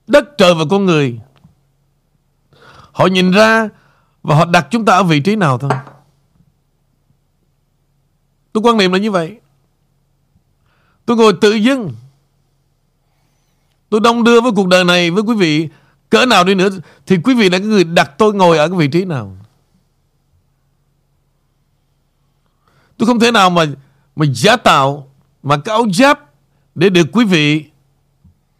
đất 0.06 0.24
trời 0.38 0.54
và 0.54 0.64
con 0.70 0.86
người 0.86 1.20
họ 3.00 3.06
nhìn 3.06 3.30
ra 3.30 3.68
và 4.22 4.34
họ 4.34 4.44
đặt 4.44 4.66
chúng 4.70 4.84
ta 4.84 4.92
ở 4.92 5.02
vị 5.02 5.20
trí 5.20 5.36
nào 5.36 5.58
thôi. 5.58 5.70
Tôi 8.52 8.62
quan 8.62 8.76
niệm 8.76 8.92
là 8.92 8.98
như 8.98 9.10
vậy. 9.10 9.40
Tôi 11.06 11.16
ngồi 11.16 11.32
tự 11.40 11.52
dưng. 11.52 11.92
Tôi 13.88 14.00
đông 14.00 14.24
đưa 14.24 14.40
với 14.40 14.52
cuộc 14.56 14.68
đời 14.68 14.84
này 14.84 15.10
với 15.10 15.22
quý 15.22 15.34
vị 15.34 15.68
cỡ 16.10 16.26
nào 16.26 16.44
đi 16.44 16.54
nữa 16.54 16.68
thì 17.06 17.18
quý 17.24 17.34
vị 17.34 17.50
là 17.50 17.58
cái 17.58 17.66
người 17.66 17.84
đặt 17.84 18.10
tôi 18.18 18.34
ngồi 18.34 18.58
ở 18.58 18.68
cái 18.68 18.78
vị 18.78 18.88
trí 18.88 19.04
nào. 19.04 19.36
Tôi 22.96 23.06
không 23.06 23.20
thể 23.20 23.30
nào 23.30 23.50
mà 23.50 23.64
mà 24.16 24.26
giả 24.34 24.56
tạo 24.56 25.10
mà 25.42 25.56
cái 25.64 25.74
áo 25.74 25.86
giáp 25.94 26.20
để 26.74 26.88
được 26.88 27.06
quý 27.12 27.24
vị 27.24 27.64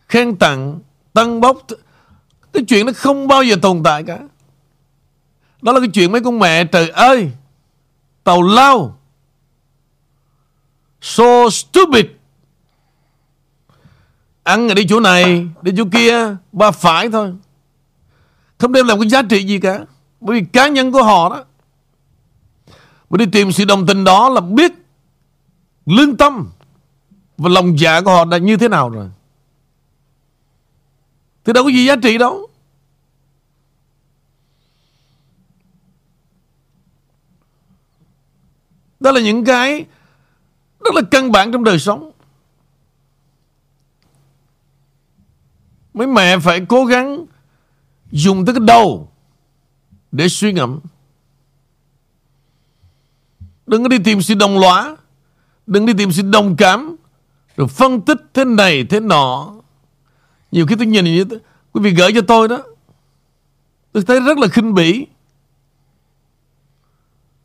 khen 0.09 0.37
tặng, 0.37 0.81
tăng 1.12 1.40
bốc. 1.40 1.66
Cái 2.53 2.64
chuyện 2.68 2.87
nó 2.87 2.92
không 2.96 3.29
bao 3.29 3.42
giờ 3.42 3.57
tồn 3.62 3.83
tại 3.85 4.03
cả. 4.03 4.18
Đó 5.62 5.73
là 5.73 5.81
cái 5.81 5.88
chuyện 5.88 6.12
mấy 6.12 6.20
con 6.20 6.38
mẹ 6.38 6.64
trời 6.64 6.88
ơi. 6.88 7.31
Tàu 8.25 8.42
lao. 8.42 8.99
So 11.01 11.51
stupid. 11.51 12.07
Ăn 14.42 14.68
ở 14.68 14.75
đi 14.75 14.87
chỗ 14.88 15.01
này, 15.01 15.46
đi 15.62 15.73
chỗ 15.77 15.85
kia, 15.92 16.37
ba 16.53 16.70
phải 16.70 17.11
thôi. 17.11 17.35
Không 18.59 18.73
đem 18.73 18.87
làm 18.87 19.01
cái 19.01 19.09
giá 19.09 19.23
trị 19.23 19.46
gì 19.46 19.61
cả. 19.61 19.85
Bởi 20.20 20.40
vì 20.40 20.46
cá 20.53 20.68
nhân 20.68 20.92
của 20.92 21.03
họ 21.03 21.29
đó. 21.29 21.44
Mà 23.11 23.16
đi 23.16 23.27
tìm 23.33 23.53
sự 23.53 23.64
đồng 23.64 23.87
tình 23.87 24.05
đó 24.05 24.29
là 24.29 24.40
biết 24.40 24.73
lương 25.87 26.16
tâm 26.16 26.51
và 27.38 27.49
lòng 27.49 27.79
dạ 27.79 28.01
của 28.01 28.11
họ 28.11 28.25
đã 28.25 28.38
như 28.38 28.57
thế 28.57 28.68
nào 28.68 28.90
rồi. 28.90 29.11
Thì 31.44 31.53
đâu 31.53 31.64
có 31.64 31.70
gì 31.70 31.85
giá 31.87 31.96
trị 31.96 32.18
đâu. 32.18 32.50
Đó 39.01 39.13
là 39.13 39.21
những 39.21 39.45
cái 39.45 39.85
rất 40.81 40.95
là 40.95 41.03
căn 41.11 41.33
bản 41.33 41.53
trong 41.53 41.65
đời 41.65 41.79
sống. 41.79 42.11
Mấy 45.95 46.07
mẹ 46.07 46.39
phải 46.39 46.67
cố 46.69 46.85
gắng 46.85 47.25
dùng 48.11 48.45
tới 48.45 48.55
cái 48.55 48.67
đầu 48.67 49.13
để 50.13 50.29
suy 50.29 50.53
ngẫm. 50.53 50.81
Đừng 53.67 53.83
có 53.83 53.89
đi 53.89 53.99
tìm 54.05 54.23
sự 54.23 54.35
đồng 54.35 54.59
lõa. 54.59 54.97
Đừng 55.67 55.87
đi 55.87 55.93
tìm 55.99 56.13
sự 56.13 56.23
đồng 56.23 56.57
cảm. 56.57 56.97
Rồi 57.57 57.69
phân 57.69 58.01
tích 58.01 58.19
thế 58.35 58.45
này 58.45 58.85
thế 58.85 59.01
nọ. 59.01 59.55
Nhiều 60.53 60.67
khi 60.67 60.75
tôi 60.79 60.87
nhìn 60.87 61.05
như 61.05 61.25
thế, 61.25 61.39
quý 61.73 61.81
vị 61.83 61.91
gửi 61.95 62.13
cho 62.15 62.21
tôi 62.21 62.49
đó. 62.49 62.59
Tôi 63.93 64.03
thấy 64.03 64.21
rất 64.21 64.39
là 64.39 64.49
khinh 64.49 64.75
bỉ. 64.75 65.07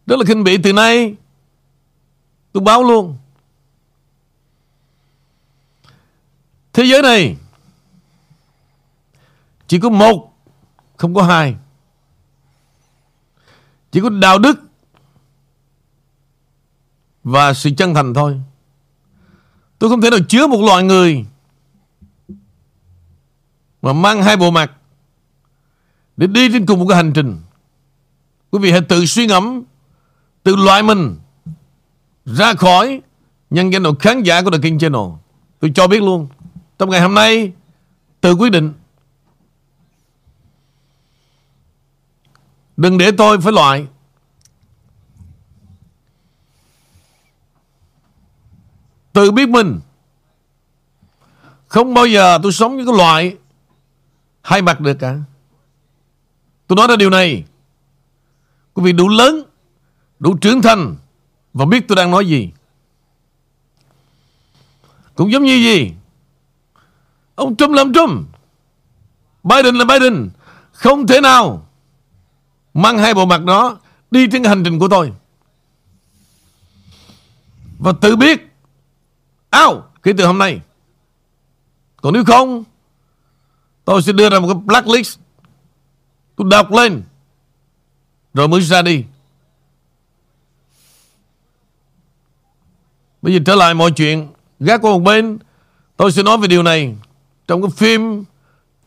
Rất 0.06 0.20
là 0.20 0.26
khinh 0.26 0.44
bỉ 0.44 0.58
từ 0.58 0.74
nay. 0.74 1.16
Tôi 2.56 2.64
báo 2.64 2.84
luôn. 2.84 3.18
Thế 6.74 6.84
giới 6.84 7.02
này 7.02 7.38
chỉ 9.68 9.80
có 9.80 9.90
một, 9.90 10.34
không 10.98 11.14
có 11.16 11.24
hai. 11.24 11.56
Chỉ 13.92 14.02
có 14.02 14.10
đạo 14.10 14.40
đức 14.40 14.60
và 17.24 17.54
sự 17.54 17.70
chân 17.78 17.94
thành 17.94 18.14
thôi. 18.14 18.42
Tôi 19.80 19.90
không 19.90 20.02
thể 20.02 20.10
nào 20.10 20.20
chứa 20.30 20.48
một 20.48 20.62
loại 20.62 20.84
người 20.84 21.26
mà 23.82 23.94
mang 23.94 24.24
hai 24.24 24.38
bộ 24.38 24.52
mặt 24.52 24.72
để 26.18 26.28
đi 26.28 26.50
trên 26.52 26.66
cùng 26.66 26.80
một 26.80 26.86
cái 26.90 26.96
hành 26.96 27.14
trình. 27.14 27.42
Quý 28.52 28.60
vị 28.60 28.72
hãy 28.72 28.82
tự 28.82 29.06
suy 29.06 29.28
ngẫm, 29.28 29.64
tự 30.44 30.56
loại 30.56 30.84
mình 30.84 31.18
ra 32.26 32.54
khỏi 32.54 33.02
nhân 33.50 33.74
danh 33.74 33.84
độ 33.84 33.94
khán 34.00 34.24
giả 34.24 34.42
của 34.42 34.52
The 34.52 34.58
King 34.64 34.80
Channel. 34.80 35.02
Tôi 35.60 35.72
cho 35.76 35.88
biết 35.88 36.04
luôn, 36.04 36.28
trong 36.80 36.90
ngày 36.90 37.02
hôm 37.02 37.14
nay, 37.14 37.52
tự 38.22 38.34
quyết 38.34 38.52
định. 38.52 38.74
Đừng 42.78 42.98
để 42.98 43.12
tôi 43.12 43.42
phải 43.42 43.54
loại. 43.54 43.88
Tự 49.14 49.32
biết 49.32 49.50
mình. 49.50 49.80
Không 51.68 51.94
bao 51.94 52.06
giờ 52.06 52.40
tôi 52.44 52.52
sống 52.52 52.76
với 52.76 52.86
cái 52.86 52.96
loại 52.98 53.38
hai 54.42 54.62
mặt 54.62 54.80
được 54.80 54.94
cả. 54.94 55.18
Tôi 56.68 56.76
nói 56.76 56.88
ra 56.88 56.96
điều 56.96 57.10
này. 57.10 57.44
Quý 58.74 58.84
vị 58.84 58.92
đủ 58.92 59.10
lớn, 59.10 59.44
đủ 60.20 60.38
trưởng 60.38 60.62
thành 60.62 60.96
và 61.56 61.66
biết 61.66 61.88
tôi 61.88 61.96
đang 61.96 62.12
nói 62.12 62.28
gì. 62.28 62.52
Cũng 65.16 65.32
giống 65.32 65.44
như 65.44 65.56
gì? 65.56 65.92
Ông 67.36 67.56
Trump 67.56 67.76
làm 67.76 67.94
Trump. 67.94 68.28
Biden 69.44 69.76
là 69.76 69.86
Biden. 69.86 70.30
Không 70.72 71.08
thể 71.08 71.22
nào 71.22 71.68
mang 72.74 72.98
hai 72.98 73.14
bộ 73.14 73.26
mặt 73.26 73.44
đó 73.44 73.78
đi 74.12 74.28
trên 74.32 74.44
hành 74.44 74.64
trình 74.64 74.80
của 74.80 74.88
tôi. 74.88 75.14
Và 77.80 77.94
tự 78.02 78.16
biết 78.16 78.54
ao 79.50 79.92
kể 80.04 80.14
từ 80.18 80.26
hôm 80.26 80.38
nay. 80.38 80.62
Còn 82.02 82.14
nếu 82.14 82.24
không, 82.26 82.64
tôi 83.86 84.02
sẽ 84.02 84.12
đưa 84.14 84.30
ra 84.30 84.40
một 84.40 84.48
cái 84.48 84.62
blacklist. 84.66 85.20
Tôi 86.36 86.48
đọc 86.52 86.72
lên. 86.72 87.04
Rồi 88.34 88.48
mới 88.48 88.62
ra 88.62 88.82
đi. 88.82 89.04
Bây 93.26 93.34
giờ 93.34 93.40
trở 93.46 93.56
lại 93.56 93.74
mọi 93.74 93.92
chuyện 93.92 94.28
Gác 94.60 94.82
qua 94.82 94.92
một 94.92 95.00
bên 95.00 95.38
Tôi 95.98 96.12
sẽ 96.12 96.24
nói 96.24 96.38
về 96.38 96.48
điều 96.48 96.64
này 96.64 96.96
Trong 97.48 97.62
cái 97.62 97.72
phim 97.78 98.24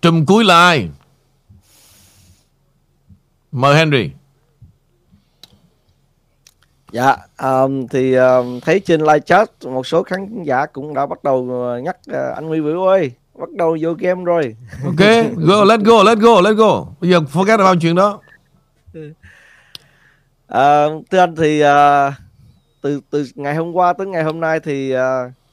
Trùm 0.03 0.27
cuối 0.27 0.45
là 0.45 0.55
ai 0.61 0.89
Mời 3.53 3.77
Henry 3.77 4.11
Dạ, 6.93 7.17
um, 7.43 7.87
thì 7.87 8.15
um, 8.15 8.61
thấy 8.61 8.81
trên 8.81 9.01
live 9.01 9.21
chat 9.21 9.51
một 9.65 9.87
số 9.87 10.03
khán 10.03 10.43
giả 10.43 10.67
cũng 10.67 10.95
đã 10.95 11.07
bắt 11.07 11.25
đầu 11.25 11.45
nhắc 11.83 11.97
uh, 12.11 12.35
anh 12.35 12.49
Huy 12.49 12.61
Vũ 12.61 12.87
ơi, 12.87 13.13
bắt 13.39 13.51
đầu 13.51 13.77
vô 13.81 13.95
game 13.99 14.25
rồi. 14.25 14.57
Ok, 14.85 14.99
go, 15.37 15.65
let's 15.65 15.85
go, 15.85 16.03
let's 16.03 16.21
go, 16.21 16.41
let's 16.41 16.55
go. 16.55 16.87
Bây 17.01 17.11
giờ 17.11 17.21
forget 17.33 17.59
about 17.59 17.79
chuyện 17.81 17.95
đó. 17.95 18.21
Uh, 20.53 21.05
thưa 21.11 21.19
anh 21.19 21.37
thì 21.37 21.63
uh, 21.65 21.69
từ 22.81 23.01
từ 23.11 23.25
ngày 23.35 23.55
hôm 23.55 23.73
qua 23.73 23.93
tới 23.93 24.07
ngày 24.07 24.23
hôm 24.23 24.41
nay 24.41 24.61
thì 24.61 24.95
uh, 24.97 25.01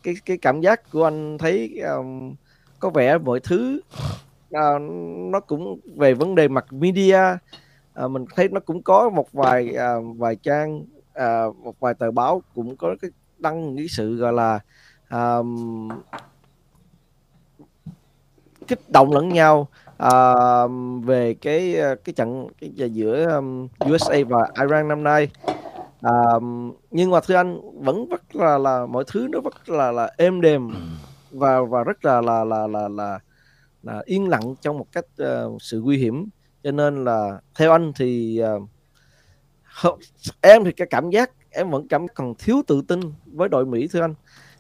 cái 0.04 0.16
cái 0.26 0.38
cảm 0.38 0.62
giác 0.62 0.92
của 0.92 1.04
anh 1.04 1.38
thấy 1.38 1.80
um, 1.80 2.34
có 2.80 2.90
vẻ 2.90 3.18
mọi 3.18 3.40
thứ 3.40 3.82
uh, 4.56 4.82
nó 5.32 5.40
cũng 5.40 5.80
về 5.96 6.14
vấn 6.14 6.36
đề 6.36 6.48
mặt 6.48 6.66
media. 6.74 7.22
Uh, 8.06 8.12
mình 8.12 8.26
thấy 8.36 8.50
nó 8.50 8.60
cũng 8.60 8.82
có 8.82 9.10
một 9.10 9.32
vài 9.32 9.76
uh, 9.98 10.18
vài 10.18 10.36
trang 10.36 10.86
uh, 11.20 11.56
một 11.56 11.80
vài 11.80 11.94
tờ 11.94 12.12
báo 12.12 12.42
cũng 12.56 12.76
có 12.76 12.96
cái 13.02 13.12
đăng 13.38 13.76
những 13.76 13.88
sự 13.88 14.16
gọi 14.16 14.34
là 14.34 14.60
um, 15.12 15.90
kích 18.68 18.90
động 18.90 19.14
lẫn 19.14 19.30
nhau 19.30 19.68
uh, 20.04 20.72
về 21.06 21.34
cái 21.34 21.76
cái 22.04 22.14
trận 22.16 22.48
cái 22.62 22.90
giữa 22.90 23.36
um, 23.36 23.68
USA 23.90 24.18
và 24.30 24.50
Iran 24.62 24.88
năm 24.88 25.04
nay 25.04 25.30
à, 26.02 26.12
nhưng 26.92 27.12
mà 27.12 27.20
thưa 27.20 27.36
anh 27.36 27.60
vẫn 27.84 28.10
rất 28.10 28.36
là 28.36 28.58
là 28.58 28.86
mọi 28.86 29.04
thứ 29.08 29.28
nó 29.32 29.40
rất 29.40 29.70
là 29.70 29.92
là 29.92 30.12
êm 30.18 30.42
đềm 30.42 30.72
và 31.32 31.62
và 31.62 31.84
rất 31.84 32.06
là 32.06 32.22
là 32.22 32.44
là 32.44 32.68
là 32.68 32.88
là, 32.88 33.20
là 33.84 34.02
yên 34.06 34.30
lặng 34.30 34.56
trong 34.62 34.78
một 34.78 34.88
cách 34.92 35.06
uh, 35.24 35.62
sự 35.62 35.82
nguy 35.82 35.98
hiểm. 35.98 36.30
Cho 36.64 36.72
nên 36.72 37.04
là 37.04 37.40
theo 37.56 37.72
anh 37.72 37.92
thì 37.96 38.42
uh, 39.84 40.00
em 40.42 40.64
thì 40.64 40.72
cái 40.72 40.88
cảm 40.92 41.10
giác 41.10 41.32
em 41.50 41.70
vẫn 41.70 41.88
cảm 41.88 42.08
còn 42.08 42.34
thiếu 42.36 42.62
tự 42.68 42.82
tin 42.88 43.00
với 43.26 43.50
đội 43.50 43.66
Mỹ 43.66 43.88
thưa 43.92 44.02
anh. 44.02 44.14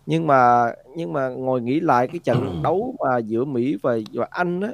Nhưng 0.05 0.27
mà 0.27 0.71
nhưng 0.95 1.13
mà 1.13 1.29
ngồi 1.29 1.61
nghĩ 1.61 1.79
lại 1.79 2.07
cái 2.07 2.19
trận 2.19 2.61
đấu 2.63 2.95
mà 2.99 3.17
giữa 3.17 3.45
Mỹ 3.45 3.77
và 3.81 3.97
và 4.13 4.27
Anh 4.31 4.61
á 4.61 4.71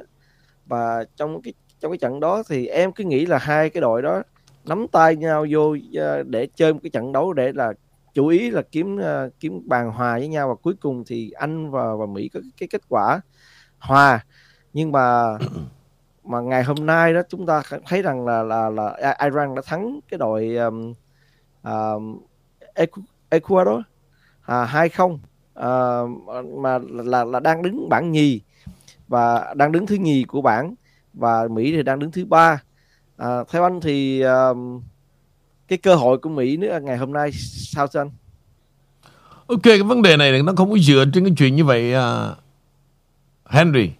và 0.66 1.04
trong 1.16 1.42
cái 1.42 1.54
trong 1.80 1.92
cái 1.92 1.98
trận 1.98 2.20
đó 2.20 2.42
thì 2.48 2.66
em 2.66 2.92
cứ 2.92 3.04
nghĩ 3.04 3.26
là 3.26 3.38
hai 3.38 3.70
cái 3.70 3.80
đội 3.80 4.02
đó 4.02 4.22
nắm 4.64 4.86
tay 4.92 5.16
nhau 5.16 5.46
vô 5.50 5.76
ờ, 5.94 6.22
để 6.22 6.48
chơi 6.54 6.72
một 6.72 6.80
cái 6.82 6.90
trận 6.90 7.12
đấu 7.12 7.32
để 7.32 7.52
là 7.52 7.72
chủ 8.14 8.26
ý 8.26 8.50
là 8.50 8.62
kiếm 8.62 8.96
uh, 8.96 9.32
kiếm 9.40 9.62
bàn 9.64 9.90
hòa 9.90 10.18
với 10.18 10.28
nhau. 10.28 10.48
Và 10.48 10.54
cuối 10.54 10.74
cùng 10.80 11.04
thì 11.06 11.30
Anh 11.30 11.70
và 11.70 11.94
và 11.94 12.06
Mỹ 12.06 12.28
có 12.28 12.40
cái 12.58 12.68
kết 12.72 12.82
quả 12.88 13.20
hòa. 13.78 14.24
Nhưng 14.72 14.92
mà 14.92 15.38
mà 16.24 16.40
ngày 16.40 16.64
hôm 16.64 16.86
nay 16.86 17.14
đó 17.14 17.20
chúng 17.28 17.46
ta 17.46 17.62
thấy 17.86 18.02
rằng 18.02 18.26
là 18.26 18.42
là 18.42 18.70
là 18.70 19.16
Iran 19.24 19.54
đã 19.54 19.62
thắng 19.66 20.00
cái 20.08 20.18
đội 20.18 20.56
um, 20.56 20.94
um, 21.62 22.20
Ecuador 23.28 23.80
à, 24.42 24.88
2-0 24.88 25.18
à, 25.54 26.00
mà 26.60 26.78
là 26.88 27.24
là 27.24 27.40
đang 27.40 27.62
đứng 27.62 27.88
bảng 27.88 28.12
nhì 28.12 28.40
và 29.08 29.54
đang 29.56 29.72
đứng 29.72 29.86
thứ 29.86 29.94
nhì 29.94 30.24
của 30.24 30.42
bảng. 30.42 30.74
Và 31.14 31.48
Mỹ 31.50 31.72
thì 31.76 31.82
đang 31.82 31.98
đứng 31.98 32.12
thứ 32.12 32.24
ba 32.24 32.62
à, 33.22 33.44
theo 33.50 33.62
anh 33.62 33.80
thì 33.80 34.22
um, 34.22 34.82
cái 35.68 35.78
cơ 35.78 35.94
hội 35.94 36.18
của 36.18 36.28
Mỹ 36.28 36.56
nữa 36.56 36.78
ngày 36.82 36.96
hôm 36.96 37.12
nay 37.12 37.32
sao 37.32 37.86
cho 37.86 38.00
anh? 38.00 38.10
Ok 39.46 39.62
cái 39.62 39.82
vấn 39.82 40.02
đề 40.02 40.16
này 40.16 40.42
nó 40.42 40.52
không 40.56 40.70
có 40.70 40.78
dựa 40.78 41.04
trên 41.14 41.24
cái 41.24 41.34
chuyện 41.38 41.56
như 41.56 41.64
vậy 41.64 41.94
uh, 41.96 42.38
Henry. 43.46 43.90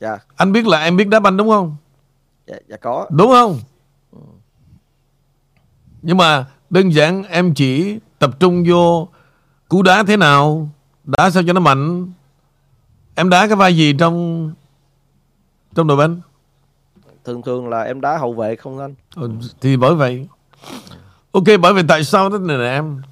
Dạ. 0.00 0.18
Anh 0.36 0.52
biết 0.52 0.66
là 0.66 0.82
em 0.82 0.96
biết 0.96 1.08
đá 1.08 1.20
banh 1.20 1.36
đúng 1.36 1.48
không? 1.48 1.76
Dạ, 2.46 2.56
dạ 2.68 2.76
có. 2.76 3.06
Đúng 3.10 3.28
không? 3.30 3.58
Nhưng 6.02 6.16
mà 6.16 6.46
đơn 6.70 6.94
giản 6.94 7.24
em 7.24 7.54
chỉ 7.54 7.98
tập 8.18 8.30
trung 8.40 8.64
vô 8.68 9.08
cú 9.68 9.82
đá 9.82 10.02
thế 10.02 10.16
nào 10.16 10.68
đá 11.04 11.30
sao 11.30 11.42
cho 11.46 11.52
nó 11.52 11.60
mạnh. 11.60 12.12
Em 13.14 13.30
đá 13.30 13.46
cái 13.46 13.56
vai 13.56 13.76
gì 13.76 13.94
trong 13.98 14.52
trong 15.74 15.86
đội 15.86 15.96
banh 15.96 16.20
thường 17.26 17.42
thường 17.42 17.68
là 17.68 17.82
em 17.82 18.00
đá 18.00 18.18
hậu 18.18 18.32
vệ 18.32 18.56
không 18.56 18.78
anh. 18.78 18.94
Ừ, 19.16 19.30
thì 19.60 19.76
bởi 19.76 19.94
vậy. 19.94 20.28
Ok 21.32 21.44
bởi 21.62 21.74
vì 21.74 21.82
tại 21.88 22.04
sao 22.04 22.28
đó 22.28 22.38
này 22.38 22.58
nè 22.58 22.64
em? 22.64 23.02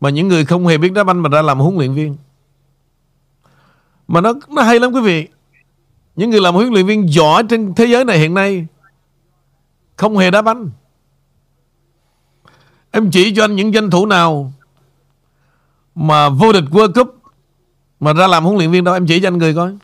Mà 0.00 0.10
những 0.10 0.28
người 0.28 0.44
không 0.44 0.66
hề 0.66 0.78
biết 0.78 0.92
đá 0.92 1.04
banh 1.04 1.22
mà 1.22 1.28
ra 1.28 1.42
làm 1.42 1.58
huấn 1.58 1.78
luyện 1.78 1.94
viên. 1.94 2.16
Mà 4.08 4.20
nó 4.20 4.32
nó 4.48 4.62
hay 4.62 4.80
lắm 4.80 4.92
quý 4.92 5.00
vị. 5.00 5.28
Những 6.16 6.30
người 6.30 6.40
làm 6.40 6.54
huấn 6.54 6.68
luyện 6.68 6.86
viên 6.86 7.12
giỏi 7.12 7.42
trên 7.48 7.74
thế 7.74 7.84
giới 7.86 8.04
này 8.04 8.18
hiện 8.18 8.34
nay 8.34 8.66
không 9.96 10.16
hề 10.16 10.30
đá 10.30 10.42
banh. 10.42 10.70
Em 12.90 13.10
chỉ 13.10 13.34
cho 13.34 13.44
anh 13.44 13.56
những 13.56 13.74
danh 13.74 13.90
thủ 13.90 14.06
nào 14.06 14.52
mà 15.94 16.28
vô 16.28 16.52
địch 16.52 16.64
World 16.70 16.92
Cup 16.92 17.16
mà 18.00 18.12
ra 18.12 18.26
làm 18.26 18.44
huấn 18.44 18.56
luyện 18.56 18.70
viên 18.70 18.84
đâu. 18.84 18.94
Em 18.94 19.06
chỉ 19.06 19.20
cho 19.20 19.28
anh 19.28 19.38
người 19.38 19.54
coi. 19.54 19.76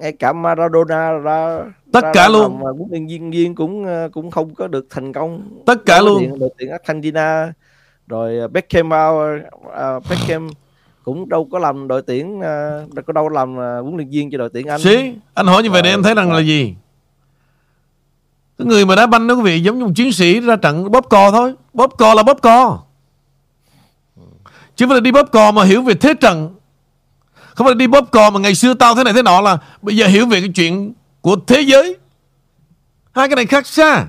Ngay 0.00 0.12
cả 0.12 0.32
Maradona 0.32 1.10
ra 1.10 1.64
tất 1.92 2.04
ra 2.04 2.12
cả 2.12 2.28
luôn 2.28 2.58
mà 2.58 2.70
huấn 2.70 2.88
luyện 2.90 3.06
viên 3.06 3.30
viên 3.30 3.54
cũng 3.54 3.84
ờ, 3.84 4.08
cũng 4.12 4.30
không 4.30 4.54
có 4.54 4.66
được 4.66 4.86
thành 4.90 5.12
công 5.12 5.62
tất 5.66 5.86
cả 5.86 6.00
luôn 6.00 6.38
đội 6.38 6.50
tuyển 6.58 6.70
Argentina 6.70 7.52
rồi 8.06 8.48
Beckham 8.48 8.86
uh, 8.88 10.02
Beckham 10.10 10.48
cũng 11.04 11.28
đâu 11.28 11.48
có 11.52 11.58
làm 11.58 11.88
đội 11.88 12.02
tuyển 12.02 12.38
uh, 12.38 13.06
có 13.06 13.12
đâu 13.12 13.28
làm 13.28 13.52
uh, 13.52 13.58
huấn 13.82 13.96
luyện 13.96 14.08
viên 14.10 14.30
cho 14.30 14.38
đội 14.38 14.48
tuyển 14.52 14.66
Anh. 14.66 14.80
Xí, 14.80 15.14
anh 15.34 15.46
hỏi 15.46 15.62
như 15.62 15.70
vậy 15.70 15.82
để 15.82 15.90
em 15.90 16.02
thấy 16.02 16.14
rằng 16.14 16.32
là 16.32 16.40
gì? 16.40 16.74
Cái 18.58 18.66
người 18.66 18.86
mà 18.86 18.96
đá 18.96 19.06
banh 19.06 19.26
đó 19.26 19.34
quý 19.34 19.42
vị 19.42 19.60
giống 19.60 19.78
như 19.78 19.84
một 19.84 19.92
chiến 19.96 20.12
sĩ 20.12 20.40
ra 20.40 20.56
trận 20.56 20.90
bóp 20.90 21.08
cò 21.10 21.30
thôi. 21.30 21.54
Bóp 21.72 21.92
cò 21.98 22.14
là 22.14 22.22
bóp 22.22 22.42
cò. 22.42 22.82
Chứ 24.76 24.86
phải 24.88 25.00
đi 25.00 25.12
bóp 25.12 25.28
cò 25.32 25.52
mà 25.52 25.64
hiểu 25.64 25.82
về 25.82 25.94
thế 25.94 26.14
trận. 26.14 26.54
Không 27.54 27.66
phải 27.66 27.74
đi 27.74 27.86
bóp 27.86 28.10
cò 28.12 28.30
mà 28.30 28.40
ngày 28.40 28.54
xưa 28.54 28.74
tao 28.74 28.94
thế 28.94 29.04
này 29.04 29.14
thế 29.14 29.22
nọ 29.22 29.40
là 29.40 29.58
bây 29.82 29.96
giờ 29.96 30.06
hiểu 30.06 30.26
về 30.26 30.40
cái 30.40 30.50
chuyện 30.54 30.92
của 31.20 31.36
thế 31.46 31.60
giới. 31.60 31.96
Hai 33.12 33.28
cái 33.28 33.36
này 33.36 33.46
khác 33.46 33.66
xa. 33.66 34.06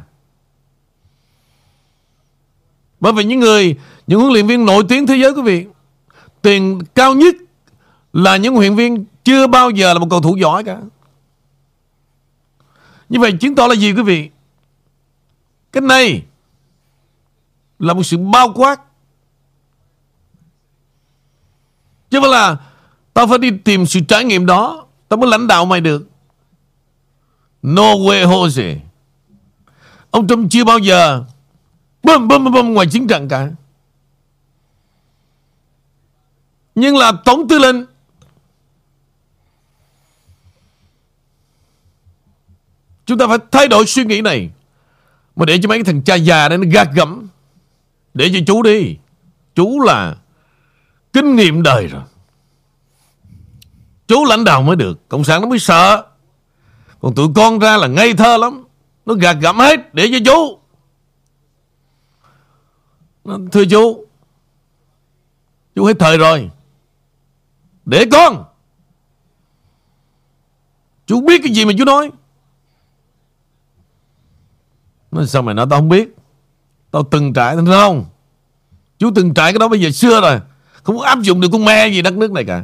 Bởi 3.00 3.14
vì 3.14 3.24
những 3.24 3.40
người, 3.40 3.76
những 4.08 4.20
huấn 4.20 4.34
luyện 4.34 4.48
viên 4.48 4.66
nổi 4.66 4.84
tiếng 4.90 5.08
thế 5.08 5.16
giới 5.16 5.32
quý 5.32 5.42
vị, 5.42 5.66
tiền 6.42 6.80
cao 6.96 7.14
nhất 7.14 7.36
là 8.14 8.38
những 8.38 8.54
huấn 8.54 8.62
luyện 8.62 8.76
viên 8.76 9.06
chưa 9.24 9.48
bao 9.48 9.70
giờ 9.70 9.94
là 9.94 10.00
một 10.00 10.08
cầu 10.10 10.22
thủ 10.22 10.36
giỏi 10.36 10.64
cả. 10.64 10.78
Như 13.10 13.20
vậy 13.20 13.32
chứng 13.40 13.56
tỏ 13.56 13.68
là 13.68 13.76
gì 13.76 13.94
quý 13.94 14.02
vị? 14.02 14.30
Cái 15.72 15.82
này 15.82 16.24
là 17.80 17.94
một 17.94 18.04
sự 18.04 18.18
bao 18.18 18.54
quát. 18.56 18.82
Chứ 22.10 22.20
không 22.22 22.32
là 22.32 22.58
tao 23.14 23.28
phải 23.28 23.38
đi 23.38 23.52
tìm 23.64 23.86
sự 23.86 24.00
trải 24.08 24.24
nghiệm 24.24 24.46
đó, 24.46 24.86
tao 25.08 25.18
mới 25.18 25.30
lãnh 25.30 25.48
đạo 25.48 25.66
mày 25.66 25.82
được. 25.82 26.08
No 27.62 27.94
way 27.94 28.28
Jose. 28.28 28.78
Ông 30.12 30.28
Trump 30.28 30.52
chưa 30.52 30.64
bao 30.64 30.80
giờ 30.80 31.24
bơm 32.04 32.28
bơm 32.28 32.52
bơm 32.52 32.74
ngoài 32.74 32.88
chiến 32.92 33.08
trận 33.08 33.28
cả. 33.28 33.50
Nhưng 36.76 36.98
là 36.98 37.12
tổng 37.26 37.48
tư 37.48 37.60
lệnh 37.60 37.76
Chúng 43.06 43.18
ta 43.18 43.28
phải 43.28 43.38
thay 43.52 43.68
đổi 43.68 43.86
suy 43.86 44.04
nghĩ 44.04 44.22
này 44.22 44.50
Mà 45.36 45.46
để 45.46 45.60
cho 45.62 45.70
mấy 45.70 45.78
cái 45.78 45.84
thằng 45.84 46.02
cha 46.02 46.16
già 46.16 46.50
này 46.50 46.58
nó 46.58 46.64
gạt 46.74 46.90
gẫm 46.96 47.28
Để 48.14 48.30
cho 48.34 48.40
chú 48.48 48.62
đi 48.62 48.98
Chú 49.56 49.80
là 49.80 50.16
Kinh 51.14 51.36
nghiệm 51.36 51.64
đời 51.64 51.88
rồi 51.88 52.02
Chú 54.12 54.26
lãnh 54.26 54.44
đạo 54.44 54.62
mới 54.62 54.76
được. 54.76 55.10
Cộng 55.10 55.24
sản 55.24 55.42
nó 55.42 55.48
mới 55.48 55.60
sợ. 55.60 56.06
Còn 57.02 57.16
tụi 57.16 57.28
con 57.36 57.60
ra 57.60 57.78
là 57.78 57.88
ngây 57.88 58.14
thơ 58.14 58.38
lắm. 58.38 58.64
Nó 59.06 59.14
gạt 59.14 59.38
gẫm 59.42 59.58
hết 59.58 59.94
để 59.94 60.10
cho 60.12 60.18
chú. 60.26 60.60
Thưa 63.52 63.66
chú 63.66 64.06
Chú 65.76 65.86
hết 65.86 65.94
thời 66.00 66.18
rồi. 66.18 66.50
Để 67.86 68.06
con. 68.12 68.46
Chú 71.06 71.22
biết 71.22 71.42
cái 71.44 71.54
gì 71.54 71.66
mà 71.66 71.72
chú 71.78 71.86
nói? 71.86 72.12
Nó 75.12 75.26
sao 75.26 75.42
mày 75.42 75.56
nói 75.56 75.66
tao 75.70 75.80
không 75.80 75.90
biết? 75.90 76.16
Tao 76.92 77.04
từng 77.12 77.34
trải, 77.34 77.56
tao 77.56 77.66
không? 77.66 78.06
Chú 79.00 79.12
từng 79.16 79.34
trải 79.34 79.52
cái 79.54 79.60
đó 79.60 79.68
bây 79.68 79.82
giờ 79.82 79.92
xưa 79.92 80.22
rồi. 80.22 80.40
Không 80.84 80.98
có 80.98 81.06
áp 81.06 81.20
dụng 81.22 81.42
được 81.42 81.48
con 81.52 81.66
me 81.66 81.88
gì 81.88 82.02
đất 82.02 82.14
nước 82.14 82.32
này 82.32 82.46
cả. 82.46 82.64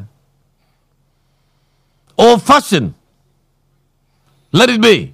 Old 2.21 2.43
fashion 2.43 2.89
Let 4.51 4.69
it 4.69 4.81
be. 4.81 5.07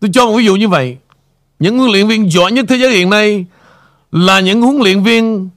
Tôi 0.00 0.10
cho 0.14 0.26
một 0.26 0.36
ví 0.36 0.44
dụ 0.44 0.56
như 0.56 0.68
vậy. 0.68 0.98
Những 1.58 1.78
huấn 1.78 1.90
luyện 1.90 2.08
viên 2.08 2.30
giỏi 2.30 2.52
nhất 2.52 2.66
thế 2.68 2.76
giới 2.76 2.90
hiện 2.90 3.10
nay 3.10 3.46
Là 4.12 4.40
những 4.40 4.62
huấn 4.62 4.76
luyện 4.76 5.02
viên 5.02 5.48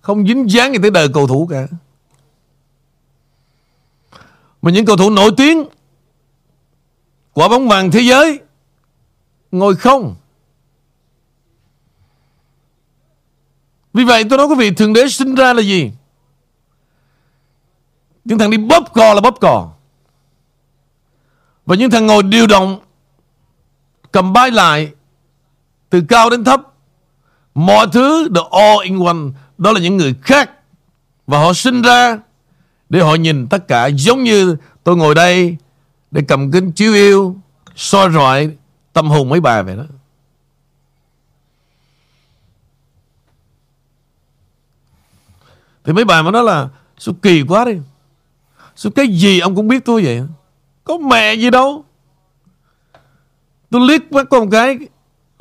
Không 0.00 0.26
dính 0.26 0.50
dáng 0.50 0.72
gì 0.72 0.78
tới 0.82 0.90
đời 0.90 1.08
cầu 1.14 1.26
thủ 1.26 1.46
cả. 1.50 1.66
Mà 4.62 4.70
những 4.70 4.86
cầu 4.86 4.96
thủ 4.96 5.10
nổi 5.10 5.30
tiếng, 5.36 5.64
Quả 7.32 7.48
bóng 7.48 7.68
vàng 7.68 7.90
thế 7.90 8.00
giới, 8.00 8.40
Ngồi 9.50 9.76
không. 9.76 10.16
Vì 13.92 14.04
vậy 14.04 14.24
tôi 14.30 14.38
nói 14.38 14.46
quý 14.46 14.54
vị 14.58 14.70
Thượng 14.70 14.92
đế 14.92 15.08
sinh 15.08 15.34
ra 15.34 15.52
là 15.52 15.62
gì? 15.62 15.90
Những 18.24 18.38
thằng 18.38 18.50
đi 18.50 18.58
bóp 18.58 18.84
cò 18.94 19.14
là 19.14 19.20
bóp 19.20 19.34
cò. 19.40 19.72
Và 21.66 21.76
những 21.76 21.90
thằng 21.90 22.06
ngồi 22.06 22.22
điều 22.22 22.46
động, 22.46 22.80
Cầm 24.12 24.32
bay 24.32 24.50
lại, 24.50 24.92
Từ 25.90 26.02
cao 26.08 26.30
đến 26.30 26.44
thấp, 26.44 26.60
Mọi 27.54 27.86
thứ 27.92 28.28
the 28.34 28.40
all 28.50 28.84
in 28.84 29.04
one. 29.04 29.40
Đó 29.58 29.72
là 29.72 29.80
những 29.80 29.96
người 29.96 30.14
khác. 30.22 30.50
Và 31.26 31.38
họ 31.38 31.52
sinh 31.52 31.82
ra 31.82 32.18
Để 32.88 33.00
họ 33.00 33.14
nhìn 33.14 33.46
tất 33.48 33.68
cả. 33.68 33.86
Giống 33.86 34.22
như 34.22 34.56
tôi 34.84 34.96
ngồi 34.96 35.14
đây 35.14 35.56
để 36.10 36.22
cầm 36.28 36.50
kính 36.50 36.72
chiếu 36.72 36.94
yêu, 36.94 37.36
soi 37.76 38.10
rọi 38.10 38.56
tâm 38.92 39.10
hồn 39.10 39.28
mấy 39.28 39.40
bà 39.40 39.62
vậy 39.62 39.76
đó. 39.76 39.84
Thì 45.84 45.92
mấy 45.92 46.04
bà 46.04 46.22
mà 46.22 46.30
nói 46.30 46.44
là 46.44 46.68
sao 46.98 47.14
kỳ 47.22 47.42
quá 47.48 47.64
đi 47.64 47.72
sao 48.76 48.92
cái 48.92 49.08
gì 49.08 49.40
ông 49.40 49.56
cũng 49.56 49.68
biết 49.68 49.84
tôi 49.84 50.04
vậy? 50.04 50.22
Có 50.84 50.98
mẹ 50.98 51.34
gì 51.34 51.50
đâu. 51.50 51.84
Tôi 53.70 53.88
liếc 53.88 54.12
mắt 54.12 54.26
con 54.30 54.50
cái 54.50 54.78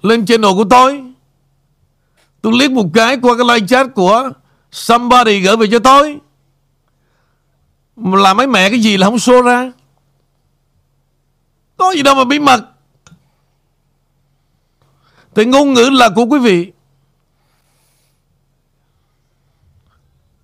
lên 0.01 0.25
channel 0.25 0.51
của 0.51 0.65
tôi. 0.69 1.03
Tôi 2.41 2.53
liếc 2.59 2.71
một 2.71 2.85
cái 2.93 3.17
qua 3.21 3.33
cái 3.37 3.45
live 3.47 3.67
chat 3.67 3.87
của 3.95 4.31
somebody 4.71 5.39
gửi 5.39 5.57
về 5.57 5.67
cho 5.71 5.79
tôi. 5.79 6.19
Là 7.95 8.19
làm 8.21 8.37
mấy 8.37 8.47
mẹ 8.47 8.69
cái 8.69 8.79
gì 8.79 8.97
là 8.97 9.07
không 9.07 9.15
show 9.15 9.41
ra. 9.41 9.71
Có 11.77 11.91
gì 11.91 12.03
đâu 12.03 12.15
mà 12.15 12.23
bí 12.23 12.39
mật. 12.39 12.69
Thì 15.35 15.45
ngôn 15.45 15.73
ngữ 15.73 15.89
là 15.89 16.09
của 16.15 16.25
quý 16.25 16.39
vị. 16.39 16.71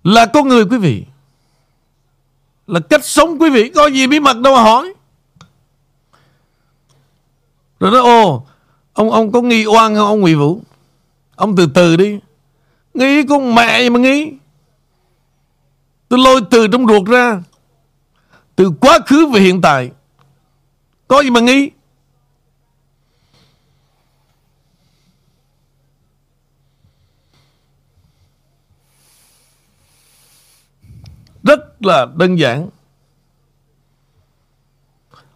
Là 0.04 0.26
con 0.26 0.48
người 0.48 0.64
quý 0.64 0.78
vị. 0.78 1.04
Là 2.70 2.80
cách 2.80 3.04
sống 3.04 3.38
quý 3.40 3.50
vị, 3.50 3.68
Có 3.74 3.86
gì 3.86 4.06
bí 4.06 4.20
mật 4.20 4.36
đâu 4.38 4.54
mà 4.54 4.62
hỏi. 4.62 4.94
Rồi 7.80 7.90
nói 7.90 8.00
ô 8.00 8.46
Ông 8.92 9.10
ông 9.10 9.32
có 9.32 9.42
nghi 9.42 9.66
oan 9.66 9.94
không, 9.94 10.06
ông 10.06 10.20
Nguyễn 10.20 10.38
Vũ? 10.38 10.60
Ông 11.36 11.56
từ 11.56 11.66
từ 11.74 11.96
đi. 11.96 12.18
Nghĩ 12.94 13.22
con 13.28 13.54
mẹ 13.54 13.90
mà 13.90 13.98
nghĩ 14.00 14.32
Tôi 16.08 16.18
lôi 16.18 16.40
từ 16.50 16.66
trong 16.66 16.86
ruột 16.86 17.08
ra. 17.08 17.42
Từ 18.56 18.70
quá 18.80 18.98
khứ 19.06 19.26
về 19.26 19.40
hiện 19.40 19.60
tại, 19.60 19.90
Có 21.08 21.20
gì 21.20 21.30
mà 21.30 21.40
nghĩ 21.40 21.70
Rất 31.42 31.69
là 31.80 32.06
đơn 32.16 32.38
giản. 32.38 32.68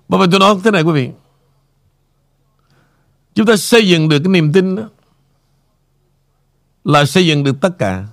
Bởi 0.09 0.21
vì 0.21 0.27
tôi 0.31 0.41
nói 0.41 0.57
thế 0.65 0.71
này 0.71 0.83
quý 0.83 0.93
vị. 0.93 1.11
Chúng 3.35 3.47
ta 3.47 3.57
xây 3.57 3.89
dựng 3.89 4.09
được 4.09 4.19
cái 4.19 4.29
niềm 4.29 4.53
tin 4.53 4.77
đó 4.77 4.83
Là 6.85 7.05
xây 7.05 7.27
dựng 7.27 7.45
được 7.45 7.57
tất 7.61 7.79
cả. 7.79 8.07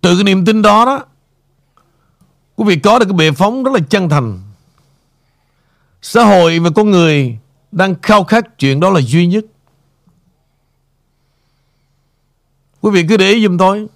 Từ 0.00 0.14
cái 0.16 0.24
niềm 0.24 0.44
tin 0.44 0.62
đó 0.62 0.84
đó, 0.84 1.04
Quý 2.56 2.64
vị 2.66 2.80
có 2.80 2.98
được 2.98 3.04
cái 3.04 3.12
bệ 3.12 3.32
phóng 3.32 3.64
rất 3.64 3.70
là 3.74 3.80
chân 3.90 4.08
thành. 4.08 4.40
Xã 6.02 6.24
hội 6.24 6.58
và 6.58 6.70
con 6.74 6.90
người 6.90 7.38
Đang 7.72 7.94
khao 8.02 8.24
khát 8.24 8.58
chuyện 8.58 8.80
đó 8.80 8.90
là 8.90 9.00
duy 9.00 9.26
nhất. 9.26 9.44
Quý 12.80 12.90
vị 12.90 13.06
cứ 13.08 13.16
để 13.16 13.30
ý 13.32 13.44
giùm 13.44 13.58
tôi. 13.58 13.86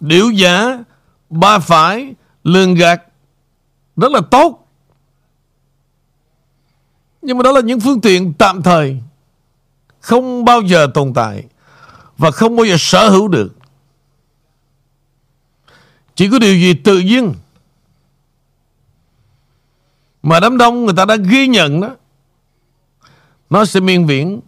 Điệu 0.00 0.30
giả 0.30 0.84
Ba 1.30 1.58
phải, 1.58 2.14
Lường 2.44 2.74
gạt. 2.74 3.02
Rất 3.96 4.12
là 4.12 4.20
tốt. 4.30 4.66
Nhưng 7.22 7.38
mà 7.38 7.42
đó 7.42 7.52
là 7.52 7.60
những 7.60 7.80
phương 7.80 8.00
tiện 8.00 8.32
tạm 8.38 8.62
thời. 8.62 9.00
Không 10.00 10.44
bao 10.44 10.62
giờ 10.62 10.86
tồn 10.94 11.14
tại. 11.14 11.44
Và 12.18 12.30
không 12.30 12.56
bao 12.56 12.66
giờ 12.66 12.76
sở 12.78 13.08
hữu 13.08 13.28
được. 13.28 13.56
Chỉ 16.14 16.30
có 16.30 16.38
điều 16.38 16.54
gì 16.54 16.74
tự 16.74 16.98
nhiên. 16.98 17.34
Mà 20.22 20.40
đám 20.40 20.58
đông 20.58 20.84
người 20.84 20.94
ta 20.96 21.04
đã 21.04 21.16
ghi 21.16 21.46
nhận 21.46 21.80
đó. 21.80 21.96
Nó 23.50 23.64
sẽ 23.64 23.80
miên 23.80 24.06
viễn. 24.06 24.40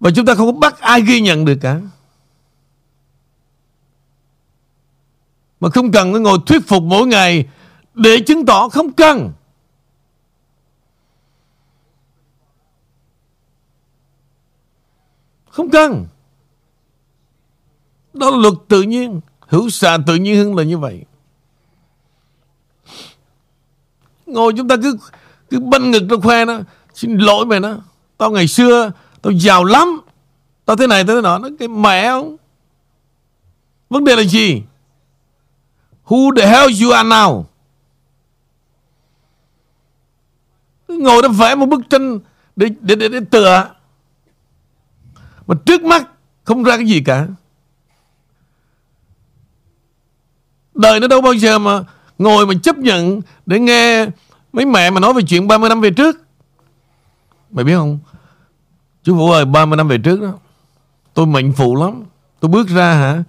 Và 0.00 0.10
chúng 0.16 0.26
ta 0.26 0.34
không 0.34 0.46
có 0.46 0.52
bắt 0.52 0.80
ai 0.80 1.00
ghi 1.00 1.20
nhận 1.20 1.44
được 1.44 1.58
cả. 1.60 1.80
Mà 5.62 5.68
không 5.70 5.92
cần 5.92 6.12
phải 6.12 6.20
ngồi 6.20 6.38
thuyết 6.46 6.66
phục 6.66 6.82
mỗi 6.82 7.06
ngày 7.06 7.48
Để 7.94 8.20
chứng 8.26 8.46
tỏ 8.46 8.68
không 8.68 8.92
cần. 8.92 9.32
Không 15.48 15.70
cần. 15.70 16.06
Đó 18.14 18.30
là 18.30 18.36
luật 18.36 18.54
tự 18.68 18.82
nhiên. 18.82 19.20
Hữu 19.40 19.70
xạ 19.70 19.98
tự 20.06 20.14
nhiên 20.14 20.36
hơn 20.36 20.56
là 20.56 20.62
như 20.62 20.78
vậy. 20.78 21.04
Ngồi 24.26 24.52
chúng 24.56 24.68
ta 24.68 24.76
cứ 24.82 24.96
Cứ 25.50 25.60
banh 25.60 25.90
ngực 25.90 26.02
nó 26.08 26.16
khoe 26.22 26.44
nó 26.44 26.58
Xin 26.94 27.18
lỗi 27.18 27.46
mày 27.46 27.60
nó 27.60 27.76
Tao 28.16 28.30
ngày 28.30 28.46
xưa, 28.48 28.92
Tao 29.22 29.32
giàu 29.32 29.64
lắm. 29.64 30.00
Tao 30.64 30.76
thế 30.76 30.86
này, 30.86 31.04
tao 31.04 31.16
thế 31.16 31.22
nọ. 31.22 31.38
Nó 31.38 31.48
cái 31.58 31.68
mẹ 31.68 32.08
không? 32.08 32.36
Vấn 33.90 34.04
đề 34.04 34.16
là 34.16 34.22
gì? 34.22 34.62
Who 36.06 36.36
the 36.36 36.46
hell 36.46 36.68
you 36.82 36.90
are 36.90 37.08
now? 37.08 37.44
Ngồi 40.88 41.22
đó 41.22 41.28
vẽ 41.28 41.54
một 41.54 41.66
bức 41.66 41.80
tranh 41.90 42.18
Để, 42.56 42.68
để, 42.80 42.94
để, 42.94 43.08
để 43.08 43.20
tựa. 43.30 43.70
Mà 45.46 45.54
trước 45.66 45.82
mắt 45.82 46.08
Không 46.44 46.62
ra 46.62 46.76
cái 46.76 46.86
gì 46.86 47.00
cả. 47.00 47.26
Đời 50.74 51.00
nó 51.00 51.06
đâu 51.08 51.20
bao 51.20 51.32
giờ 51.32 51.58
mà 51.58 51.80
Ngồi 52.18 52.46
mà 52.46 52.54
chấp 52.62 52.76
nhận 52.76 53.20
Để 53.46 53.58
nghe 53.58 54.06
mấy 54.52 54.66
mẹ 54.66 54.90
mà 54.90 55.00
nói 55.00 55.12
về 55.12 55.22
chuyện 55.22 55.48
30 55.48 55.68
năm 55.68 55.80
về 55.80 55.90
trước. 55.90 56.16
Mày 57.50 57.64
biết 57.64 57.74
không? 57.74 57.98
Chú 59.02 59.16
Vũ 59.16 59.30
ơi 59.30 59.44
30 59.44 59.76
năm 59.76 59.88
về 59.88 59.98
trước 59.98 60.20
đó 60.20 60.32
Tôi 61.14 61.26
mệnh 61.26 61.52
phụ 61.52 61.76
lắm. 61.76 62.02
Tôi 62.40 62.48
bước 62.48 62.68
ra 62.68 62.94
hả 62.94 63.22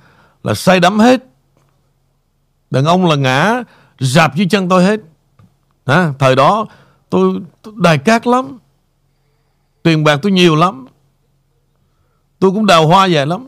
Là 0.43 0.53
say 0.53 0.80
đắm 0.80 0.99
hết. 0.99 1.33
Đàn 2.74 2.86
ông 2.86 3.05
là 3.05 3.15
ngã 3.15 3.63
Rạp 3.99 4.36
dưới 4.36 4.47
chân 4.49 4.69
tôi 4.69 4.84
hết. 4.84 4.99
À, 5.86 6.13
Thời 6.19 6.36
đó 6.36 6.65
tôi, 7.09 7.39
tôi 7.61 7.74
đài 7.78 7.97
cát 7.97 8.28
lắm. 8.28 8.59
Tiền 9.84 10.03
bạc 10.03 10.19
tôi 10.21 10.32
nhiều 10.32 10.55
lắm. 10.55 10.86
Tôi 12.39 12.51
cũng 12.51 12.65
đào 12.65 12.88
hoa 12.88 13.05
dài 13.05 13.26
lắm. 13.26 13.47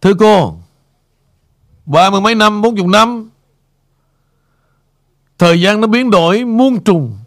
Thưa 0.00 0.14
cô 0.18 0.58
Ba 1.86 2.10
mươi 2.10 2.20
mấy 2.20 2.34
năm, 2.34 2.62
bốn 2.62 2.76
chục 2.76 2.86
năm 2.86 3.30
Thời 5.38 5.60
gian 5.60 5.80
nó 5.80 5.86
biến 5.86 6.10
đổi 6.10 6.44
muôn 6.44 6.84
trùng. 6.84 7.18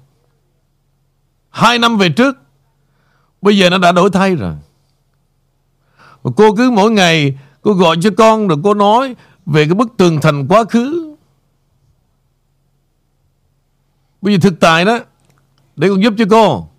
Hai 1.50 1.80
năm 1.80 1.98
về 1.98 2.10
trước 2.10 2.38
Bây 3.42 3.58
giờ 3.58 3.70
nó 3.70 3.78
đã 3.78 3.92
đổi 3.92 4.10
thay 4.10 4.36
rồi. 4.36 4.56
Cô 6.24 6.56
cứ 6.56 6.72
mỗi 6.72 6.92
ngày 6.92 7.38
Cô 7.68 7.74
gọi 7.74 7.96
cho 8.02 8.10
con 8.18 8.48
rồi 8.48 8.58
cô 8.64 8.74
nói 8.74 9.16
về 9.48 9.66
cái 9.66 9.74
bức 9.74 9.98
tường 9.98 10.22
thành 10.22 10.48
quá 10.48 10.64
khứ. 10.64 11.16
Bây 14.22 14.34
giờ 14.34 14.40
thực 14.42 14.60
tại 14.60 14.86
đó, 14.86 15.00
Để 15.76 15.90
con 15.90 16.04
giúp 16.04 16.14
cho 16.18 16.26
cô. 16.30 16.70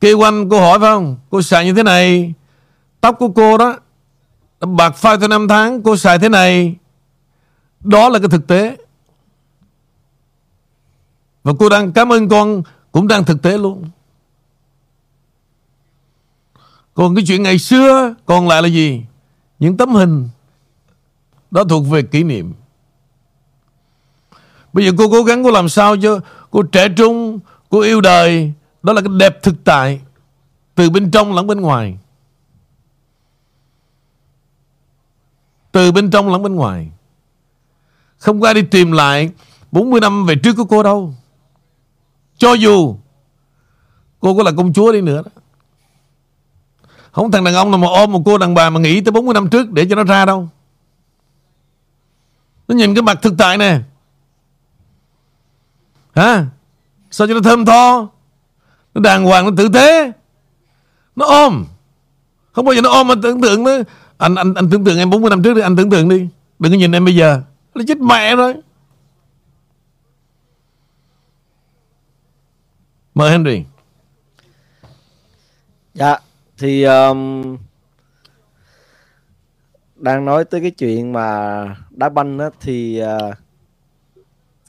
Kêu 0.00 0.18
quanh 0.18 0.48
cô 0.48 0.60
hỏi 0.60 0.78
phải 0.78 0.90
không? 0.90 1.16
Cô 1.30 1.42
xài 1.42 1.64
như 1.64 1.74
thế 1.74 1.82
này, 1.82 2.34
Tóc 3.00 3.16
của 3.18 3.28
cô 3.28 3.58
đó 3.58 3.78
Bạc 4.60 4.90
phai 4.90 5.18
theo 5.18 5.28
năm 5.28 5.48
tháng, 5.48 5.82
Cô 5.82 5.96
xài 5.96 6.18
thế 6.18 6.28
này. 6.28 6.76
Đó 7.80 8.08
là 8.08 8.18
cái 8.18 8.28
thực 8.28 8.46
tế. 8.46 8.76
Và 11.44 11.52
cô 11.58 11.68
đang 11.68 11.92
cảm 11.92 12.12
ơn 12.12 12.28
con, 12.28 12.62
Cũng 12.92 13.08
đang 13.08 13.24
thực 13.24 13.42
tế 13.42 13.58
luôn. 13.58 13.84
Còn 16.94 17.14
cái 17.14 17.24
chuyện 17.26 17.42
ngày 17.42 17.58
xưa, 17.58 18.14
Còn 18.26 18.48
lại 18.48 18.62
là 18.62 18.68
gì? 18.68 19.02
Những 19.58 19.76
tấm 19.76 19.94
hình. 19.94 20.28
Đó 21.54 21.64
thuộc 21.64 21.88
về 21.90 22.02
kỷ 22.02 22.22
niệm. 22.22 22.54
Bây 24.72 24.84
giờ 24.84 24.92
cô 24.98 25.10
cố 25.10 25.22
gắng 25.22 25.44
cô 25.44 25.50
làm 25.50 25.68
sao 25.68 25.96
cho 25.96 26.20
Cô 26.50 26.62
trẻ 26.62 26.88
trung, 26.96 27.40
Cô 27.68 27.80
yêu 27.80 28.00
đời. 28.00 28.52
Đó 28.82 28.92
là 28.92 29.00
cái 29.00 29.10
đẹp 29.18 29.42
thực 29.42 29.54
tại 29.64 30.00
Từ 30.74 30.90
bên 30.90 31.10
trong 31.10 31.34
lẫn 31.34 31.46
bên 31.46 31.60
ngoài. 31.60 31.98
Từ 35.72 35.92
bên 35.92 36.10
trong 36.10 36.32
lẫn 36.32 36.42
bên 36.42 36.54
ngoài. 36.54 36.90
Không 38.18 38.40
có 38.40 38.48
ai 38.48 38.54
đi 38.54 38.62
tìm 38.62 38.92
lại 38.92 39.30
40 39.72 40.00
năm 40.00 40.26
về 40.26 40.34
trước 40.34 40.56
của 40.56 40.64
cô 40.64 40.82
đâu. 40.82 41.14
Cho 42.38 42.52
dù 42.52 42.96
Cô 44.20 44.36
có 44.36 44.42
là 44.42 44.50
công 44.56 44.72
chúa 44.72 44.92
đi 44.92 45.00
nữa 45.00 45.22
đó. 45.22 45.30
Không 47.12 47.30
thằng 47.30 47.44
đàn 47.44 47.54
ông 47.54 47.70
nào 47.70 47.78
mà 47.78 47.88
ôm 47.88 48.12
một 48.12 48.22
cô 48.24 48.38
đàn 48.38 48.54
bà 48.54 48.70
Mà 48.70 48.80
nghĩ 48.80 49.00
tới 49.00 49.12
40 49.12 49.34
năm 49.34 49.50
trước 49.50 49.72
để 49.72 49.86
cho 49.90 49.96
nó 49.96 50.04
ra 50.04 50.24
đâu. 50.24 50.48
Nó 52.68 52.74
nhìn 52.74 52.94
cái 52.94 53.02
mặt 53.02 53.18
thực 53.22 53.34
tại 53.38 53.58
này, 53.58 53.82
Hả? 56.14 56.46
Sao 57.10 57.26
cho 57.26 57.34
nó 57.34 57.40
thơm 57.40 57.64
tho? 57.64 58.08
Nó 58.94 59.00
đàng 59.00 59.24
hoàng 59.24 59.44
nó 59.44 59.50
tử 59.56 59.68
tế. 59.74 60.12
Nó 61.16 61.26
ôm. 61.26 61.64
Không 62.52 62.64
bao 62.64 62.74
giờ 62.74 62.80
nó 62.80 62.90
ôm 62.90 63.08
mà 63.08 63.14
tưởng 63.22 63.40
tượng 63.40 63.64
nó. 63.64 63.70
Anh 64.18 64.34
anh 64.34 64.54
anh 64.54 64.70
tưởng 64.70 64.84
tượng 64.84 64.98
em 64.98 65.10
40 65.10 65.30
năm 65.30 65.42
trước 65.42 65.54
đi 65.54 65.60
anh 65.60 65.76
tưởng 65.76 65.90
tượng 65.90 66.08
đi. 66.08 66.28
Đừng 66.58 66.72
có 66.72 66.78
nhìn 66.78 66.92
em 66.92 67.04
bây 67.04 67.16
giờ. 67.16 67.42
Nó 67.74 67.82
chết 67.88 67.98
mẹ 67.98 68.36
rồi. 68.36 68.54
Mời 73.14 73.30
Henry. 73.30 73.64
Dạ 75.94 76.18
thì 76.58 76.84
um, 76.84 77.56
đang 79.96 80.24
nói 80.24 80.44
tới 80.44 80.60
cái 80.60 80.70
chuyện 80.70 81.12
mà 81.12 81.64
đá 81.96 82.08
banh 82.08 82.38
á, 82.38 82.50
thì 82.60 83.02
uh, 83.02 83.34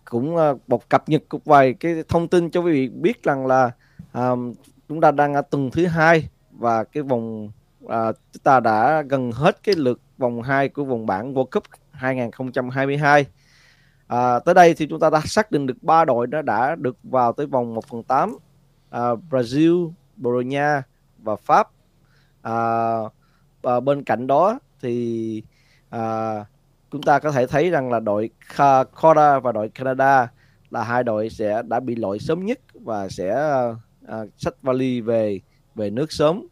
cũng 0.05 0.35
uh, 0.35 0.69
một 0.69 0.89
cập 0.89 1.09
nhật 1.09 1.23
một 1.31 1.45
vài 1.45 1.73
cái 1.73 2.03
thông 2.07 2.27
tin 2.27 2.49
cho 2.49 2.61
quý 2.61 2.71
vị 2.71 2.89
biết 2.89 3.23
rằng 3.23 3.47
là 3.47 3.71
um, 4.13 4.53
chúng 4.89 5.01
ta 5.01 5.11
đang 5.11 5.33
ở 5.33 5.41
tuần 5.41 5.71
thứ 5.71 5.85
hai 5.85 6.29
và 6.51 6.83
cái 6.83 7.03
vòng 7.03 7.51
uh, 7.85 7.91
chúng 8.33 8.43
ta 8.43 8.59
đã 8.59 9.01
gần 9.01 9.31
hết 9.31 9.63
cái 9.63 9.75
lượt 9.75 10.01
vòng 10.17 10.41
2 10.41 10.69
của 10.69 10.83
vòng 10.83 11.05
bảng 11.05 11.33
World 11.33 11.45
Cup 11.45 11.63
2022 11.91 13.25
à, 14.07 14.39
tới 14.39 14.53
đây 14.53 14.73
thì 14.73 14.87
chúng 14.87 14.99
ta 14.99 15.09
đã 15.09 15.21
xác 15.25 15.51
định 15.51 15.65
được 15.65 15.83
ba 15.83 16.05
đội 16.05 16.27
đã 16.27 16.41
đã 16.41 16.75
được 16.75 16.97
vào 17.03 17.33
tới 17.33 17.45
vòng 17.45 17.73
1 17.73 17.85
phần 17.87 18.03
8 18.03 18.37
à, 18.89 19.01
Brazil, 19.29 19.91
Bồ 20.15 20.31
Đào 20.31 20.41
Nha 20.41 20.83
và 21.17 21.35
Pháp. 21.35 21.69
À, 22.41 22.53
và 23.61 23.79
bên 23.79 24.03
cạnh 24.03 24.27
đó 24.27 24.59
thì 24.81 25.43
à, 25.89 26.35
chúng 26.95 27.03
ta 27.03 27.19
có 27.19 27.31
thể 27.31 27.47
thấy 27.47 27.69
rằng 27.69 27.91
là 27.91 27.99
đội 27.99 28.29
Canada 28.57 29.39
và 29.39 29.51
đội 29.51 29.69
Canada 29.69 30.27
là 30.69 30.83
hai 30.83 31.03
đội 31.03 31.29
sẽ 31.29 31.61
đã 31.67 31.79
bị 31.79 31.95
loại 31.95 32.19
sớm 32.19 32.45
nhất 32.45 32.59
và 32.73 33.09
sẽ 33.09 33.59
uh, 34.03 34.29
xách 34.37 34.61
vali 34.61 35.01
về 35.01 35.39
về 35.75 35.89
nước 35.89 36.11
sớm. 36.11 36.47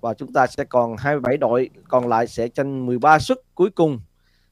Và 0.00 0.14
chúng 0.14 0.32
ta 0.32 0.46
sẽ 0.46 0.64
còn 0.64 0.96
27 0.96 1.36
đội 1.36 1.70
còn 1.88 2.08
lại 2.08 2.26
sẽ 2.26 2.48
tranh 2.48 2.86
13 2.86 3.18
suất 3.18 3.38
cuối 3.54 3.70
cùng 3.70 4.00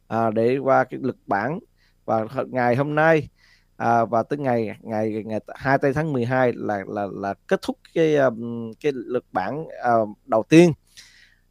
à, 0.09 0.30
để 0.30 0.59
qua 0.59 0.84
cái 0.84 1.01
lực 1.03 1.16
bảng. 1.26 1.59
Và 2.05 2.26
ngày 2.47 2.76
hôm 2.76 2.95
nay 2.95 3.28
à, 3.76 4.05
và 4.05 4.22
tới 4.22 4.38
ngày 4.38 4.78
ngày 4.80 5.22
ngày 5.26 5.41
2 5.49 5.78
tây 5.78 5.93
tháng 5.93 6.12
12 6.12 6.53
là 6.53 6.84
là 6.88 7.07
là 7.12 7.34
kết 7.49 7.62
thúc 7.62 7.78
cái 7.95 8.16
um, 8.16 8.72
cái 8.80 8.93
lực 8.95 9.24
bảng 9.32 9.64
uh, 10.03 10.09
đầu 10.26 10.43
tiên. 10.49 10.72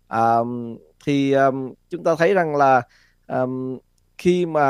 Um, 0.09 0.77
thì 1.05 1.31
um, 1.31 1.73
chúng 1.89 2.03
ta 2.03 2.15
thấy 2.15 2.33
rằng 2.33 2.55
là 2.55 2.81
um, 3.29 3.77
khi 4.17 4.45
mà 4.45 4.65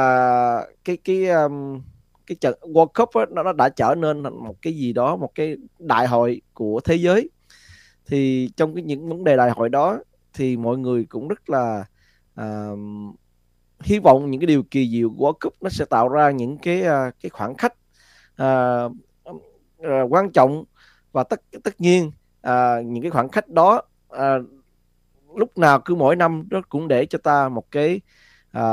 cái 0.86 0.98
cái 0.98 1.28
um, 1.28 1.82
cái 2.28 2.36
trận 2.36 2.60
World 2.62 2.88
Cup 2.88 3.10
ấy, 3.14 3.26
nó, 3.30 3.44
nó 3.44 3.54
đã 3.54 3.70
trở 3.70 3.96
nên 3.98 4.24
một 4.24 4.56
cái 4.62 4.74
gì 4.74 4.94
đó 4.94 5.16
một 5.16 5.36
cái 5.36 5.58
đại 5.80 6.08
hội 6.08 6.42
của 6.54 6.80
thế 6.84 6.96
giới. 6.96 7.30
Thì 8.06 8.50
trong 8.56 8.76
cái 8.76 8.84
những 8.84 9.10
vấn 9.10 9.24
đề 9.24 9.38
đại 9.38 9.52
hội 9.52 9.70
đó 9.70 9.98
thì 10.34 10.58
mọi 10.58 10.78
người 10.78 11.06
cũng 11.10 11.28
rất 11.28 11.50
là 11.50 11.86
uh, 12.42 12.80
hy 13.80 14.00
vọng 14.00 14.32
những 14.32 14.42
cái 14.42 14.48
điều 14.48 14.64
kỳ 14.64 14.90
diệu 14.90 15.10
của 15.18 15.28
World 15.28 15.38
Cup 15.42 15.54
nó 15.62 15.70
sẽ 15.70 15.86
tạo 15.86 16.10
ra 16.10 16.32
những 16.32 16.58
cái 16.58 16.82
uh, 16.82 17.14
cái 17.22 17.30
khoảng 17.30 17.56
khách 17.56 17.74
uh, 18.42 18.92
uh, 19.30 20.10
quan 20.10 20.32
trọng 20.32 20.64
và 21.12 21.24
tất 21.24 21.42
tất 21.64 21.82
nhiên 21.82 22.12
uh, 22.48 22.86
những 22.86 23.02
cái 23.02 23.12
khoảng 23.12 23.30
khách 23.30 23.48
đó 23.48 23.82
uh, 24.14 24.46
lúc 25.36 25.58
nào 25.58 25.80
cứ 25.80 25.96
mỗi 25.96 26.16
năm 26.16 26.48
nó 26.52 26.62
cũng 26.70 26.88
để 26.88 27.06
cho 27.06 27.20
ta 27.24 27.50
một 27.50 27.72
cái 27.72 28.02
à, 28.52 28.64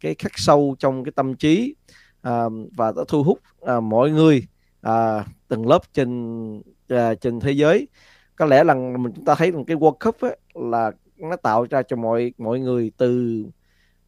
cái 0.00 0.14
khắc 0.18 0.32
sâu 0.34 0.76
trong 0.78 1.04
cái 1.04 1.12
tâm 1.16 1.34
trí 1.34 1.74
à, 2.22 2.44
và 2.76 2.92
đã 2.96 3.02
thu 3.08 3.22
hút 3.22 3.38
à, 3.60 3.80
mọi 3.80 4.10
người 4.10 4.46
à, 4.80 5.24
từng 5.48 5.66
lớp 5.68 5.82
trên 5.92 6.62
à, 6.88 7.14
trên 7.14 7.40
thế 7.40 7.52
giới. 7.52 7.88
Có 8.36 8.46
lẽ 8.46 8.64
là 8.64 8.74
mình 8.74 9.12
chúng 9.16 9.24
ta 9.24 9.34
thấy 9.34 9.50
rằng 9.50 9.64
cái 9.64 9.76
World 9.76 9.96
Cup 10.04 10.20
ấy, 10.20 10.38
là 10.54 10.92
nó 11.16 11.36
tạo 11.36 11.66
ra 11.70 11.82
cho 11.82 11.96
mọi 11.96 12.32
mọi 12.38 12.60
người 12.60 12.92
từ 12.96 13.44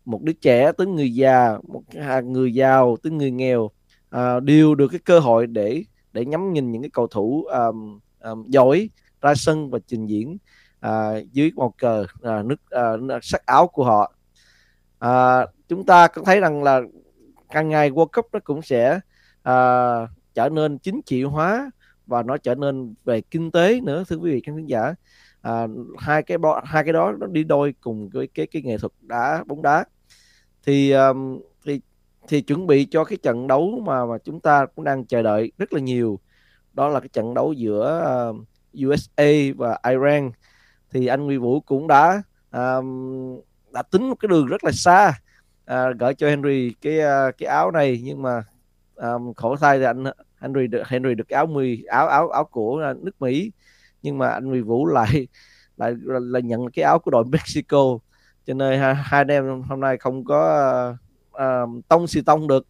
một 0.05 0.23
đứa 0.23 0.33
trẻ 0.33 0.73
tới 0.73 0.87
người 0.87 1.15
già 1.15 1.59
một 1.69 1.83
người 2.25 2.55
giàu 2.55 2.97
tới 3.03 3.13
người 3.13 3.31
nghèo 3.31 3.71
à, 4.11 4.41
đều 4.41 4.75
được 4.75 4.89
cái 4.89 5.01
cơ 5.05 5.19
hội 5.19 5.47
để 5.47 5.85
để 6.13 6.25
nhắm 6.25 6.53
nhìn 6.53 6.73
những 6.73 6.83
cái 6.83 6.91
cầu 6.93 7.07
thủ 7.07 7.45
um, 7.45 7.99
um, 8.21 8.45
giỏi 8.47 8.91
ra 9.21 9.35
sân 9.35 9.71
và 9.71 9.79
trình 9.87 10.07
diễn 10.07 10.39
uh, 10.87 11.33
dưới 11.33 11.51
màu 11.57 11.75
cờ 11.79 12.07
uh, 12.15 12.47
nước 12.47 12.61
uh, 13.17 13.25
sắc 13.25 13.47
áo 13.47 13.67
của 13.67 13.85
họ 13.85 14.13
à, 15.03 15.46
chúng 15.68 15.86
ta 15.86 16.09
cũng 16.09 16.24
thấy 16.24 16.40
rằng 16.40 16.62
là 16.62 16.80
càng 17.50 17.68
ngày 17.68 17.90
World 17.90 18.07
Cup 18.07 18.26
nó 18.32 18.38
cũng 18.44 18.62
sẽ 18.62 19.00
à, 19.42 19.55
trở 20.34 20.48
nên 20.48 20.78
chính 20.78 21.00
trị 21.03 21.22
hóa 21.22 21.70
và 22.07 22.22
nó 22.22 22.36
trở 22.36 22.55
nên 22.55 22.94
về 23.05 23.20
kinh 23.20 23.50
tế 23.50 23.80
nữa 23.80 24.05
thưa 24.09 24.16
quý 24.16 24.30
vị 24.32 24.40
khán 24.40 24.66
giả. 24.66 24.94
À, 25.42 25.66
hai 25.98 26.22
cái 26.22 26.38
đó 26.38 26.61
hai 26.64 26.84
cái 26.84 26.92
đó 26.92 27.12
nó 27.20 27.26
đi 27.26 27.44
đôi 27.44 27.74
cùng 27.80 28.09
với 28.09 28.26
cái 28.26 28.46
cái 28.46 28.62
nghệ 28.62 28.78
thuật 28.78 28.92
đá 29.00 29.44
bóng 29.46 29.62
đá. 29.62 29.84
Thì 30.66 30.92
um, 30.92 31.40
thì 31.64 31.80
thì 32.28 32.40
chuẩn 32.40 32.66
bị 32.66 32.84
cho 32.84 33.05
cái 33.05 33.18
trận 33.22 33.46
đấu 33.46 33.80
mà 33.86 34.07
mà 34.07 34.18
chúng 34.24 34.40
ta 34.40 34.66
cũng 34.66 34.84
đang 34.84 35.05
chờ 35.07 35.22
đợi 35.22 35.53
rất 35.59 35.72
là 35.72 35.80
nhiều. 35.80 36.18
Đó 36.72 36.88
là 36.88 37.00
cái 37.00 37.09
trận 37.09 37.34
đấu 37.34 37.53
giữa 37.53 38.00
ờ, 38.00 38.28
uh, 38.28 38.36
USA 38.86 39.32
và 39.57 39.78
Iran. 39.88 40.30
Thì 40.90 41.07
anh 41.07 41.24
Nguy 41.24 41.36
Vũ 41.36 41.61
cũng 41.61 41.86
đã 41.86 42.22
um, 42.53 43.40
đã 43.73 43.83
tính 43.83 44.09
một 44.09 44.14
cái 44.20 44.29
đường 44.29 44.47
rất 44.47 44.64
là 44.64 44.73
xa 44.73 45.14
à, 45.64 45.91
gửi 45.99 46.14
cho 46.14 46.29
Henry 46.29 46.75
cái 46.83 47.01
à, 47.01 47.31
cái 47.39 47.47
áo 47.47 47.70
này. 47.70 48.01
Nhưng 48.05 48.23
mà 48.23 48.45
um, 48.95 49.33
khổ 49.35 49.57
thay 49.57 49.79
thì 49.79 49.85
anh 49.85 50.05
Henry 50.41 50.66
được 50.66 50.89
Henry 50.89 51.14
được 51.14 51.29
áo 51.29 51.47
10 51.47 51.85
áo 51.89 52.09
áo 52.09 52.31
áo 52.31 52.45
của 52.45 52.81
à, 52.85 52.95
nước 53.03 53.23
Mỹ. 53.23 53.53
Nhưng 54.03 54.18
mà 54.18 54.29
anh 54.29 54.45
Nguy 54.45 54.61
Vũ 54.61 54.87
lại 54.87 55.27
lại 55.77 55.95
là 56.05 56.41
nhận 56.41 56.70
cái 56.70 56.83
áo 56.83 56.99
của 56.99 57.11
đội 57.11 57.25
Mexico. 57.25 57.99
Cho 58.47 58.55
nên 58.55 58.81
hai, 58.81 58.95
hai 58.95 59.20
anh 59.20 59.29
em 59.29 59.62
hôm 59.62 59.81
nay 59.81 59.97
không 59.97 60.25
có 60.25 60.95
uh, 61.31 61.89
tông 61.89 62.07
xì 62.07 62.20
tông 62.23 62.49
được. 62.49 62.66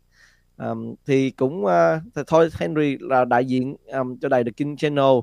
Um, 0.57 0.95
thì 1.07 1.31
cũng 1.31 1.65
uh, 1.65 2.27
thôi 2.27 2.49
Henry 2.59 2.97
là 3.01 3.25
đại 3.25 3.45
diện 3.45 3.77
um, 3.87 4.17
cho 4.19 4.29
đài 4.29 4.45
The 4.45 4.51
King 4.51 4.77
Channel. 4.77 5.17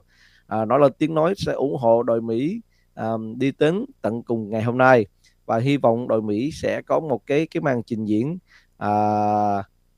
Uh, 0.61 0.67
nói 0.67 0.79
là 0.79 0.89
tiếng 0.97 1.13
nói 1.13 1.33
sẽ 1.37 1.51
ủng 1.51 1.77
hộ 1.77 2.03
đội 2.03 2.21
Mỹ 2.21 2.61
um, 2.95 3.39
đi 3.39 3.51
đến 3.59 3.85
tận 4.01 4.23
cùng 4.23 4.49
ngày 4.49 4.63
hôm 4.63 4.77
nay 4.77 5.05
và 5.49 5.57
hy 5.57 5.77
vọng 5.77 6.07
đội 6.07 6.21
Mỹ 6.21 6.51
sẽ 6.53 6.81
có 6.81 6.99
một 6.99 7.25
cái 7.25 7.47
cái 7.47 7.61
màn 7.61 7.83
trình 7.83 8.05
diễn 8.05 8.37
à, 8.77 8.91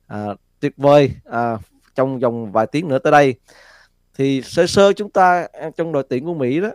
à, 0.08 0.26
tuyệt 0.60 0.74
vời 0.78 1.12
à, 1.26 1.58
trong 1.95 2.20
vòng 2.20 2.52
vài 2.52 2.68
tiếng 2.68 2.88
nữa 2.88 2.99
tới 2.99 3.12
đây. 3.12 3.36
Thì 4.18 4.41
sơ 4.41 4.68
sơ 4.68 4.93
chúng 4.93 5.10
ta 5.10 5.47
à, 5.54 5.70
trong 5.78 5.91
đội 5.91 6.04
tuyển 6.10 6.26
của 6.26 6.34
Mỹ 6.34 6.62
đó 6.62 6.70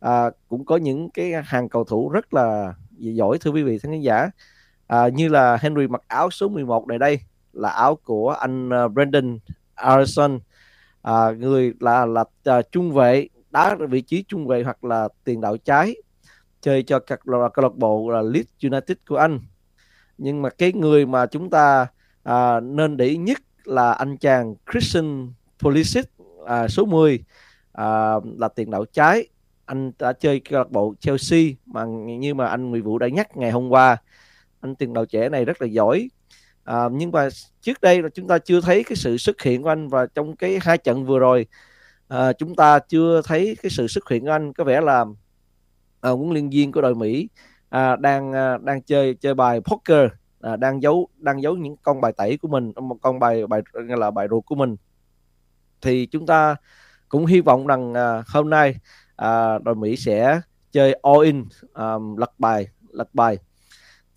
à, 0.00 0.30
cũng 0.48 0.64
có 0.64 0.76
những 0.76 1.10
cái 1.10 1.32
hàng 1.44 1.68
cầu 1.68 1.84
thủ 1.84 2.08
rất 2.08 2.34
là 2.34 2.74
giỏi 2.98 3.38
thưa 3.38 3.50
quý 3.50 3.62
vị 3.62 3.78
khán 3.78 4.00
giả. 4.00 4.30
À, 4.86 5.08
như 5.08 5.28
là 5.28 5.56
Henry 5.56 5.86
mặc 5.86 6.02
áo 6.06 6.30
số 6.30 6.48
11 6.48 6.88
này 6.88 6.98
đây 6.98 7.20
là 7.52 7.68
áo 7.68 7.96
của 8.04 8.30
anh 8.30 8.70
à, 8.70 8.88
Brandon 8.88 9.38
Arson 9.74 10.38
à, 11.02 11.30
người 11.30 11.72
là 11.80 12.06
là 12.06 12.24
à, 12.44 12.62
trung 12.72 12.92
vệ 12.92 13.28
đá 13.50 13.76
vị 13.88 14.00
trí 14.00 14.24
trung 14.28 14.46
vệ 14.46 14.62
hoặc 14.62 14.84
là 14.84 15.08
tiền 15.24 15.40
đạo 15.40 15.56
trái 15.56 15.94
chơi 16.64 16.82
cho 16.82 16.98
các 16.98 17.20
câu 17.54 17.62
lạc 17.62 17.74
bộ 17.74 18.10
là 18.10 18.22
Leeds 18.22 18.50
United 18.62 18.96
của 19.08 19.16
anh. 19.16 19.40
Nhưng 20.18 20.42
mà 20.42 20.50
cái 20.50 20.72
người 20.72 21.06
mà 21.06 21.26
chúng 21.26 21.50
ta 21.50 21.86
à, 22.22 22.60
nên 22.60 22.96
để 22.96 23.06
ý 23.06 23.16
nhất 23.16 23.38
là 23.64 23.92
anh 23.92 24.16
chàng 24.16 24.54
Christian 24.72 25.32
Pulisic 25.58 26.04
à, 26.46 26.68
số 26.68 26.84
10 26.84 27.24
à, 27.72 28.14
là 28.38 28.48
tiền 28.48 28.70
đạo 28.70 28.84
trái. 28.84 29.28
Anh 29.66 29.92
đã 29.98 30.12
chơi 30.12 30.40
câu 30.40 30.58
lạc 30.58 30.70
bộ 30.70 30.94
Chelsea 31.00 31.44
mà 31.66 31.84
như 32.18 32.34
mà 32.34 32.46
anh 32.46 32.70
Nguyễn 32.70 32.84
Vũ 32.84 32.98
đã 32.98 33.08
nhắc 33.08 33.36
ngày 33.36 33.50
hôm 33.50 33.68
qua. 33.68 33.96
Anh 34.60 34.74
tiền 34.74 34.92
đạo 34.92 35.04
trẻ 35.06 35.28
này 35.28 35.44
rất 35.44 35.62
là 35.62 35.68
giỏi. 35.68 36.08
À, 36.64 36.88
nhưng 36.92 37.12
mà 37.12 37.28
trước 37.60 37.80
đây 37.80 38.02
là 38.02 38.08
chúng 38.08 38.28
ta 38.28 38.38
chưa 38.38 38.60
thấy 38.60 38.84
cái 38.84 38.96
sự 38.96 39.16
xuất 39.16 39.42
hiện 39.42 39.62
của 39.62 39.68
anh 39.68 39.88
và 39.88 40.06
trong 40.06 40.36
cái 40.36 40.58
hai 40.62 40.78
trận 40.78 41.04
vừa 41.04 41.18
rồi 41.18 41.46
à, 42.08 42.32
chúng 42.32 42.54
ta 42.54 42.78
chưa 42.78 43.22
thấy 43.24 43.56
cái 43.62 43.70
sự 43.70 43.88
xuất 43.88 44.08
hiện 44.08 44.24
của 44.24 44.30
anh. 44.30 44.52
Có 44.52 44.64
vẻ 44.64 44.80
là 44.80 45.04
uh, 46.10 46.18
huấn 46.18 46.30
luyện 46.30 46.48
viên 46.48 46.72
của 46.72 46.80
đội 46.80 46.94
Mỹ 46.94 47.28
uh, 47.76 48.00
đang 48.00 48.30
uh, 48.30 48.62
đang 48.62 48.82
chơi 48.82 49.14
chơi 49.14 49.34
bài 49.34 49.60
poker 49.60 50.06
uh, 50.52 50.58
đang 50.58 50.82
giấu 50.82 51.08
đang 51.16 51.42
giấu 51.42 51.56
những 51.56 51.76
con 51.76 52.00
bài 52.00 52.12
tẩy 52.16 52.36
của 52.36 52.48
mình 52.48 52.72
một 52.80 52.96
con 53.02 53.18
bài 53.18 53.46
bài 53.46 53.62
là 53.74 54.10
bài 54.10 54.26
ruột 54.30 54.44
của 54.46 54.54
mình. 54.54 54.76
Thì 55.80 56.06
chúng 56.06 56.26
ta 56.26 56.56
cũng 57.08 57.26
hy 57.26 57.40
vọng 57.40 57.66
rằng 57.66 57.92
uh, 57.92 58.26
hôm 58.26 58.50
nay 58.50 58.74
uh, 59.22 59.62
đội 59.62 59.74
Mỹ 59.74 59.96
sẽ 59.96 60.40
chơi 60.72 60.98
all 61.02 61.24
in 61.24 61.44
um, 61.74 62.16
lật 62.16 62.32
bài 62.38 62.66
lật 62.90 63.14
bài. 63.14 63.38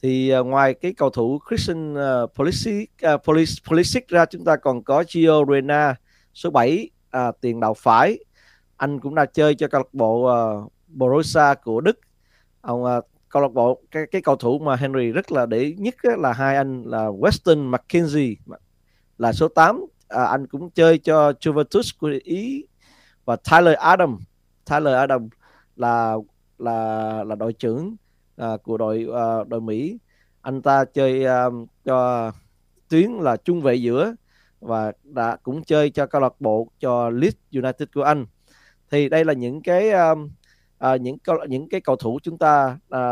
Thì 0.01 0.39
uh, 0.39 0.45
ngoài 0.45 0.73
cái 0.73 0.93
cầu 0.93 1.09
thủ 1.09 1.39
Christian 1.49 1.93
uh, 1.93 2.35
Pulisic, 2.35 2.91
uh, 3.13 3.21
Pulisic 3.69 4.07
ra 4.07 4.25
chúng 4.25 4.45
ta 4.45 4.55
còn 4.55 4.83
có 4.83 5.03
Gio 5.07 5.45
Reyna 5.51 5.95
số 6.33 6.49
7 6.49 6.89
uh, 7.17 7.41
tiền 7.41 7.59
đạo 7.59 7.73
phải. 7.73 8.19
Anh 8.77 8.99
cũng 8.99 9.15
đã 9.15 9.25
chơi 9.25 9.55
cho 9.55 9.67
câu 9.67 9.81
lạc 9.81 9.93
bộ 9.93 10.31
uh, 10.65 10.71
Borussia 10.87 11.53
của 11.63 11.81
Đức. 11.81 11.99
Ông 12.61 12.83
uh, 12.83 13.05
câu 13.29 13.41
lạc 13.41 13.53
bộ 13.53 13.81
cái 13.91 14.05
cái 14.11 14.21
cầu 14.21 14.35
thủ 14.35 14.59
mà 14.59 14.75
Henry 14.75 15.11
rất 15.11 15.31
là 15.31 15.45
để 15.45 15.75
nhất 15.77 15.95
là 16.03 16.33
hai 16.33 16.55
anh 16.55 16.83
là 16.85 17.05
Weston 17.05 17.71
McKenzie. 17.71 18.35
Là 19.17 19.33
số 19.33 19.47
8 19.47 19.85
à, 20.07 20.23
anh 20.23 20.47
cũng 20.47 20.69
chơi 20.69 20.97
cho 20.97 21.31
Juventus 21.31 21.91
của 21.99 22.11
Ý. 22.23 22.65
Và 23.25 23.35
Tyler 23.35 23.75
Adam. 23.75 24.19
Tyler 24.69 24.93
Adam 24.93 25.29
là 25.75 26.15
là 26.57 27.23
là 27.23 27.35
đội 27.35 27.53
trưởng 27.53 27.95
uh, 28.41 28.63
của 28.63 28.77
đội 28.77 29.07
uh, 29.09 29.47
đội 29.47 29.61
Mỹ. 29.61 29.97
Anh 30.41 30.61
ta 30.61 30.85
chơi 30.85 31.25
uh, 31.47 31.67
cho 31.85 32.31
tuyến 32.89 33.11
là 33.11 33.37
trung 33.37 33.61
vệ 33.61 33.75
giữa 33.75 34.15
và 34.59 34.91
đã 35.03 35.35
cũng 35.43 35.63
chơi 35.63 35.89
cho 35.89 36.05
câu 36.05 36.21
lạc 36.21 36.33
bộ 36.39 36.67
cho 36.79 37.09
Leeds 37.09 37.37
United 37.51 37.89
của 37.93 38.03
anh. 38.03 38.25
Thì 38.91 39.09
đây 39.09 39.25
là 39.25 39.33
những 39.33 39.61
cái 39.61 39.91
um, 39.91 40.29
à, 40.77 40.95
những 40.95 41.17
những 41.49 41.69
cái 41.69 41.81
cầu 41.81 41.95
thủ 41.95 42.19
chúng 42.23 42.37
ta 42.37 42.77
à, 42.89 43.11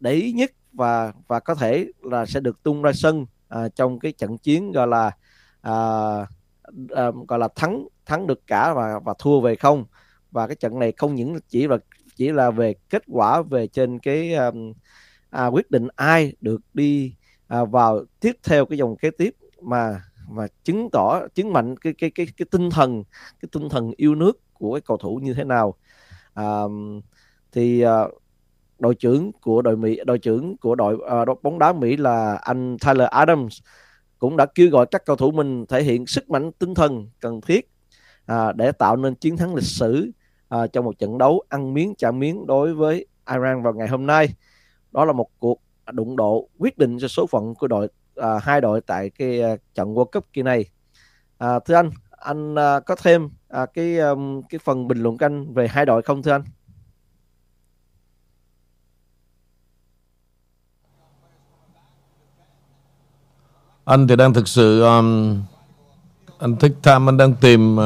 để 0.00 0.12
ý 0.12 0.32
nhất 0.32 0.50
và 0.72 1.12
và 1.28 1.40
có 1.40 1.54
thể 1.54 1.86
là 2.02 2.26
sẽ 2.26 2.40
được 2.40 2.62
tung 2.62 2.82
ra 2.82 2.92
sân 2.92 3.26
à, 3.48 3.68
trong 3.68 3.98
cái 3.98 4.12
trận 4.12 4.38
chiến 4.38 4.72
gọi 4.72 4.86
là 4.86 5.10
à, 5.60 5.72
à, 6.90 7.10
gọi 7.28 7.38
là 7.38 7.48
thắng 7.56 7.88
thắng 8.06 8.26
được 8.26 8.46
cả 8.46 8.74
và 8.74 8.98
và 9.04 9.14
thua 9.18 9.40
về 9.40 9.56
không. 9.56 9.84
Và 10.30 10.46
cái 10.46 10.56
trận 10.56 10.78
này 10.78 10.92
không 10.92 11.14
những 11.14 11.38
chỉ 11.48 11.68
là 11.68 11.76
chỉ 12.16 12.32
là 12.32 12.50
về 12.50 12.74
kết 12.90 13.02
quả 13.06 13.42
về 13.42 13.66
trên 13.66 13.98
cái 13.98 14.34
um, 14.34 14.72
à, 15.30 15.46
quyết 15.46 15.70
định 15.70 15.88
ai 15.96 16.32
được 16.40 16.60
đi 16.74 17.14
à, 17.48 17.64
vào 17.64 18.04
tiếp 18.20 18.36
theo 18.42 18.66
cái 18.66 18.78
dòng 18.78 18.96
kế 18.96 19.10
tiếp 19.10 19.34
mà 19.60 20.02
mà 20.28 20.46
chứng 20.64 20.88
tỏ 20.92 21.20
chứng 21.34 21.52
mạnh 21.52 21.76
cái 21.76 21.92
cái 21.98 22.10
cái 22.10 22.26
cái 22.36 22.46
tinh 22.50 22.70
thần 22.70 23.04
cái 23.40 23.48
tinh 23.52 23.68
thần 23.68 23.92
yêu 23.96 24.14
nước 24.14 24.40
của 24.52 24.74
cái 24.74 24.80
cầu 24.80 24.96
thủ 24.96 25.20
như 25.22 25.34
thế 25.34 25.44
nào 25.44 25.74
à, 26.36 26.62
thì 27.52 27.80
à, 27.80 28.04
đội 28.78 28.94
trưởng 28.94 29.32
của 29.32 29.62
đội 29.62 29.76
Mỹ 29.76 30.00
đội 30.06 30.18
trưởng 30.18 30.56
của 30.56 30.74
đội 30.74 30.94
uh, 30.94 31.42
bóng 31.42 31.58
đá 31.58 31.72
Mỹ 31.72 31.96
là 31.96 32.34
anh 32.34 32.76
Tyler 32.78 33.08
Adams 33.08 33.58
cũng 34.18 34.36
đã 34.36 34.46
kêu 34.46 34.70
gọi 34.70 34.86
các 34.86 35.06
cầu 35.06 35.16
thủ 35.16 35.30
mình 35.30 35.66
thể 35.66 35.82
hiện 35.82 36.06
sức 36.06 36.30
mạnh 36.30 36.52
tinh 36.52 36.74
thần 36.74 37.08
cần 37.20 37.40
thiết 37.40 37.70
à, 38.26 38.52
để 38.52 38.72
tạo 38.72 38.96
nên 38.96 39.14
chiến 39.14 39.36
thắng 39.36 39.54
lịch 39.54 39.64
sử 39.64 40.10
à, 40.48 40.66
trong 40.66 40.84
một 40.84 40.98
trận 40.98 41.18
đấu 41.18 41.42
ăn 41.48 41.74
miếng 41.74 41.94
trả 41.98 42.10
miếng 42.10 42.46
đối 42.46 42.74
với 42.74 43.06
Iran 43.30 43.62
vào 43.62 43.72
ngày 43.72 43.88
hôm 43.88 44.06
nay. 44.06 44.28
Đó 44.92 45.04
là 45.04 45.12
một 45.12 45.28
cuộc 45.38 45.60
đụng 45.92 46.16
độ 46.16 46.48
quyết 46.58 46.78
định 46.78 46.98
cho 47.00 47.08
số 47.08 47.26
phận 47.26 47.54
của 47.54 47.68
đội 47.68 47.88
à, 48.16 48.38
hai 48.42 48.60
đội 48.60 48.80
tại 48.80 49.10
cái 49.10 49.40
trận 49.74 49.94
World 49.94 50.04
Cup 50.04 50.26
kỳ 50.32 50.42
này. 50.42 50.64
À, 51.38 51.58
thưa 51.58 51.74
anh, 51.74 51.90
anh 52.10 52.54
à, 52.58 52.80
có 52.80 52.96
thêm 52.96 53.28
à, 53.48 53.66
cái 53.66 53.98
um, 53.98 54.42
cái 54.42 54.58
phần 54.64 54.88
bình 54.88 54.98
luận 54.98 55.18
canh 55.18 55.54
về 55.54 55.68
hai 55.68 55.86
đội 55.86 56.02
không 56.02 56.22
thưa 56.22 56.32
anh? 56.32 56.42
anh 63.84 64.06
thì 64.08 64.16
đang 64.16 64.34
thực 64.34 64.48
sự 64.48 64.82
um, 64.82 65.42
anh 66.38 66.56
thích 66.56 66.72
tham 66.82 67.08
anh 67.08 67.16
đang 67.16 67.34
tìm 67.34 67.78
uh, 67.78 67.82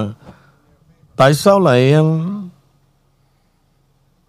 tại 1.17 1.35
sao 1.35 1.61
lại 1.61 1.93
um, 1.93 2.49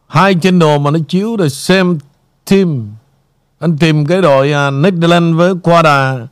hai 0.08 0.36
channel 0.42 0.80
mà 0.80 0.92
nó 0.92 1.00
chiếu 1.08 1.36
rồi 1.36 1.50
xem 1.50 1.98
team 2.50 2.88
anh 3.60 3.78
tìm 3.78 4.06
cái 4.06 4.22
đội 4.22 4.52
uh, 4.52 4.74
Netherlands 4.74 5.38
với 5.38 5.54
Quada 5.64 6.28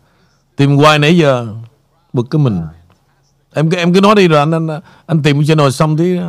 tìm 0.55 0.77
hoài 0.77 0.99
nãy 0.99 1.17
giờ 1.17 1.47
bực 2.13 2.27
cái 2.29 2.39
mình 2.39 2.61
em 3.53 3.69
cứ 3.69 3.77
em 3.77 3.93
cứ 3.93 4.01
nói 4.01 4.15
đi 4.15 4.27
rồi 4.27 4.39
anh 4.39 4.51
anh 4.51 4.67
anh 5.05 5.21
tìm 5.23 5.43
channel 5.45 5.69
xong 5.69 5.97
tí. 5.97 6.19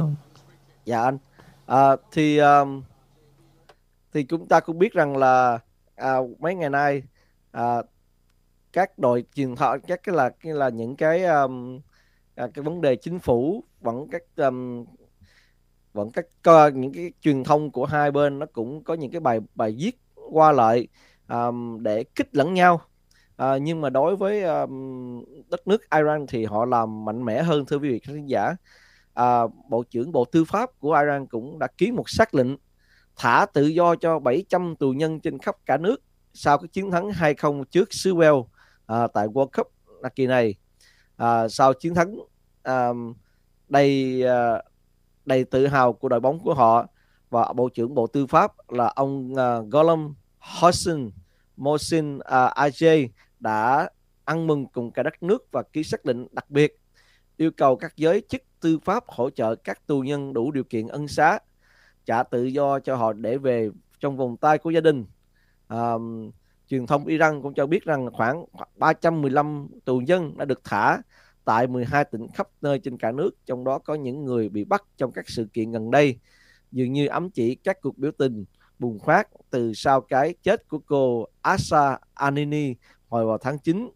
Dạ 0.84 1.02
anh. 1.02 1.18
À, 1.66 1.96
thì 2.12 2.38
um, 2.38 2.82
thì 4.12 4.22
chúng 4.22 4.46
ta 4.46 4.60
cũng 4.60 4.78
biết 4.78 4.92
rằng 4.92 5.16
là 5.16 5.58
à, 5.96 6.16
mấy 6.38 6.54
ngày 6.54 6.70
nay 6.70 7.02
à, 7.50 7.82
các 8.72 8.98
đội 8.98 9.24
truyền 9.34 9.56
thông 9.56 9.80
các 9.80 10.00
cái 10.02 10.14
là 10.14 10.28
cái 10.28 10.52
là 10.52 10.68
những 10.68 10.96
cái 10.96 11.24
um, 11.24 11.80
à, 12.34 12.48
cái 12.54 12.62
vấn 12.62 12.80
đề 12.80 12.96
chính 12.96 13.18
phủ 13.18 13.64
vẫn 13.80 14.08
các 14.10 14.22
um, 14.36 14.84
vẫn 15.92 16.10
các 16.10 16.26
uh, 16.48 16.74
những 16.74 16.92
cái 16.92 17.12
truyền 17.22 17.44
thông 17.44 17.70
của 17.70 17.84
hai 17.84 18.10
bên 18.10 18.38
nó 18.38 18.46
cũng 18.52 18.84
có 18.84 18.94
những 18.94 19.10
cái 19.10 19.20
bài 19.20 19.40
bài 19.54 19.74
viết 19.78 19.98
qua 20.30 20.52
lại 20.52 20.88
um, 21.28 21.82
để 21.82 22.04
kích 22.04 22.28
lẫn 22.32 22.54
nhau 22.54 22.80
à, 23.40 23.58
nhưng 23.58 23.80
mà 23.80 23.90
đối 23.90 24.16
với 24.16 24.42
um, 24.42 25.24
đất 25.50 25.68
nước 25.68 25.90
Iran 25.90 26.26
thì 26.28 26.44
họ 26.44 26.64
làm 26.64 27.04
mạnh 27.04 27.24
mẽ 27.24 27.42
hơn 27.42 27.66
thưa 27.66 27.76
quý 27.76 27.88
vị 27.88 27.98
khán 27.98 28.26
giả. 28.26 28.56
À, 29.14 29.40
bộ 29.68 29.82
trưởng 29.82 30.12
bộ 30.12 30.24
tư 30.24 30.44
pháp 30.44 30.70
của 30.78 30.94
Iran 30.94 31.26
cũng 31.26 31.58
đã 31.58 31.66
ký 31.78 31.92
một 31.92 32.10
xác 32.10 32.34
lệnh 32.34 32.56
thả 33.16 33.46
tự 33.52 33.66
do 33.66 33.94
cho 33.94 34.18
700 34.18 34.76
tù 34.76 34.92
nhân 34.92 35.20
trên 35.20 35.38
khắp 35.38 35.56
cả 35.66 35.76
nước 35.76 36.02
sau 36.34 36.58
cái 36.58 36.68
chiến 36.68 36.90
thắng 36.90 37.08
2-0 37.10 37.64
trước 37.64 37.94
xứ 37.94 38.14
à, 38.86 39.06
tại 39.06 39.28
World 39.28 39.48
Cup 39.56 39.72
kỳ 40.14 40.26
này. 40.26 40.54
À, 41.16 41.48
sau 41.48 41.72
chiến 41.72 41.94
thắng 41.94 42.16
à, 42.62 42.88
đầy 43.68 44.22
à, 44.26 44.62
đầy 45.24 45.44
tự 45.44 45.66
hào 45.66 45.92
của 45.92 46.08
đội 46.08 46.20
bóng 46.20 46.40
của 46.40 46.54
họ 46.54 46.86
và 47.30 47.52
bộ 47.52 47.68
trưởng 47.68 47.94
bộ 47.94 48.06
tư 48.06 48.26
pháp 48.26 48.52
là 48.68 48.92
ông 48.94 49.32
uh, 49.32 49.72
Golam 49.72 50.14
Hossein 50.38 51.10
Mohsin 51.56 52.16
uh, 52.16 52.22
Ajay 52.54 53.08
đã 53.40 53.88
ăn 54.24 54.46
mừng 54.46 54.66
cùng 54.66 54.90
cả 54.90 55.02
đất 55.02 55.22
nước 55.22 55.46
và 55.52 55.62
ký 55.62 55.84
xác 55.84 56.04
định 56.04 56.26
đặc 56.32 56.50
biệt 56.50 56.76
yêu 57.36 57.50
cầu 57.50 57.76
các 57.76 57.96
giới 57.96 58.22
chức 58.28 58.42
tư 58.60 58.78
pháp 58.84 59.04
hỗ 59.06 59.30
trợ 59.30 59.54
các 59.54 59.86
tù 59.86 60.00
nhân 60.00 60.32
đủ 60.32 60.50
điều 60.50 60.64
kiện 60.64 60.86
ân 60.86 61.08
xá 61.08 61.38
trả 62.04 62.22
tự 62.22 62.44
do 62.44 62.80
cho 62.80 62.96
họ 62.96 63.12
để 63.12 63.38
về 63.38 63.70
trong 64.00 64.16
vòng 64.16 64.36
tay 64.36 64.58
của 64.58 64.70
gia 64.70 64.80
đình. 64.80 65.04
À, 65.68 65.92
truyền 66.68 66.86
thông 66.86 67.06
Iran 67.06 67.42
cũng 67.42 67.54
cho 67.54 67.66
biết 67.66 67.84
rằng 67.84 68.10
khoảng 68.12 68.44
315 68.76 69.68
tù 69.84 69.98
nhân 69.98 70.36
đã 70.36 70.44
được 70.44 70.60
thả 70.64 70.98
tại 71.44 71.66
12 71.66 72.04
tỉnh 72.04 72.26
khắp 72.34 72.48
nơi 72.62 72.78
trên 72.78 72.98
cả 72.98 73.12
nước, 73.12 73.30
trong 73.46 73.64
đó 73.64 73.78
có 73.78 73.94
những 73.94 74.24
người 74.24 74.48
bị 74.48 74.64
bắt 74.64 74.84
trong 74.96 75.12
các 75.12 75.28
sự 75.28 75.48
kiện 75.52 75.72
gần 75.72 75.90
đây, 75.90 76.18
dường 76.72 76.92
như 76.92 77.06
ám 77.06 77.30
chỉ 77.30 77.54
các 77.54 77.80
cuộc 77.80 77.98
biểu 77.98 78.10
tình 78.18 78.44
bùng 78.78 78.98
phát 79.06 79.28
từ 79.50 79.72
sau 79.74 80.00
cái 80.00 80.34
chết 80.42 80.68
của 80.68 80.78
cô 80.78 81.26
Asa 81.42 81.98
Anini 82.14 82.74
hồi 83.10 83.26
vào 83.26 83.38
tháng 83.38 83.58
9. 83.58 83.90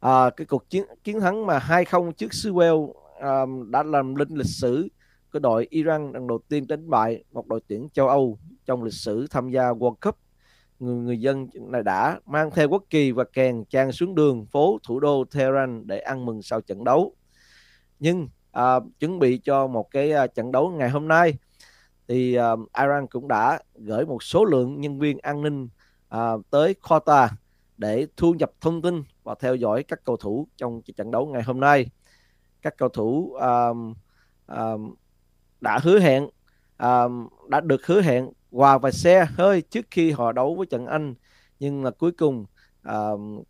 À, 0.00 0.30
cái 0.36 0.46
cuộc 0.46 0.70
chiến 0.70 0.84
chiến 1.04 1.20
thắng 1.20 1.46
mà 1.46 1.58
2-0 1.58 2.12
trước 2.12 2.34
xứ 2.34 2.52
Wales 2.52 2.92
à, 3.20 3.46
đã 3.70 3.82
làm 3.82 4.14
lên 4.14 4.28
lịch 4.28 4.46
sử 4.46 4.88
của 5.32 5.38
đội 5.38 5.66
Iran 5.70 6.12
lần 6.12 6.26
đầu 6.26 6.38
tiên 6.48 6.66
đánh 6.68 6.90
bại 6.90 7.24
một 7.32 7.46
đội 7.46 7.60
tuyển 7.68 7.88
châu 7.88 8.08
Âu 8.08 8.38
trong 8.66 8.82
lịch 8.82 8.94
sử 8.94 9.26
tham 9.30 9.50
gia 9.50 9.62
World 9.62 9.94
Cup 9.94 10.16
người, 10.78 10.94
người 10.94 11.20
dân 11.20 11.48
này 11.54 11.82
đã 11.82 12.20
mang 12.26 12.50
theo 12.50 12.68
quốc 12.68 12.84
kỳ 12.90 13.12
và 13.12 13.24
kèn 13.24 13.64
trang 13.64 13.92
xuống 13.92 14.14
đường 14.14 14.46
phố 14.46 14.78
thủ 14.82 15.00
đô 15.00 15.24
Tehran 15.24 15.86
để 15.86 15.98
ăn 15.98 16.26
mừng 16.26 16.42
sau 16.42 16.60
trận 16.60 16.84
đấu. 16.84 17.14
Nhưng 18.00 18.28
à, 18.52 18.80
chuẩn 19.00 19.18
bị 19.18 19.38
cho 19.44 19.66
một 19.66 19.90
cái 19.90 20.12
à, 20.12 20.26
trận 20.26 20.52
đấu 20.52 20.70
ngày 20.70 20.90
hôm 20.90 21.08
nay 21.08 21.34
thì 22.08 22.34
à, 22.34 22.50
Iran 22.78 23.06
cũng 23.06 23.28
đã 23.28 23.58
gửi 23.74 24.06
một 24.06 24.22
số 24.22 24.44
lượng 24.44 24.80
nhân 24.80 24.98
viên 24.98 25.18
an 25.18 25.42
ninh 25.42 25.68
à, 26.08 26.32
tới 26.50 26.74
Qatar 26.82 27.28
để 27.78 28.06
thu 28.16 28.34
nhập 28.34 28.52
thông 28.60 28.82
tin 28.82 29.02
và 29.22 29.34
theo 29.40 29.54
dõi 29.54 29.82
các 29.82 30.04
cầu 30.04 30.16
thủ 30.16 30.48
trong 30.56 30.82
trận 30.96 31.10
đấu 31.10 31.26
ngày 31.26 31.42
hôm 31.42 31.60
nay. 31.60 31.86
Các 32.62 32.74
cầu 32.78 32.88
thủ 32.88 33.32
um, 33.32 33.94
um, 34.46 34.94
đã 35.60 35.78
hứa 35.82 35.98
hẹn 35.98 36.28
um, 36.78 37.28
đã 37.48 37.60
được 37.60 37.86
hứa 37.86 38.02
hẹn 38.02 38.30
quà 38.50 38.78
và 38.78 38.90
xe 38.90 39.26
hơi 39.34 39.62
trước 39.62 39.86
khi 39.90 40.10
họ 40.10 40.32
đấu 40.32 40.54
với 40.54 40.66
trận 40.66 40.86
Anh 40.86 41.14
nhưng 41.60 41.84
là 41.84 41.90
cuối 41.90 42.12
cùng 42.12 42.46
um, 42.84 43.42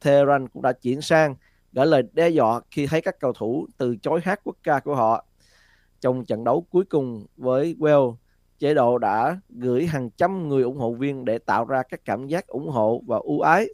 Tehran 0.00 0.48
cũng 0.48 0.62
đã 0.62 0.72
chuyển 0.72 1.00
sang 1.00 1.34
gửi 1.72 1.86
lời 1.86 2.02
đe 2.12 2.28
dọa 2.28 2.60
khi 2.70 2.86
thấy 2.86 3.00
các 3.00 3.20
cầu 3.20 3.32
thủ 3.32 3.66
từ 3.78 3.96
chối 3.96 4.20
hát 4.24 4.40
quốc 4.44 4.56
ca 4.62 4.80
của 4.80 4.94
họ 4.94 5.24
trong 6.00 6.24
trận 6.24 6.44
đấu 6.44 6.66
cuối 6.70 6.84
cùng 6.84 7.26
với 7.36 7.76
Wales 7.78 8.14
chế 8.64 8.74
độ 8.74 8.98
đã 8.98 9.38
gửi 9.48 9.86
hàng 9.86 10.10
trăm 10.10 10.48
người 10.48 10.62
ủng 10.62 10.76
hộ 10.76 10.92
viên 10.92 11.24
để 11.24 11.38
tạo 11.38 11.64
ra 11.64 11.82
các 11.82 12.00
cảm 12.04 12.26
giác 12.26 12.46
ủng 12.46 12.68
hộ 12.68 13.02
và 13.06 13.18
ưu 13.24 13.40
ái 13.40 13.66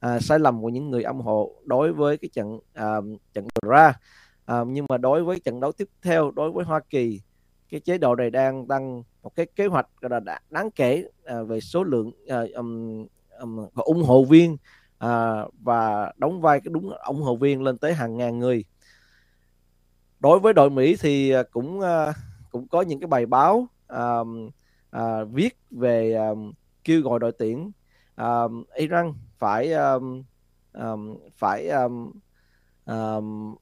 à, 0.00 0.20
sai 0.20 0.38
lầm 0.38 0.62
của 0.62 0.68
những 0.68 0.90
người 0.90 1.02
ủng 1.02 1.20
hộ 1.20 1.52
đối 1.64 1.92
với 1.92 2.16
cái 2.16 2.28
trận 2.32 2.58
à, 2.74 2.94
trận 3.34 3.46
ra. 3.62 3.92
À, 4.44 4.64
nhưng 4.66 4.86
mà 4.88 4.98
đối 4.98 5.24
với 5.24 5.40
trận 5.40 5.60
đấu 5.60 5.72
tiếp 5.72 5.88
theo 6.02 6.30
đối 6.30 6.52
với 6.52 6.64
Hoa 6.64 6.80
Kỳ 6.90 7.20
cái 7.70 7.80
chế 7.80 7.98
độ 7.98 8.14
này 8.14 8.30
đang 8.30 8.66
tăng 8.66 9.02
một 9.22 9.34
cái 9.34 9.46
kế 9.46 9.66
hoạch 9.66 9.86
là 10.00 10.20
đáng 10.50 10.70
kể 10.70 11.04
à, 11.24 11.42
về 11.42 11.60
số 11.60 11.84
lượng 11.84 12.10
à, 12.28 12.42
um, 12.54 13.06
um, 13.40 13.66
ủng 13.74 14.02
hộ 14.02 14.24
viên 14.24 14.56
à, 14.98 15.42
và 15.60 16.12
đóng 16.16 16.40
vai 16.40 16.60
cái 16.60 16.70
đúng 16.72 16.90
ủng 16.90 17.22
hộ 17.22 17.36
viên 17.36 17.62
lên 17.62 17.78
tới 17.78 17.94
hàng 17.94 18.16
ngàn 18.16 18.38
người. 18.38 18.64
Đối 20.20 20.38
với 20.38 20.52
đội 20.52 20.70
Mỹ 20.70 20.96
thì 21.00 21.30
à, 21.30 21.42
cũng 21.42 21.80
à, 21.80 22.12
cũng 22.50 22.68
có 22.68 22.82
những 22.82 23.00
cái 23.00 23.06
bài 23.06 23.26
báo 23.26 23.68
um, 23.94 24.50
uh, 24.96 25.28
viết 25.32 25.58
về 25.70 26.14
um, 26.14 26.52
kêu 26.84 27.00
gọi 27.02 27.18
đội 27.18 27.32
tuyển 27.32 27.70
um, 28.16 28.64
Iran 28.74 29.12
phải 29.38 29.72
um, 29.72 30.22
um, 30.72 31.16
phải 31.36 31.68
um, 31.68 32.12
um, 32.86 33.54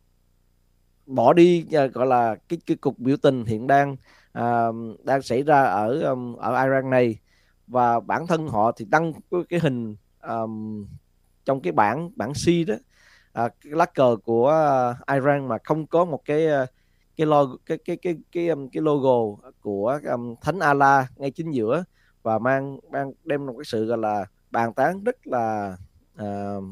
bỏ 1.06 1.32
đi 1.32 1.66
uh, 1.84 1.92
gọi 1.92 2.06
là 2.06 2.36
cái 2.48 2.58
cái 2.66 2.76
cuộc 2.76 2.98
biểu 2.98 3.16
tình 3.16 3.44
hiện 3.44 3.66
đang 3.66 3.96
uh, 4.38 5.04
đang 5.04 5.22
xảy 5.22 5.42
ra 5.42 5.62
ở 5.62 6.00
um, 6.02 6.36
ở 6.36 6.62
Iran 6.64 6.90
này. 6.90 7.18
Và 7.66 8.00
bản 8.00 8.26
thân 8.26 8.48
họ 8.48 8.72
thì 8.72 8.84
đăng 8.90 9.12
cái 9.48 9.60
hình 9.60 9.96
um, 10.22 10.86
trong 11.44 11.60
cái 11.60 11.72
bảng 11.72 12.10
bảng 12.16 12.32
C 12.32 12.68
đó 12.68 12.74
uh, 12.74 13.52
cái 13.60 13.72
lá 13.72 13.84
cờ 13.84 14.16
của 14.24 14.54
Iran 15.12 15.48
mà 15.48 15.58
không 15.64 15.86
có 15.86 16.04
một 16.04 16.22
cái 16.24 16.46
cái 17.16 17.26
logo 17.26 17.56
cái 17.66 17.78
cái 17.78 17.96
cái 17.96 18.16
cái 18.32 18.46
cái, 18.46 18.56
cái 18.72 18.82
logo 18.82 19.50
của 19.60 20.00
um, 20.12 20.34
thánh 20.40 20.58
ala 20.58 21.08
ngay 21.16 21.30
chính 21.30 21.50
giữa 21.50 21.84
và 22.22 22.38
mang 22.38 22.78
mang 22.90 23.12
đem 23.24 23.46
một 23.46 23.54
cái 23.58 23.64
sự 23.64 23.84
gọi 23.84 23.98
là 23.98 24.26
bàn 24.50 24.74
tán 24.74 25.04
rất 25.04 25.26
là 25.26 25.76
uh, 26.22 26.64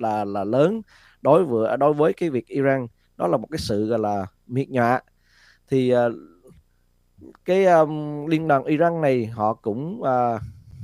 là 0.00 0.24
là 0.24 0.44
lớn 0.44 0.82
đối 1.22 1.44
với 1.44 1.76
đối 1.76 1.92
với 1.92 2.12
cái 2.12 2.30
việc 2.30 2.46
Iran. 2.46 2.86
Đó 3.16 3.26
là 3.26 3.36
một 3.36 3.48
cái 3.50 3.58
sự 3.58 3.86
gọi 3.86 3.98
là 3.98 4.26
miệt 4.46 4.70
nhọa 4.70 5.00
thì 5.68 5.94
uh, 5.94 6.12
cái 7.44 7.64
um, 7.64 8.26
liên 8.26 8.48
đoàn 8.48 8.64
Iran 8.64 9.00
này 9.00 9.26
họ 9.26 9.54
cũng 9.54 10.00
uh, 10.00 10.40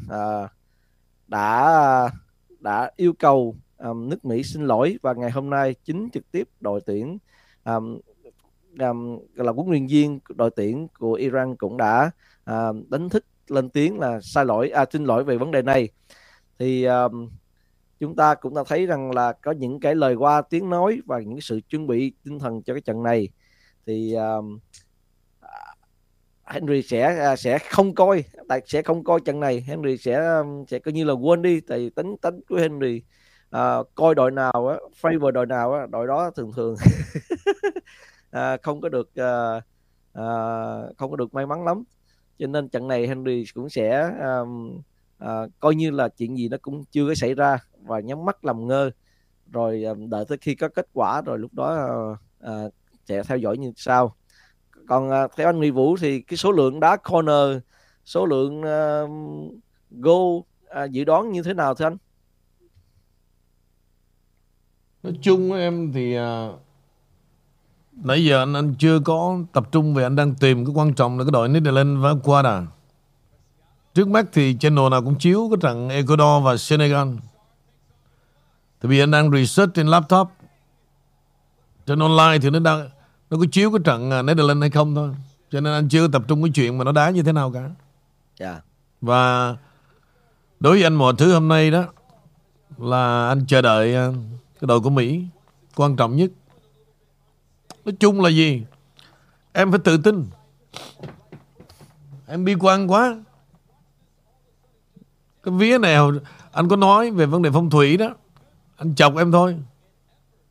uh, 0.07 0.51
đã 1.29 2.11
đã 2.61 2.91
yêu 2.97 3.13
cầu 3.19 3.57
um, 3.79 4.09
nước 4.09 4.25
Mỹ 4.25 4.43
xin 4.43 4.63
lỗi 4.67 4.99
và 5.03 5.13
ngày 5.13 5.31
hôm 5.31 5.51
nay 5.51 5.75
chính 5.85 6.09
trực 6.13 6.31
tiếp 6.31 6.49
đội 6.61 6.81
tuyển 6.87 7.19
um, 7.65 7.99
um, 8.79 9.19
là 9.35 9.53
huấn 9.53 9.69
luyện 9.71 9.87
viên 9.87 10.21
đội 10.29 10.51
tuyển 10.57 10.89
của 10.99 11.13
Iran 11.13 11.57
cũng 11.57 11.77
đã 11.77 12.11
uh, 12.51 12.77
đánh 12.89 13.09
thức 13.09 13.25
lên 13.49 13.71
tiếng 13.71 13.99
là 13.99 14.21
sai 14.21 14.45
lỗi 14.45 14.71
à, 14.71 14.85
xin 14.93 15.05
lỗi 15.05 15.25
về 15.25 15.37
vấn 15.37 15.51
đề 15.51 15.63
này. 15.63 15.89
Thì 16.59 16.85
um, 16.85 17.31
chúng 18.01 18.17
ta 18.17 18.35
cũng 18.35 18.55
đã 18.55 18.63
thấy 18.67 18.87
rằng 18.87 19.11
là 19.11 19.33
có 19.33 19.53
những 19.53 19.81
cái 19.81 19.95
lời 19.95 20.15
qua 20.15 20.43
tiếng 20.43 20.71
nói 20.71 21.01
và 21.07 21.21
những 21.21 21.41
sự 21.41 21.61
chuẩn 21.69 21.87
bị 21.87 22.13
tinh 22.25 22.39
thần 22.39 22.63
cho 22.63 22.75
cái 22.75 22.81
trận 22.81 23.03
này. 23.03 23.29
Thì 23.87 24.15
um, 24.15 24.59
Henry 26.45 26.83
sẽ 26.83 27.35
sẽ 27.39 27.59
không 27.59 27.95
coi 27.95 28.25
tại 28.49 28.61
sẽ 28.67 28.83
không 28.83 29.05
coi 29.05 29.21
trận 29.21 29.41
này. 29.41 29.61
Henry 29.61 29.97
sẽ 29.97 30.43
sẽ 30.69 30.79
coi 30.79 30.93
như 30.93 31.05
là 31.05 31.13
quên 31.13 31.43
đi 31.43 31.61
tại 31.61 31.91
tính 31.95 32.17
tính 32.23 32.41
của 32.49 32.57
Henry 32.57 33.03
uh, 33.57 33.95
coi 33.95 34.15
đội 34.15 34.31
nào 34.31 34.69
á 34.69 34.77
favor 35.01 35.31
đội 35.31 35.47
nào 35.47 35.73
á 35.73 35.87
đội 35.87 36.07
đó 36.07 36.31
thường 36.37 36.53
thường. 36.57 36.77
à, 38.31 38.57
không 38.63 38.81
có 38.81 38.89
được 38.89 39.15
à, 39.15 39.61
à, 40.13 40.27
không 40.99 41.11
có 41.11 41.17
được 41.17 41.35
may 41.35 41.47
mắn 41.47 41.65
lắm. 41.65 41.85
Cho 42.39 42.47
nên 42.47 42.69
trận 42.69 42.89
này 42.89 43.09
Henry 43.09 43.45
cũng 43.55 43.69
sẽ 43.69 44.13
à, 44.21 44.41
à, 45.19 45.47
coi 45.61 45.75
như 45.75 45.91
là 45.91 46.09
chuyện 46.09 46.39
gì 46.39 46.49
nó 46.49 46.57
cũng 46.63 46.85
chưa 46.85 47.09
có 47.09 47.15
xảy 47.15 47.35
ra 47.35 47.59
và 47.83 48.01
nhắm 48.01 48.25
mắt 48.25 48.45
làm 48.45 48.67
ngơ. 48.67 48.91
Rồi 49.53 49.85
à, 49.85 49.93
đợi 50.09 50.25
tới 50.29 50.39
khi 50.39 50.55
có 50.55 50.69
kết 50.69 50.87
quả 50.93 51.23
rồi 51.23 51.39
lúc 51.39 51.55
đó 51.55 51.75
à, 51.75 52.51
à, 52.53 52.63
sẽ 53.05 53.23
theo 53.23 53.39
dõi 53.39 53.59
như 53.59 53.73
sau. 53.77 54.17
Còn 54.89 55.11
à, 55.11 55.29
theo 55.37 55.49
anh 55.49 55.61
Nghị 55.61 55.71
Vũ 55.71 55.97
thì 55.97 56.21
cái 56.21 56.37
số 56.37 56.53
lượng 56.53 56.81
đá 56.81 56.97
corner 56.97 57.59
số 58.05 58.27
lượng 58.27 58.63
à, 58.63 59.03
goal 59.91 60.41
à, 60.69 60.85
dự 60.85 61.05
đoán 61.05 61.33
như 61.33 61.43
thế 61.43 61.55
nào 61.55 61.75
thưa 61.75 61.87
anh? 61.87 61.97
Nói 65.03 65.19
chung 65.23 65.53
em 65.53 65.93
thì 65.93 66.19
uh, 66.19 66.25
nãy 68.05 68.25
giờ 68.25 68.43
anh 68.43 68.53
anh 68.53 68.75
chưa 68.75 69.01
có 69.01 69.39
tập 69.53 69.69
trung 69.73 69.95
về 69.95 70.03
anh 70.03 70.17
đang 70.17 70.35
tìm 70.35 70.67
cái 70.67 70.75
quan 70.75 70.95
trọng 70.95 71.19
là 71.19 71.25
cái 71.25 71.31
đội 71.31 71.49
Netherlands 71.49 72.03
và 72.03 72.09
Ecuador 72.09 72.69
trước 73.99 74.09
mắt 74.09 74.27
thì 74.33 74.57
channel 74.61 74.89
nào 74.91 75.03
cũng 75.03 75.19
chiếu 75.19 75.49
cái 75.51 75.59
trận 75.61 75.89
Ecuador 75.89 76.45
và 76.45 76.57
Senegal. 76.57 77.09
Thì 78.81 78.89
vì 78.89 79.01
anh 79.01 79.11
đang 79.11 79.31
research 79.31 79.75
trên 79.75 79.87
laptop. 79.87 80.29
Trên 81.87 81.99
online 81.99 82.39
thì 82.43 82.51
nó 82.51 82.59
đang 82.59 82.89
nó 83.31 83.37
có 83.39 83.45
chiếu 83.53 83.71
cái 83.71 83.81
trận 83.85 84.11
à, 84.11 84.23
Netherlands 84.23 84.61
hay 84.61 84.71
không 84.71 84.95
thôi. 84.95 85.11
Cho 85.51 85.61
nên 85.61 85.73
anh 85.73 85.89
chưa 85.89 86.09
tập 86.09 86.23
trung 86.29 86.43
cái 86.43 86.51
chuyện 86.55 86.79
mà 86.79 86.85
nó 86.85 86.93
đá 86.93 87.11
như 87.11 87.23
thế 87.23 87.33
nào 87.33 87.53
cả. 87.53 87.71
Dạ. 88.41 88.61
Và 89.01 89.57
đối 90.61 90.73
với 90.73 90.85
anh 90.85 90.95
mọi 90.95 91.15
thứ 91.19 91.33
hôm 91.33 91.49
nay 91.49 91.71
đó 91.71 91.85
là 92.79 93.29
anh 93.29 93.47
chờ 93.47 93.63
đợi 93.63 93.95
à, 93.95 94.09
cái 94.61 94.67
đội 94.67 94.81
của 94.81 94.91
Mỹ 94.91 95.25
quan 95.77 95.97
trọng 95.97 96.17
nhất 96.17 96.31
nói 97.89 97.97
chung 98.01 98.21
là 98.21 98.29
gì? 98.31 98.63
Em 99.53 99.71
phải 99.71 99.81
tự 99.85 99.97
tin. 99.97 100.27
Em 102.27 102.45
bi 102.45 102.55
quan 102.61 102.91
quá. 102.91 103.17
Cái 105.43 105.55
vía 105.55 105.79
này 105.79 105.97
hồi- 105.97 106.21
anh 106.53 106.69
có 106.69 106.77
nói 106.77 107.11
về 107.11 107.27
vấn 107.27 107.43
đề 107.43 107.51
phong 107.53 107.71
thủy 107.71 107.97
đó 107.97 108.15
anh 108.77 108.95
chọc 108.95 109.17
em 109.17 109.33
thôi. 109.33 109.57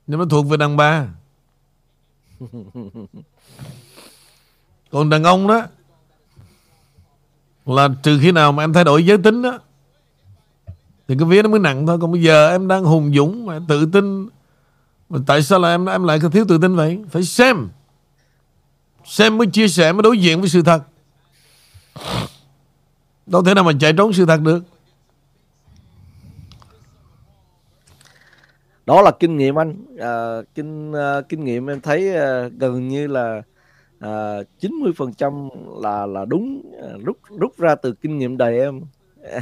Nhưng 0.07 0.19
nó 0.19 0.25
thuộc 0.29 0.47
về 0.47 0.57
đàn 0.57 0.77
bà. 0.77 1.07
Còn 4.91 5.09
đàn 5.09 5.23
ông 5.23 5.47
đó 5.47 5.61
là 7.65 7.89
trừ 8.03 8.19
khi 8.21 8.31
nào 8.31 8.51
mà 8.51 8.63
em 8.63 8.73
thay 8.73 8.83
đổi 8.83 9.05
giới 9.05 9.17
tính 9.17 9.41
đó 9.41 9.59
thì 11.07 11.15
cái 11.19 11.27
vía 11.29 11.41
nó 11.41 11.49
mới 11.49 11.59
nặng 11.59 11.87
thôi. 11.87 11.97
Còn 12.01 12.11
bây 12.11 12.21
giờ 12.21 12.49
em 12.49 12.67
đang 12.67 12.83
hùng 12.83 13.11
dũng 13.15 13.45
mà 13.45 13.59
tự 13.67 13.85
tin 13.85 14.29
tại 15.27 15.43
sao 15.43 15.59
là 15.59 15.69
em 15.69 15.85
em 15.85 16.03
lại 16.03 16.19
thiếu 16.31 16.45
tự 16.47 16.57
tin 16.57 16.75
vậy? 16.75 16.99
Phải 17.09 17.23
xem. 17.23 17.69
Xem 19.05 19.37
mới 19.37 19.47
chia 19.47 19.67
sẻ 19.67 19.91
mới 19.91 20.03
đối 20.03 20.19
diện 20.19 20.39
với 20.39 20.49
sự 20.49 20.61
thật. 20.61 20.83
Đâu 23.25 23.43
thể 23.43 23.53
nào 23.53 23.63
mà 23.63 23.71
chạy 23.79 23.93
trốn 23.93 24.13
sự 24.13 24.25
thật 24.25 24.41
được. 24.41 24.63
Đó 28.85 29.01
là 29.01 29.11
kinh 29.11 29.37
nghiệm 29.37 29.59
anh. 29.59 29.85
À, 29.99 30.41
kinh 30.55 30.93
à, 30.93 31.21
kinh 31.29 31.43
nghiệm 31.43 31.67
em 31.69 31.81
thấy 31.81 32.15
à, 32.15 32.49
gần 32.57 32.87
như 32.87 33.07
là 33.07 33.41
à, 33.99 34.37
90% 34.61 35.81
là 35.81 36.05
là 36.05 36.25
đúng 36.25 36.71
à, 36.81 36.89
rút 37.05 37.17
rút 37.39 37.57
ra 37.57 37.75
từ 37.75 37.93
kinh 37.93 38.17
nghiệm 38.17 38.37
đời 38.37 38.59
em. 38.59 38.81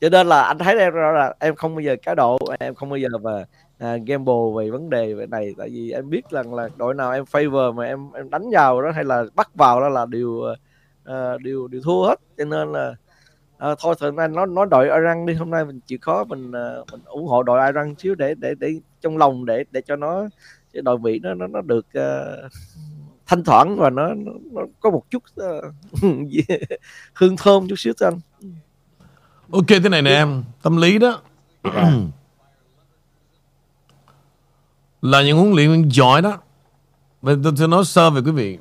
cho 0.00 0.08
nên 0.08 0.26
là 0.26 0.42
anh 0.42 0.58
thấy 0.58 0.78
em 0.78 0.92
rõ 0.92 1.12
là 1.12 1.34
em 1.38 1.54
không 1.54 1.74
bao 1.74 1.80
giờ 1.80 1.96
cá 2.02 2.14
độ 2.14 2.38
em 2.60 2.74
không 2.74 2.90
bao 2.90 2.96
giờ 2.96 3.08
mà 3.22 3.44
à, 3.78 3.96
gamble 4.06 4.34
về 4.56 4.70
vấn 4.70 4.90
đề 4.90 5.14
về 5.14 5.26
này. 5.26 5.54
Tại 5.58 5.68
vì 5.68 5.90
em 5.90 6.10
biết 6.10 6.30
rằng 6.30 6.54
là 6.54 6.68
đội 6.76 6.94
nào 6.94 7.12
em 7.12 7.24
favor 7.24 7.72
mà 7.72 7.84
em 7.84 8.12
em 8.12 8.30
đánh 8.30 8.42
vào 8.52 8.82
đó 8.82 8.90
hay 8.90 9.04
là 9.04 9.24
bắt 9.34 9.50
vào 9.54 9.80
đó 9.80 9.88
là 9.88 10.06
điều 10.06 10.30
uh, 10.30 10.58
à, 11.04 11.36
điều 11.42 11.68
điều 11.68 11.80
thua 11.84 12.06
hết. 12.06 12.20
Cho 12.38 12.44
nên 12.44 12.72
là 12.72 12.94
uh, 13.70 13.78
thôi 13.80 13.94
thì 14.00 14.06
nay 14.10 14.28
nói 14.28 14.46
nói 14.46 14.66
đội 14.70 14.84
Iran 14.84 15.26
đi. 15.26 15.34
Hôm 15.34 15.50
nay 15.50 15.64
mình 15.64 15.80
chịu 15.86 15.98
khó 16.02 16.24
mình 16.24 16.48
uh, 16.48 16.92
mình 16.92 17.00
ủng 17.04 17.26
hộ 17.26 17.42
đội 17.42 17.66
Iran 17.66 17.94
xíu 17.98 18.14
để 18.14 18.34
để 18.34 18.54
để 18.58 18.74
trong 19.00 19.16
lòng 19.16 19.46
để 19.46 19.64
để 19.70 19.80
cho 19.80 19.96
nó 19.96 20.28
cái 20.72 20.82
đội 20.82 20.98
Mỹ 20.98 21.18
nó 21.22 21.34
nó 21.34 21.46
nó 21.46 21.60
được 21.60 21.86
uh, 21.98 22.52
thanh 23.26 23.44
thoảng 23.44 23.76
và 23.78 23.90
nó, 23.90 24.14
nó, 24.14 24.32
nó 24.52 24.62
có 24.80 24.90
một 24.90 25.10
chút 25.10 25.22
uh, 25.40 25.74
hương 27.14 27.36
thơm 27.36 27.68
chút 27.68 27.78
xíu 27.78 27.92
cho 27.96 28.06
anh. 28.06 28.20
Ừ 28.42 28.48
ok, 29.50 29.66
thế 29.68 29.88
này 29.88 30.02
nè 30.02 30.10
em. 30.10 30.44
Tâm 30.62 30.76
lý 30.76 30.98
đó. 30.98 31.20
Là 35.02 35.22
những 35.22 35.38
huấn 35.38 35.52
luyện 35.52 35.70
viên 35.70 35.92
giỏi 35.92 36.22
đó. 36.22 36.38
Và 37.22 37.32
tôi 37.58 37.68
nói 37.68 37.84
sơ 37.84 38.10
về 38.10 38.20
quý 38.20 38.30
vị. 38.30 38.58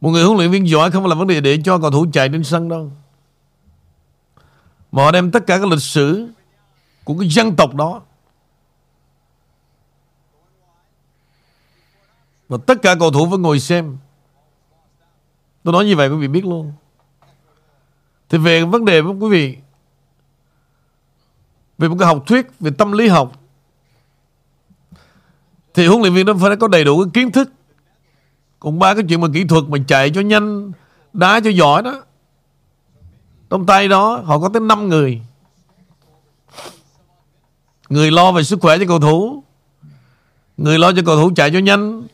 Một 0.00 0.10
người 0.10 0.24
huấn 0.24 0.36
luyện 0.36 0.50
viên 0.50 0.68
giỏi 0.68 0.90
không 0.90 1.02
phải 1.02 1.08
là 1.08 1.14
vấn 1.14 1.26
đề 1.26 1.40
để 1.40 1.58
cho 1.64 1.78
cầu 1.78 1.90
thủ 1.90 2.06
chạy 2.12 2.28
trên 2.28 2.44
sân 2.44 2.68
đâu. 2.68 2.92
Mà 4.92 5.04
họ 5.04 5.10
đem 5.10 5.30
tất 5.30 5.46
cả 5.46 5.58
các 5.58 5.68
lịch 5.68 5.82
sử 5.82 6.28
Của 7.04 7.16
cái 7.18 7.28
dân 7.28 7.56
tộc 7.56 7.74
đó. 7.74 8.02
Và 12.48 12.58
tất 12.66 12.82
cả 12.82 12.94
cầu 13.00 13.10
thủ 13.10 13.26
vẫn 13.26 13.42
ngồi 13.42 13.60
xem. 13.60 13.96
Tôi 15.64 15.72
nói 15.72 15.84
như 15.84 15.96
vậy 15.96 16.08
quý 16.08 16.16
vị 16.16 16.28
biết 16.28 16.44
luôn. 16.44 16.72
Thì 18.28 18.38
về 18.38 18.64
vấn 18.64 18.84
đề 18.84 19.00
với 19.00 19.12
quý 19.12 19.28
vị, 19.28 19.56
Về 21.78 21.88
một 21.88 21.96
cái 21.98 22.06
học 22.06 22.22
thuyết 22.26 22.46
Về 22.60 22.70
tâm 22.78 22.92
lý 22.92 23.08
học, 23.08 23.32
Thì 25.74 25.86
huấn 25.86 26.00
luyện 26.00 26.14
viên 26.14 26.26
nó 26.26 26.34
phải 26.40 26.56
có 26.56 26.68
đầy 26.68 26.84
đủ 26.84 27.04
cái 27.04 27.10
kiến 27.14 27.32
thức. 27.32 27.50
Còn 28.60 28.78
ba 28.78 28.94
cái 28.94 29.04
chuyện 29.08 29.20
mà 29.20 29.28
kỹ 29.34 29.44
thuật 29.44 29.64
Mà 29.68 29.78
chạy 29.88 30.10
cho 30.10 30.20
nhanh, 30.20 30.72
Đá 31.12 31.40
cho 31.40 31.50
giỏi 31.50 31.82
đó, 31.82 32.02
Trong 33.50 33.66
tay 33.66 33.88
đó 33.88 34.22
họ 34.24 34.38
có 34.38 34.48
tới 34.48 34.60
5 34.60 34.88
người. 34.88 35.22
Người 37.88 38.10
lo 38.10 38.32
về 38.32 38.42
sức 38.42 38.58
khỏe 38.62 38.78
cho 38.78 38.84
cầu 38.88 39.00
thủ, 39.00 39.42
Người 40.56 40.78
lo 40.78 40.92
cho 40.92 41.02
cầu 41.06 41.16
thủ 41.16 41.30
chạy 41.36 41.50
cho 41.50 41.58
nhanh, 41.58 42.06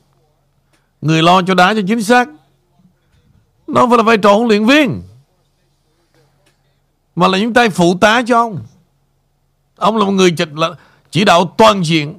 Người 1.01 1.23
lo 1.23 1.43
cho 1.43 1.55
đá 1.55 1.75
cho 1.75 1.81
chính 1.89 2.03
xác. 2.03 2.29
Nó 3.67 3.87
phải 3.89 3.97
là 3.97 4.03
vai 4.03 4.17
trò 4.17 4.35
huấn 4.35 4.49
luyện 4.49 4.67
viên. 4.67 5.03
Mà 7.17 7.29
là 7.29 7.39
những 7.39 7.55
tay 7.55 7.71
phụ 7.71 7.99
tá 8.01 8.23
cho 8.27 8.39
ông. 8.39 8.59
Ông 9.77 9.97
là 9.97 10.05
một 10.05 10.13
người 10.13 10.31
chỉ, 10.31 10.45
là 10.55 10.69
chỉ 11.11 11.25
đạo 11.25 11.55
toàn 11.59 11.85
diện. 11.85 12.15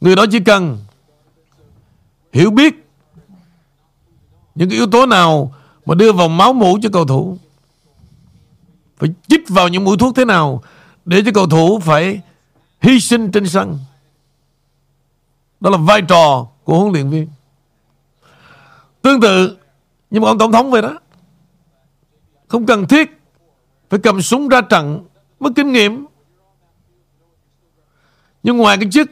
Người 0.00 0.16
đó 0.16 0.24
chỉ 0.30 0.40
cần 0.40 0.78
Hiểu 2.32 2.50
biết 2.50 2.74
Những 4.54 4.68
cái 4.68 4.76
yếu 4.76 4.86
tố 4.86 5.06
nào 5.06 5.54
Mà 5.86 5.94
đưa 5.94 6.12
vào 6.12 6.28
máu 6.28 6.52
mũ 6.52 6.78
cho 6.82 6.88
cầu 6.92 7.06
thủ. 7.06 7.38
Phải 8.96 9.08
chích 9.28 9.48
vào 9.48 9.68
những 9.68 9.84
mũi 9.84 9.96
thuốc 9.98 10.16
thế 10.16 10.24
nào 10.24 10.62
Để 11.04 11.22
cho 11.26 11.32
cầu 11.34 11.46
thủ 11.46 11.80
phải 11.80 12.20
Hy 12.80 13.00
sinh 13.00 13.32
trên 13.32 13.48
sân. 13.48 13.78
Đó 15.60 15.70
là 15.70 15.76
vai 15.76 16.02
trò 16.02 16.46
của 16.64 16.80
huấn 16.80 16.92
luyện 16.92 17.10
viên. 17.10 17.28
Tương 19.02 19.20
tự 19.20 19.56
Nhưng 20.10 20.22
mà 20.22 20.28
ông 20.28 20.38
tổng 20.38 20.52
thống 20.52 20.70
vậy 20.70 20.82
đó. 20.82 20.98
Không 22.48 22.66
cần 22.66 22.86
thiết 22.86 23.20
Phải 23.90 24.00
cầm 24.02 24.22
súng 24.22 24.48
ra 24.48 24.60
trận 24.60 25.06
Mất 25.40 25.50
kinh 25.56 25.72
nghiệm. 25.72 26.06
Nhưng 28.42 28.56
ngoài 28.56 28.76
cái 28.76 28.88
chức 28.92 29.10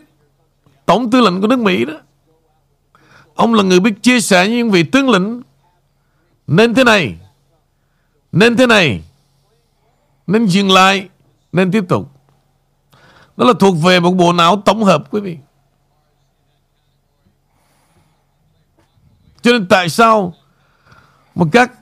Tổng 0.86 1.10
tư 1.10 1.20
lệnh 1.20 1.40
của 1.40 1.46
nước 1.46 1.58
Mỹ 1.58 1.84
đó, 1.84 1.94
Ông 3.34 3.54
là 3.54 3.62
người 3.62 3.80
biết 3.80 4.02
chia 4.02 4.20
sẻ 4.20 4.46
với 4.46 4.56
những 4.56 4.70
vị 4.70 4.82
tướng 4.82 5.10
lĩnh. 5.10 5.42
Nên 6.46 6.74
thế 6.74 6.84
này, 6.84 7.16
Nên 8.32 8.56
thế 8.56 8.66
này, 8.66 9.02
Nên 10.26 10.46
dừng 10.46 10.70
lại, 10.70 11.08
Nên 11.52 11.72
tiếp 11.72 11.84
tục. 11.88 12.10
Đó 13.36 13.46
là 13.46 13.52
thuộc 13.60 13.76
về 13.84 14.00
một 14.00 14.10
bộ 14.10 14.32
não 14.32 14.62
tổng 14.64 14.84
hợp, 14.84 15.10
quý 15.10 15.20
vị. 15.20 15.38
Cho 19.42 19.52
nên 19.52 19.66
tại 19.68 19.88
sao 19.88 20.34
Mà 21.34 21.46
các 21.52 21.72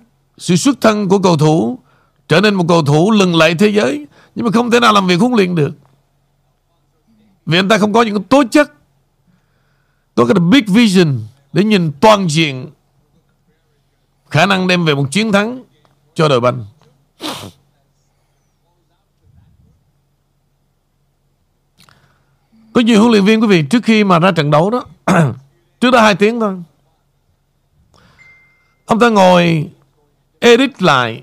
sự 0.40 0.56
xuất 0.56 0.80
thân 0.80 1.08
của 1.08 1.18
cầu 1.18 1.36
thủ, 1.36 1.78
Trở 2.28 2.40
nên 2.40 2.54
một 2.54 2.64
cầu 2.68 2.82
thủ 2.82 3.10
lừng 3.10 3.36
lẫy 3.36 3.54
thế 3.54 3.68
giới, 3.68 4.06
Nhưng 4.34 4.44
mà 4.44 4.50
không 4.52 4.70
thể 4.70 4.80
nào 4.80 4.92
làm 4.92 5.06
việc 5.06 5.20
huấn 5.20 5.32
luyện 5.32 5.54
được. 5.54 5.72
Vì 7.46 7.58
anh 7.58 7.68
ta 7.68 7.78
không 7.78 7.92
có 7.92 8.02
những 8.02 8.22
tố 8.22 8.42
chất, 8.50 8.72
Có 10.14 10.26
cái 10.26 10.34
big 10.34 10.64
vision 10.66 11.18
Để 11.52 11.64
nhìn 11.64 11.92
toàn 12.00 12.30
diện, 12.30 12.70
Khả 14.30 14.46
năng 14.46 14.66
đem 14.66 14.84
về 14.84 14.94
một 14.94 15.06
chiến 15.10 15.32
thắng 15.32 15.64
Cho 16.14 16.28
đội 16.28 16.40
banh. 16.40 16.66
Có 22.72 22.80
nhiều 22.80 23.00
huấn 23.00 23.10
luyện 23.10 23.24
viên 23.24 23.40
quý 23.40 23.46
vị, 23.46 23.62
trước 23.70 23.84
khi 23.84 24.04
mà 24.04 24.18
ra 24.18 24.32
trận 24.32 24.50
đấu 24.50 24.70
đó, 24.70 24.84
Trước 25.80 25.90
đó 25.90 26.00
hai 26.00 26.14
tiếng 26.14 26.40
thôi, 26.40 26.62
Ông 28.86 29.00
ta 29.00 29.08
ngồi 29.08 29.70
edit 30.40 30.82
lại. 30.82 31.22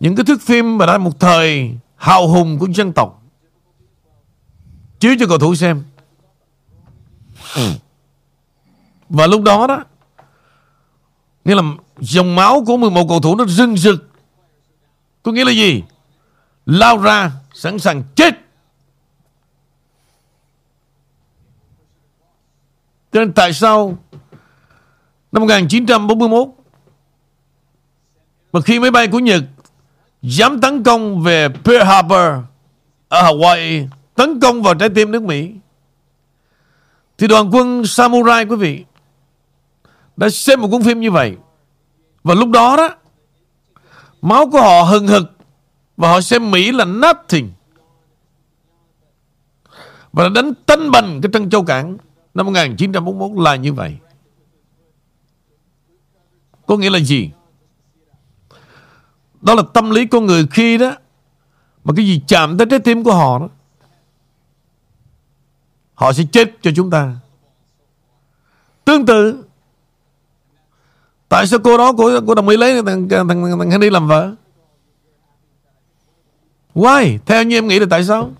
Những 0.00 0.16
cái 0.16 0.24
thước 0.24 0.40
phim 0.40 0.78
mà 0.78 0.86
đã 0.86 0.98
một 0.98 1.20
thời 1.20 1.74
hào 1.96 2.28
hùng 2.28 2.58
của 2.58 2.66
dân 2.74 2.92
tộc. 2.92 3.22
Chiếu 4.98 5.14
cho 5.20 5.26
cầu 5.26 5.38
thủ 5.38 5.54
xem. 5.54 5.84
Và 9.08 9.26
lúc 9.26 9.42
đó 9.42 9.66
đó, 9.66 9.84
nghĩa 11.44 11.54
là 11.54 11.62
dòng 11.98 12.36
máu 12.36 12.64
của 12.66 12.76
11 12.76 13.06
cầu 13.08 13.20
thủ 13.20 13.36
nó 13.36 13.44
rưng 13.44 13.76
rực. 13.76 14.08
Có 15.22 15.32
nghĩa 15.32 15.44
là 15.44 15.52
gì? 15.52 15.82
Lao 16.66 16.98
ra, 16.98 17.32
sẵn 17.54 17.78
sàng 17.78 18.02
chết. 18.16 18.34
Cho 23.12 23.20
nên 23.20 23.32
tại 23.32 23.52
sao 23.52 23.98
năm 25.32 25.42
1941 25.42 26.48
mà 28.52 28.60
khi 28.60 28.80
máy 28.80 28.90
bay 28.90 29.08
của 29.08 29.18
Nhật 29.18 29.42
dám 30.22 30.60
tấn 30.60 30.82
công 30.82 31.22
về 31.22 31.48
Pearl 31.48 31.84
Harbor 31.84 32.44
ở 33.08 33.22
Hawaii, 33.22 33.86
tấn 34.14 34.40
công 34.40 34.62
vào 34.62 34.74
trái 34.74 34.88
tim 34.88 35.10
nước 35.10 35.22
Mỹ, 35.22 35.52
thì 37.18 37.26
đoàn 37.26 37.50
quân 37.52 37.86
Samurai 37.86 38.44
quý 38.44 38.56
vị 38.56 38.84
đã 40.16 40.30
xem 40.30 40.60
một 40.60 40.68
cuốn 40.70 40.82
phim 40.82 41.00
như 41.00 41.10
vậy. 41.10 41.36
Và 42.24 42.34
lúc 42.34 42.48
đó 42.48 42.76
đó, 42.76 42.88
máu 44.22 44.50
của 44.50 44.60
họ 44.60 44.82
hừng 44.82 45.06
hực 45.06 45.32
và 45.96 46.08
họ 46.08 46.20
xem 46.20 46.50
Mỹ 46.50 46.72
là 46.72 46.84
nothing. 46.84 47.52
Và 50.12 50.24
đã 50.24 50.28
đánh 50.34 50.52
tân 50.66 50.90
bành 50.90 51.20
cái 51.22 51.30
Trân 51.32 51.50
Châu 51.50 51.64
Cảng 51.64 51.96
năm 52.34 52.46
1941 52.46 53.42
là 53.42 53.56
như 53.56 53.72
vậy. 53.72 53.96
Có 56.66 56.76
nghĩa 56.76 56.90
là 56.90 56.98
gì? 56.98 57.30
Đó 59.40 59.54
là 59.54 59.62
tâm 59.74 59.90
lý 59.90 60.06
con 60.06 60.26
người 60.26 60.46
khi 60.50 60.78
đó 60.78 60.94
Mà 61.84 61.92
cái 61.96 62.06
gì 62.06 62.22
chạm 62.28 62.58
tới 62.58 62.66
trái 62.70 62.78
tim 62.78 63.04
của 63.04 63.14
họ 63.14 63.38
đó 63.38 63.48
Họ 65.94 66.12
sẽ 66.12 66.24
chết 66.32 66.50
cho 66.62 66.70
chúng 66.76 66.90
ta. 66.90 67.16
Tương 68.84 69.06
tự 69.06 69.44
Tại 71.28 71.46
sao 71.46 71.58
cô 71.64 71.78
đó 71.78 71.92
của 71.92 72.20
của 72.26 72.34
đồng 72.34 72.48
ý 72.48 72.56
lấy 72.56 72.82
thằng, 72.82 73.08
thằng, 73.08 73.28
thằng, 73.28 73.58
thằng 73.58 73.70
Henry 73.70 73.90
làm 73.90 74.08
vợ? 74.08 74.34
Why? 76.74 77.18
Theo 77.26 77.42
như 77.42 77.58
em 77.58 77.68
nghĩ 77.68 77.78
là 77.78 77.86
tại 77.90 78.04
sao? 78.04 78.30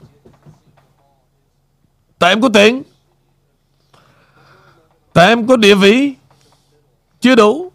Tại 2.18 2.32
em 2.32 2.42
có 2.42 2.48
tiền 2.54 2.82
Tại 5.12 5.28
em 5.28 5.46
có 5.46 5.56
địa 5.56 5.74
vị 5.74 6.14
Chưa 7.20 7.34
đủ 7.34 7.69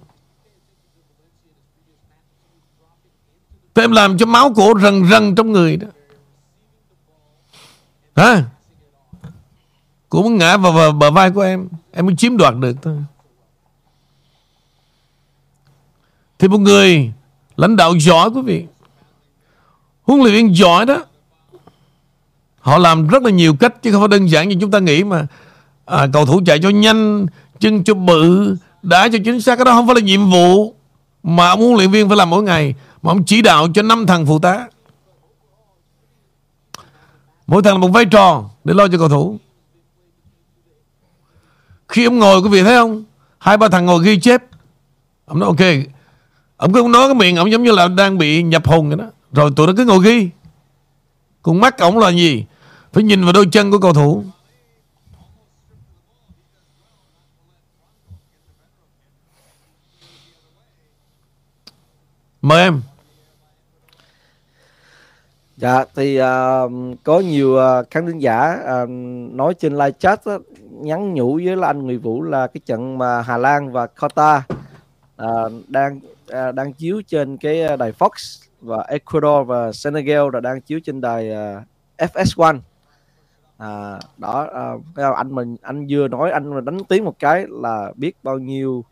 Thế 3.76 3.84
em 3.84 3.91
làm 3.91 4.17
cho 4.17 4.26
máu 4.26 4.53
cổ 4.55 4.73
rần 4.82 5.09
rần 5.09 5.36
trong 5.36 5.51
người 5.51 5.78
đó. 5.78 5.88
Hả? 8.15 8.43
Cổ 10.09 10.21
muốn 10.21 10.38
ngã 10.38 10.57
vào, 10.57 10.71
vào 10.71 10.91
bờ 10.91 11.11
vai 11.11 11.32
của 11.32 11.41
em. 11.41 11.67
Em 11.91 12.05
mới 12.05 12.15
chiếm 12.15 12.38
đoạt 12.38 12.53
được 12.59 12.78
thôi. 12.82 12.97
Thì 16.39 16.47
một 16.47 16.57
người 16.57 17.11
lãnh 17.57 17.76
đạo 17.76 17.93
giỏi 17.99 18.30
quý 18.30 18.41
vị. 18.41 18.65
Huấn 20.03 20.21
luyện 20.21 20.34
viên 20.34 20.55
giỏi 20.55 20.86
đó. 20.86 21.05
Họ 22.59 22.78
làm 22.78 23.07
rất 23.07 23.23
là 23.23 23.30
nhiều 23.30 23.55
cách 23.55 23.84
chứ 23.84 23.91
không 23.91 24.01
phải 24.01 24.07
đơn 24.07 24.30
giản 24.30 24.49
như 24.49 24.57
chúng 24.61 24.71
ta 24.71 24.80
nghĩ 24.80 25.03
mà 25.03 25.28
à, 25.86 26.07
cầu 26.13 26.26
thủ 26.26 26.41
chạy 26.45 26.59
cho 26.63 26.69
nhanh, 26.69 27.26
chân 27.59 27.84
cho 27.84 27.93
bự, 27.93 28.55
đá 28.82 29.09
cho 29.11 29.17
chính 29.26 29.41
xác. 29.41 29.55
Cái 29.55 29.65
đó 29.65 29.71
không 29.71 29.88
phải 29.88 29.95
là 29.95 30.01
nhiệm 30.01 30.32
vụ 30.32 30.76
mà 31.23 31.49
ông 31.49 31.59
huấn 31.59 31.78
luyện 31.78 31.91
viên 31.91 32.07
phải 32.07 32.17
làm 32.17 32.30
mỗi 32.30 32.43
ngày 32.43 32.76
mà 33.06 33.12
ông 33.12 33.26
chỉ 33.26 33.41
đạo 33.41 33.68
cho 33.74 33.82
năm 33.82 34.06
thằng 34.08 34.26
phụ 34.26 34.39
tá. 34.39 34.68
Mỗi 37.47 37.64
thằng 37.64 37.74
là 37.74 37.80
một 37.80 37.88
vai 37.88 38.06
trò 38.06 38.49
Để 38.64 38.74
lo 38.74 38.88
cho 38.88 38.97
cầu 38.97 39.10
thủ. 39.10 39.38
Khi 41.88 42.06
ông 42.06 42.20
ngồi, 42.20 42.41
quý 42.41 42.49
vị 42.49 42.64
thấy 42.64 42.76
không? 42.76 43.03
Hai, 43.38 43.58
ba 43.58 43.68
thằng 43.70 43.86
ngồi 43.86 44.03
ghi 44.03 44.20
chép. 44.20 44.43
Ông 45.26 45.39
nói, 45.39 45.47
ok. 45.47 45.88
Ông 46.58 46.74
cứ 46.74 46.88
nói 46.89 47.08
cái 47.08 47.16
miệng 47.16 47.36
Ông 47.36 47.51
giống 47.51 47.64
như 47.64 47.72
là 47.72 47.88
đang 47.88 48.18
bị 48.18 48.43
nhập 48.43 48.68
hồn 48.68 48.88
vậy 48.88 48.97
đó. 48.97 49.06
Rồi 49.32 49.51
tụi 49.56 49.68
nó 49.68 49.74
cứ 49.78 49.86
ngồi 49.86 50.03
ghi. 50.03 50.30
Còn 51.41 51.60
mắt 51.60 51.78
ông 51.78 51.97
là 51.97 52.10
gì? 52.10 52.45
Phải 52.93 53.03
nhìn 53.03 53.24
vào 53.24 53.34
đôi 53.34 53.45
chân 53.51 53.72
của 53.72 53.80
cầu 53.80 53.93
thủ. 53.93 54.24
Mời 62.41 62.62
em. 62.62 62.82
Dạ 65.58 65.86
thì 65.95 66.22
uh, 66.22 66.72
có 67.03 67.20
nhiều 67.20 67.49
uh, 67.49 67.89
khán 67.91 68.06
thính 68.06 68.20
giả 68.20 68.58
uh, 68.84 68.89
nói 69.32 69.53
trên 69.53 69.74
live 69.74 69.91
chat 69.91 70.26
đó, 70.26 70.39
nhắn 70.70 71.14
nhủ 71.14 71.39
với 71.45 71.56
là 71.56 71.68
anh 71.68 71.84
Nguyễn 71.84 71.99
Vũ 71.99 72.22
là 72.22 72.47
cái 72.47 72.62
trận 72.66 72.97
mà 72.97 73.22
Hà 73.22 73.38
Lan 73.38 73.72
và 73.72 73.88
Qatar 73.95 74.39
uh, 75.24 75.51
đang 75.68 75.99
uh, 76.32 76.56
đang 76.56 76.74
chiếu 76.74 77.01
trên 77.08 77.38
cái 77.38 77.78
đài 77.78 77.91
Fox 77.91 78.45
và 78.62 78.86
Ecuador 78.88 79.47
và 79.47 79.72
Senegal 79.72 80.26
là 80.34 80.39
đang 80.39 80.62
chiếu 80.62 80.80
trên 80.84 81.01
đài 81.01 81.32
uh, 81.32 81.64
FS1 81.97 82.60
à, 83.58 83.99
đó 84.18 84.47
uh, 85.10 85.16
anh 85.16 85.36
mình 85.36 85.56
anh 85.62 85.88
vừa 85.89 86.08
nói 86.08 86.32
anh 86.32 86.53
mà 86.53 86.62
đánh 86.62 86.84
tiếng 86.89 87.06
một 87.06 87.16
cái 87.20 87.45
là 87.49 87.91
biết 87.95 88.18
bao 88.24 88.38
nhiêu 88.38 88.84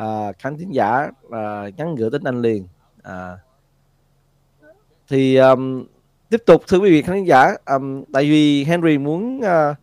uh, 0.00 0.38
khán 0.38 0.56
thính 0.58 0.70
giả 0.70 1.10
uh, 1.26 1.76
nhắn 1.76 1.94
gửi 1.94 2.10
đến 2.10 2.24
anh 2.24 2.42
liền. 2.42 2.66
À, 3.02 3.38
thì 5.14 5.36
um, 5.36 5.84
tiếp 6.30 6.42
tục 6.46 6.62
thưa 6.68 6.78
quý 6.78 6.90
vị 6.90 7.02
khán 7.02 7.24
giả 7.24 7.54
um, 7.66 8.04
tại 8.12 8.24
vì 8.24 8.64
Henry 8.64 8.98
muốn 8.98 9.38
uh, 9.38 9.76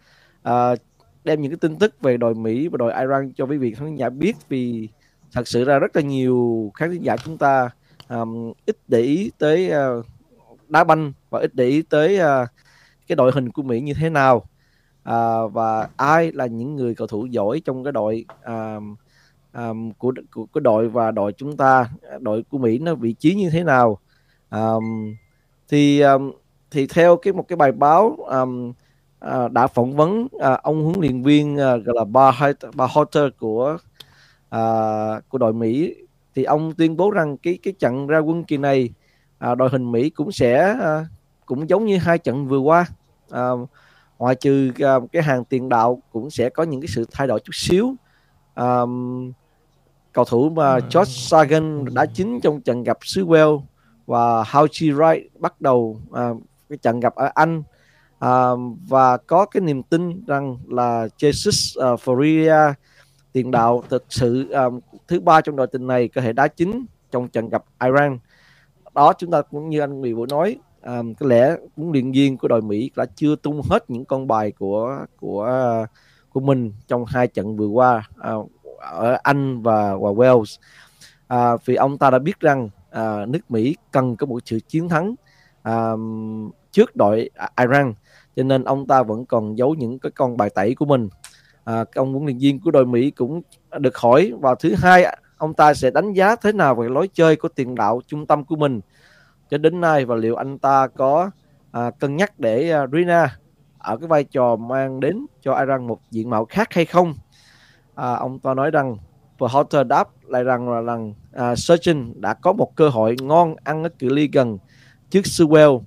uh, 0.49 0.79
đem 1.23 1.41
những 1.41 1.51
cái 1.51 1.57
tin 1.61 1.75
tức 1.75 2.01
về 2.01 2.17
đội 2.17 2.35
Mỹ 2.35 2.67
và 2.67 2.77
đội 2.77 2.93
Iran 2.93 3.31
cho 3.35 3.45
quý 3.45 3.57
vị 3.57 3.73
khán 3.73 3.95
giả 3.95 4.09
biết 4.09 4.35
vì 4.49 4.89
thật 5.31 5.47
sự 5.47 5.63
ra 5.63 5.79
rất 5.79 5.95
là 5.95 6.01
nhiều 6.01 6.71
khán 6.73 6.99
giả 6.99 7.17
chúng 7.17 7.37
ta 7.37 7.69
um, 8.09 8.53
ít 8.65 8.77
để 8.87 8.99
ý 8.99 9.31
tới 9.37 9.71
uh, 9.99 10.05
đá 10.69 10.83
banh 10.83 11.13
và 11.29 11.39
ít 11.39 11.55
để 11.55 11.65
ý 11.65 11.81
tới 11.81 12.19
uh, 12.19 12.47
cái 13.07 13.15
đội 13.15 13.31
hình 13.35 13.49
của 13.49 13.63
Mỹ 13.63 13.81
như 13.81 13.93
thế 13.93 14.09
nào. 14.09 14.37
Uh, 15.09 15.53
và 15.53 15.89
ai 15.97 16.31
là 16.31 16.45
những 16.45 16.75
người 16.75 16.95
cầu 16.95 17.07
thủ 17.07 17.25
giỏi 17.25 17.61
trong 17.65 17.83
cái 17.83 17.91
đội 17.91 18.25
uh, 18.41 18.83
um, 19.53 19.91
của, 19.91 20.13
của 20.31 20.45
của 20.45 20.59
đội 20.59 20.89
và 20.89 21.11
đội 21.11 21.33
chúng 21.33 21.57
ta 21.57 21.89
đội 22.19 22.43
của 22.43 22.57
Mỹ 22.57 22.79
nó 22.79 22.95
vị 22.95 23.13
trí 23.13 23.35
như 23.35 23.49
thế 23.49 23.63
nào 23.63 23.99
um, 24.51 25.15
thì 25.69 26.01
um, 26.01 26.31
thì 26.71 26.87
theo 26.87 27.17
cái 27.17 27.33
một 27.33 27.45
cái 27.47 27.55
bài 27.57 27.71
báo 27.71 28.15
um, 28.15 28.73
uh, 29.25 29.51
đã 29.51 29.67
phỏng 29.67 29.95
vấn 29.95 30.23
uh, 30.23 30.63
ông 30.63 30.83
huấn 30.83 30.99
luyện 30.99 31.23
viên 31.23 31.53
uh, 31.53 31.59
gọi 31.59 31.95
là 31.95 32.03
Bar 32.75 32.91
Hotter 32.91 33.23
của 33.39 33.77
uh, 34.55 35.29
của 35.29 35.37
đội 35.37 35.53
Mỹ 35.53 35.95
thì 36.35 36.43
ông 36.43 36.73
tuyên 36.73 36.97
bố 36.97 37.11
rằng 37.11 37.37
cái 37.37 37.59
cái 37.63 37.73
trận 37.79 38.07
ra 38.07 38.19
quân 38.19 38.43
kỳ 38.43 38.57
này 38.57 38.89
uh, 39.51 39.57
đội 39.57 39.69
hình 39.69 39.91
Mỹ 39.91 40.09
cũng 40.09 40.31
sẽ 40.31 40.73
uh, 40.73 41.07
cũng 41.45 41.69
giống 41.69 41.85
như 41.85 41.97
hai 41.97 42.17
trận 42.17 42.47
vừa 42.47 42.59
qua. 42.59 42.85
Uh, 43.29 43.69
ngoại 44.19 44.35
trừ 44.35 44.71
uh, 44.97 45.11
cái 45.11 45.23
hàng 45.23 45.45
tiền 45.45 45.69
đạo 45.69 46.01
cũng 46.11 46.29
sẽ 46.29 46.49
có 46.49 46.63
những 46.63 46.81
cái 46.81 46.87
sự 46.87 47.05
thay 47.11 47.27
đổi 47.27 47.39
chút 47.39 47.55
xíu. 47.55 47.95
Um, 48.55 49.31
cầu 50.13 50.25
thủ 50.25 50.49
mà 50.49 50.79
George 50.79 51.11
Sagan 51.11 51.85
đã 51.93 52.05
chính 52.05 52.41
trong 52.41 52.61
trận 52.61 52.83
gặp 52.83 52.97
xứ 53.01 53.25
Wales 53.25 53.61
và 54.11 54.43
Hauchi 54.43 54.91
Wright 54.91 55.23
bắt 55.39 55.61
đầu 55.61 55.99
uh, 56.09 56.37
cái 56.69 56.77
trận 56.77 56.99
gặp 56.99 57.15
ở 57.15 57.31
Anh. 57.33 57.63
Uh, 58.25 58.59
và 58.87 59.17
có 59.17 59.45
cái 59.45 59.61
niềm 59.61 59.83
tin 59.83 60.25
rằng 60.25 60.57
là 60.67 61.07
Jesus 61.17 61.85
à, 61.85 61.91
uh, 61.91 61.99
Faria 61.99 62.73
tiền 63.33 63.51
đạo 63.51 63.83
thực 63.89 64.05
sự 64.09 64.51
um, 64.51 64.79
thứ 65.07 65.19
ba 65.19 65.41
trong 65.41 65.55
đội 65.55 65.67
tình 65.67 65.87
này 65.87 66.07
có 66.07 66.21
thể 66.21 66.33
đá 66.33 66.47
chính 66.47 66.85
trong 67.11 67.27
trận 67.27 67.49
gặp 67.49 67.63
Iran. 67.83 68.19
Đó 68.93 69.13
chúng 69.13 69.31
ta 69.31 69.41
cũng 69.41 69.69
như 69.69 69.79
anh 69.79 69.99
Nguyễn 69.99 70.15
Vũ 70.15 70.25
nói 70.25 70.57
um, 70.83 71.13
có 71.13 71.27
lẽ 71.27 71.55
huấn 71.75 71.91
luyện 71.91 72.11
viên 72.11 72.37
của 72.37 72.47
đội 72.47 72.61
Mỹ 72.61 72.91
đã 72.95 73.05
chưa 73.15 73.35
tung 73.35 73.61
hết 73.69 73.89
những 73.89 74.05
con 74.05 74.27
bài 74.27 74.51
của 74.51 75.05
của 75.19 75.49
uh, 75.83 75.89
của 76.29 76.39
mình 76.39 76.73
trong 76.87 77.05
hai 77.05 77.27
trận 77.27 77.57
vừa 77.57 77.67
qua 77.67 78.09
uh, 78.35 78.51
ở 78.79 79.17
Anh 79.23 79.61
và 79.61 79.95
và 79.95 80.09
Wales. 80.09 80.57
Uh, 81.33 81.65
vì 81.65 81.75
ông 81.75 81.97
ta 81.97 82.09
đã 82.09 82.19
biết 82.19 82.39
rằng 82.39 82.69
à, 82.91 83.25
nước 83.25 83.51
Mỹ 83.51 83.75
cần 83.91 84.15
có 84.15 84.25
một 84.25 84.39
sự 84.45 84.59
chiến 84.67 84.89
thắng 84.89 85.15
à, 85.63 85.91
trước 86.71 86.95
đội 86.95 87.29
Iran. 87.59 87.93
Cho 88.35 88.43
nên 88.43 88.63
ông 88.63 88.87
ta 88.87 89.03
vẫn 89.03 89.25
còn 89.25 89.57
giấu 89.57 89.75
những 89.75 89.99
cái 89.99 90.11
con 90.11 90.37
bài 90.37 90.49
tẩy 90.55 90.75
của 90.75 90.85
mình. 90.85 91.09
À, 91.63 91.85
ông 91.95 92.11
huấn 92.13 92.25
luyện 92.25 92.37
viên 92.37 92.59
của 92.59 92.71
đội 92.71 92.85
Mỹ 92.85 93.11
cũng 93.11 93.41
được 93.79 93.97
hỏi 93.97 94.33
vào 94.39 94.55
thứ 94.55 94.73
hai 94.77 95.05
ông 95.41 95.53
ta 95.53 95.73
sẽ 95.73 95.91
đánh 95.91 96.13
giá 96.13 96.35
thế 96.35 96.51
nào 96.51 96.75
về 96.75 96.89
lối 96.89 97.07
chơi 97.13 97.35
của 97.35 97.47
tiền 97.47 97.75
đạo 97.75 98.01
trung 98.07 98.25
tâm 98.25 98.43
của 98.43 98.55
mình. 98.55 98.81
Cho 99.49 99.57
đến 99.57 99.81
nay 99.81 100.05
và 100.05 100.15
liệu 100.15 100.35
anh 100.35 100.57
ta 100.57 100.87
có 100.87 101.31
à, 101.71 101.91
cân 101.99 102.15
nhắc 102.15 102.39
để 102.39 102.71
à, 102.71 102.87
Rina 102.91 103.37
ở 103.77 103.97
cái 103.97 104.07
vai 104.07 104.23
trò 104.23 104.55
mang 104.55 104.99
đến 104.99 105.25
cho 105.41 105.59
Iran 105.59 105.87
một 105.87 105.99
diện 106.11 106.29
mạo 106.29 106.45
khác 106.45 106.73
hay 106.73 106.85
không? 106.85 107.13
À, 107.95 108.13
ông 108.13 108.39
ta 108.39 108.53
nói 108.53 108.71
rằng 108.71 108.97
Hunter 109.47 109.87
đáp 109.87 110.09
lại 110.23 110.43
rằng 110.43 110.69
là 110.69 110.81
rằng 110.81 111.13
à, 111.33 111.55
Surgeon 111.55 111.95
đã 112.15 112.33
có 112.33 112.53
một 112.53 112.75
cơ 112.75 112.89
hội 112.89 113.15
ngon 113.21 113.55
ăn 113.63 113.83
ở 113.83 113.89
cự 113.99 114.09
ly 114.09 114.29
gần 114.33 114.57
trước 115.09 115.21
Sewell 115.21 115.81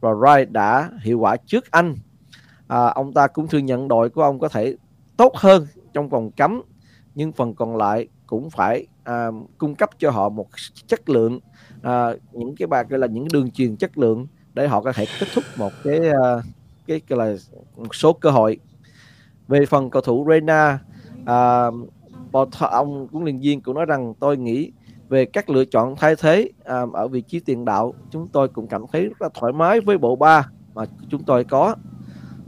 và 0.00 0.10
Wright 0.10 0.52
đã 0.52 0.90
hiệu 1.02 1.18
quả 1.18 1.36
trước 1.36 1.70
anh. 1.70 1.94
À, 2.68 2.86
ông 2.86 3.12
ta 3.12 3.26
cũng 3.26 3.48
thừa 3.48 3.58
nhận 3.58 3.88
đội 3.88 4.10
của 4.10 4.22
ông 4.22 4.38
có 4.38 4.48
thể 4.48 4.76
tốt 5.16 5.36
hơn 5.36 5.66
trong 5.92 6.08
vòng 6.08 6.30
cấm 6.30 6.62
nhưng 7.14 7.32
phần 7.32 7.54
còn 7.54 7.76
lại 7.76 8.08
cũng 8.26 8.50
phải 8.50 8.86
à, 9.04 9.26
cung 9.58 9.74
cấp 9.74 9.90
cho 9.98 10.10
họ 10.10 10.28
một 10.28 10.48
chất 10.86 11.08
lượng 11.08 11.40
à, 11.82 12.08
những 12.32 12.56
cái 12.56 12.66
bài 12.66 12.84
gọi 12.88 12.98
là 12.98 13.06
những 13.06 13.28
đường 13.32 13.50
truyền 13.50 13.76
chất 13.76 13.98
lượng 13.98 14.26
để 14.54 14.68
họ 14.68 14.82
có 14.82 14.92
thể 14.92 15.06
kết 15.20 15.26
thúc 15.34 15.44
một 15.56 15.72
cái 15.84 15.98
à, 16.08 16.42
cái 16.86 17.00
gọi 17.08 17.28
là 17.28 17.36
một 17.76 17.94
số 17.94 18.12
cơ 18.12 18.30
hội. 18.30 18.58
Về 19.48 19.66
phần 19.66 19.90
cầu 19.90 20.02
thủ 20.02 20.26
Reina 20.28 20.78
à, 21.26 21.66
ông 22.60 23.08
huấn 23.12 23.24
luyện 23.24 23.38
viên 23.38 23.60
cũng 23.60 23.74
nói 23.74 23.86
rằng 23.86 24.14
tôi 24.20 24.36
nghĩ 24.36 24.72
về 25.08 25.24
các 25.24 25.50
lựa 25.50 25.64
chọn 25.64 25.94
thay 25.96 26.16
thế 26.16 26.48
um, 26.64 26.92
ở 26.92 27.08
vị 27.08 27.20
trí 27.20 27.40
tiền 27.40 27.64
đạo 27.64 27.94
chúng 28.10 28.28
tôi 28.28 28.48
cũng 28.48 28.66
cảm 28.66 28.84
thấy 28.92 29.02
rất 29.02 29.22
là 29.22 29.28
thoải 29.34 29.52
mái 29.52 29.80
với 29.80 29.98
bộ 29.98 30.16
ba 30.16 30.48
mà 30.74 30.84
chúng 31.08 31.22
tôi 31.22 31.44
có. 31.44 31.76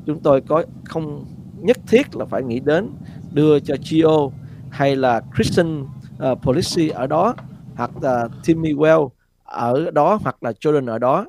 Chúng 0.07 0.21
tôi 0.21 0.41
có 0.41 0.65
không 0.85 1.25
nhất 1.57 1.77
thiết 1.87 2.17
là 2.17 2.25
phải 2.25 2.43
nghĩ 2.43 2.61
đến 2.61 2.91
đưa 3.33 3.61
cho 3.61 3.75
Gio 3.83 4.31
hay 4.71 4.97
là 4.97 5.21
Christian 5.35 5.87
à, 6.19 6.31
uh, 6.31 6.43
Policy 6.43 6.89
ở 6.89 7.07
đó 7.07 7.35
hoặc 7.77 7.91
là 8.03 8.29
Timmy 8.45 8.73
Well 8.73 9.09
ở 9.45 9.91
đó 9.91 10.19
hoặc 10.23 10.43
là 10.43 10.53
Jordan 10.53 10.91
ở 10.91 10.99
đó. 10.99 11.27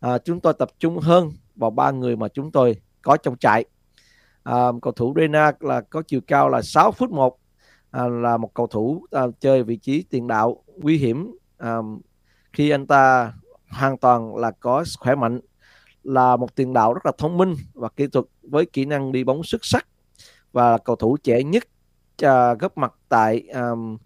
À, 0.00 0.18
chúng 0.18 0.40
tôi 0.40 0.52
tập 0.58 0.68
trung 0.78 0.98
hơn 0.98 1.30
vào 1.56 1.70
ba 1.70 1.90
người 1.90 2.16
mà 2.16 2.28
chúng 2.28 2.50
tôi 2.50 2.76
có 3.02 3.16
trong 3.16 3.36
trại. 3.36 3.64
À, 4.42 4.66
cầu 4.82 4.92
thủ 4.92 5.14
Rena 5.16 5.52
là 5.60 5.80
có 5.80 6.02
chiều 6.02 6.20
cao 6.26 6.48
là 6.48 6.62
6 6.62 6.92
phút 6.92 7.10
1 7.10 7.38
à, 7.92 8.08
là 8.08 8.36
một 8.36 8.54
cầu 8.54 8.66
thủ 8.66 9.06
à, 9.10 9.22
chơi 9.40 9.62
vị 9.62 9.76
trí 9.76 10.02
tiền 10.02 10.26
đạo 10.26 10.62
nguy 10.76 10.98
hiểm 10.98 11.36
à, 11.58 11.76
khi 12.52 12.70
anh 12.70 12.86
ta 12.86 13.32
hoàn 13.70 13.98
toàn 13.98 14.36
là 14.36 14.50
có 14.50 14.84
khỏe 14.98 15.14
mạnh 15.14 15.40
là 16.02 16.36
một 16.36 16.54
tiền 16.54 16.72
đạo 16.72 16.94
rất 16.94 17.06
là 17.06 17.12
thông 17.18 17.36
minh 17.36 17.54
và 17.74 17.88
kỹ 17.88 18.06
thuật 18.06 18.24
với 18.42 18.66
kỹ 18.66 18.84
năng 18.84 19.12
đi 19.12 19.24
bóng 19.24 19.42
xuất 19.42 19.64
sắc 19.64 19.86
và 20.52 20.78
cầu 20.78 20.96
thủ 20.96 21.16
trẻ 21.22 21.42
nhất 21.42 21.64
à, 22.22 22.54
góp 22.54 22.78
mặt 22.78 22.92
tại 23.08 23.44
um, 23.54 23.96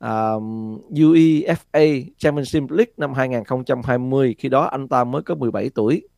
um, 0.00 0.78
UEFA 0.90 2.04
Championship 2.18 2.70
League 2.70 2.92
năm 2.96 3.14
2020 3.14 4.34
khi 4.38 4.48
đó 4.48 4.64
anh 4.64 4.88
ta 4.88 5.04
mới 5.04 5.22
có 5.22 5.34
17 5.34 5.70
tuổi 5.74 6.08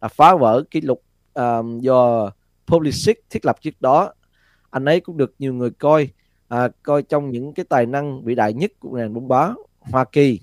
là 0.00 0.08
phá 0.08 0.34
vỡ 0.34 0.62
kỷ 0.70 0.80
lục 0.80 1.02
um, 1.34 1.78
do 1.78 2.30
Pulisic 2.66 3.24
thiết 3.30 3.44
lập 3.44 3.56
trước 3.60 3.80
đó. 3.80 4.12
Anh 4.70 4.84
ấy 4.84 5.00
cũng 5.00 5.16
được 5.16 5.34
nhiều 5.38 5.54
người 5.54 5.70
coi 5.70 6.08
à, 6.48 6.68
coi 6.82 7.02
trong 7.02 7.30
những 7.30 7.54
cái 7.54 7.64
tài 7.68 7.86
năng 7.86 8.24
vĩ 8.24 8.34
đại 8.34 8.52
nhất 8.52 8.72
của 8.78 8.98
nền 8.98 9.14
bóng 9.14 9.28
đá 9.28 9.54
Hoa 9.80 10.04
Kỳ 10.04 10.40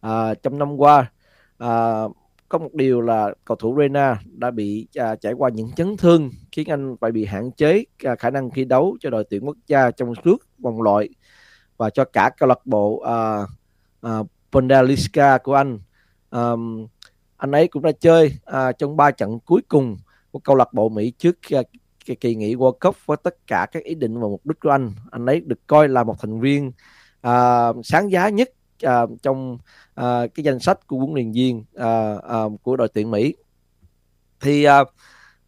à, 0.00 0.34
trong 0.34 0.58
năm 0.58 0.76
qua 0.76 1.10
à, 1.58 2.02
có 2.48 2.58
một 2.58 2.74
điều 2.74 3.00
là 3.00 3.34
cầu 3.44 3.56
thủ 3.56 3.76
Rena 3.78 4.20
đã 4.32 4.50
bị 4.50 4.86
à, 4.94 5.16
trải 5.16 5.32
qua 5.32 5.50
những 5.50 5.72
chấn 5.72 5.96
thương 5.96 6.30
khiến 6.52 6.70
anh 6.70 6.96
phải 7.00 7.12
bị 7.12 7.24
hạn 7.24 7.50
chế 7.50 7.84
à, 8.04 8.14
khả 8.14 8.30
năng 8.30 8.50
thi 8.50 8.64
đấu 8.64 8.96
cho 9.00 9.10
đội 9.10 9.24
tuyển 9.30 9.46
quốc 9.46 9.56
gia 9.66 9.90
trong 9.90 10.14
suốt 10.24 10.36
vòng 10.58 10.82
loại 10.82 11.08
và 11.76 11.90
cho 11.90 12.04
cả 12.04 12.30
câu 12.38 12.48
lạc 12.48 12.66
bộ 12.66 12.98
à, 12.98 13.40
à, 14.00 14.18
Bundesliga 14.52 15.38
của 15.38 15.54
anh. 15.54 15.78
À, 16.30 16.50
anh 17.36 17.52
ấy 17.52 17.68
cũng 17.68 17.82
đã 17.82 17.92
chơi 18.00 18.36
à, 18.44 18.72
trong 18.72 18.96
ba 18.96 19.10
trận 19.10 19.40
cuối 19.40 19.62
cùng 19.68 19.96
của 20.30 20.38
câu 20.38 20.56
lạc 20.56 20.72
bộ 20.72 20.88
Mỹ 20.88 21.12
trước 21.18 21.36
à, 21.50 21.62
cái 22.06 22.16
kỳ 22.16 22.34
nghỉ 22.34 22.54
World 22.54 22.72
Cup 22.80 22.96
với 23.06 23.16
tất 23.22 23.46
cả 23.46 23.66
các 23.72 23.82
ý 23.82 23.94
định 23.94 24.20
và 24.20 24.28
mục 24.28 24.46
đích 24.46 24.60
của 24.60 24.70
anh. 24.70 24.92
Anh 25.10 25.26
ấy 25.26 25.40
được 25.40 25.66
coi 25.66 25.88
là 25.88 26.04
một 26.04 26.20
thành 26.20 26.40
viên 26.40 26.72
uh, 27.26 27.76
sáng 27.84 28.10
giá 28.10 28.28
nhất 28.28 28.50
uh, 28.86 29.22
trong 29.22 29.54
uh, 30.00 30.04
cái 30.34 30.44
danh 30.44 30.60
sách 30.60 30.86
của 30.86 30.96
huấn 30.98 31.14
luyện 31.14 31.32
viên 31.32 31.64
uh, 31.76 32.46
uh, 32.46 32.62
của 32.62 32.76
đội 32.76 32.88
tuyển 32.88 33.10
Mỹ. 33.10 33.34
Thì 34.40 34.66
uh, 34.68 34.88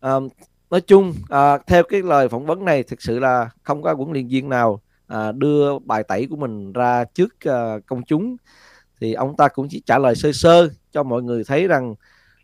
uh, 0.07 0.33
nói 0.71 0.81
chung 0.81 1.15
uh, 1.23 1.67
theo 1.67 1.83
cái 1.83 2.03
lời 2.03 2.29
phỏng 2.29 2.47
vấn 2.47 2.65
này 2.65 2.83
thực 2.83 3.03
sự 3.03 3.19
là 3.19 3.51
không 3.63 3.83
có 3.83 3.95
huấn 3.95 4.13
luyện 4.13 4.29
viên 4.29 4.49
nào 4.49 4.81
uh, 5.15 5.35
đưa 5.35 5.79
bài 5.79 6.03
tẩy 6.03 6.27
của 6.31 6.37
mình 6.37 6.73
ra 6.73 7.05
trước 7.05 7.35
uh, 7.49 7.87
công 7.87 8.03
chúng. 8.03 8.37
Thì 9.01 9.13
ông 9.13 9.37
ta 9.37 9.49
cũng 9.49 9.69
chỉ 9.71 9.83
trả 9.87 9.99
lời 9.99 10.15
sơ 10.15 10.33
sơ 10.33 10.69
cho 10.93 11.03
mọi 11.03 11.23
người 11.23 11.45
thấy 11.45 11.67
rằng 11.67 11.95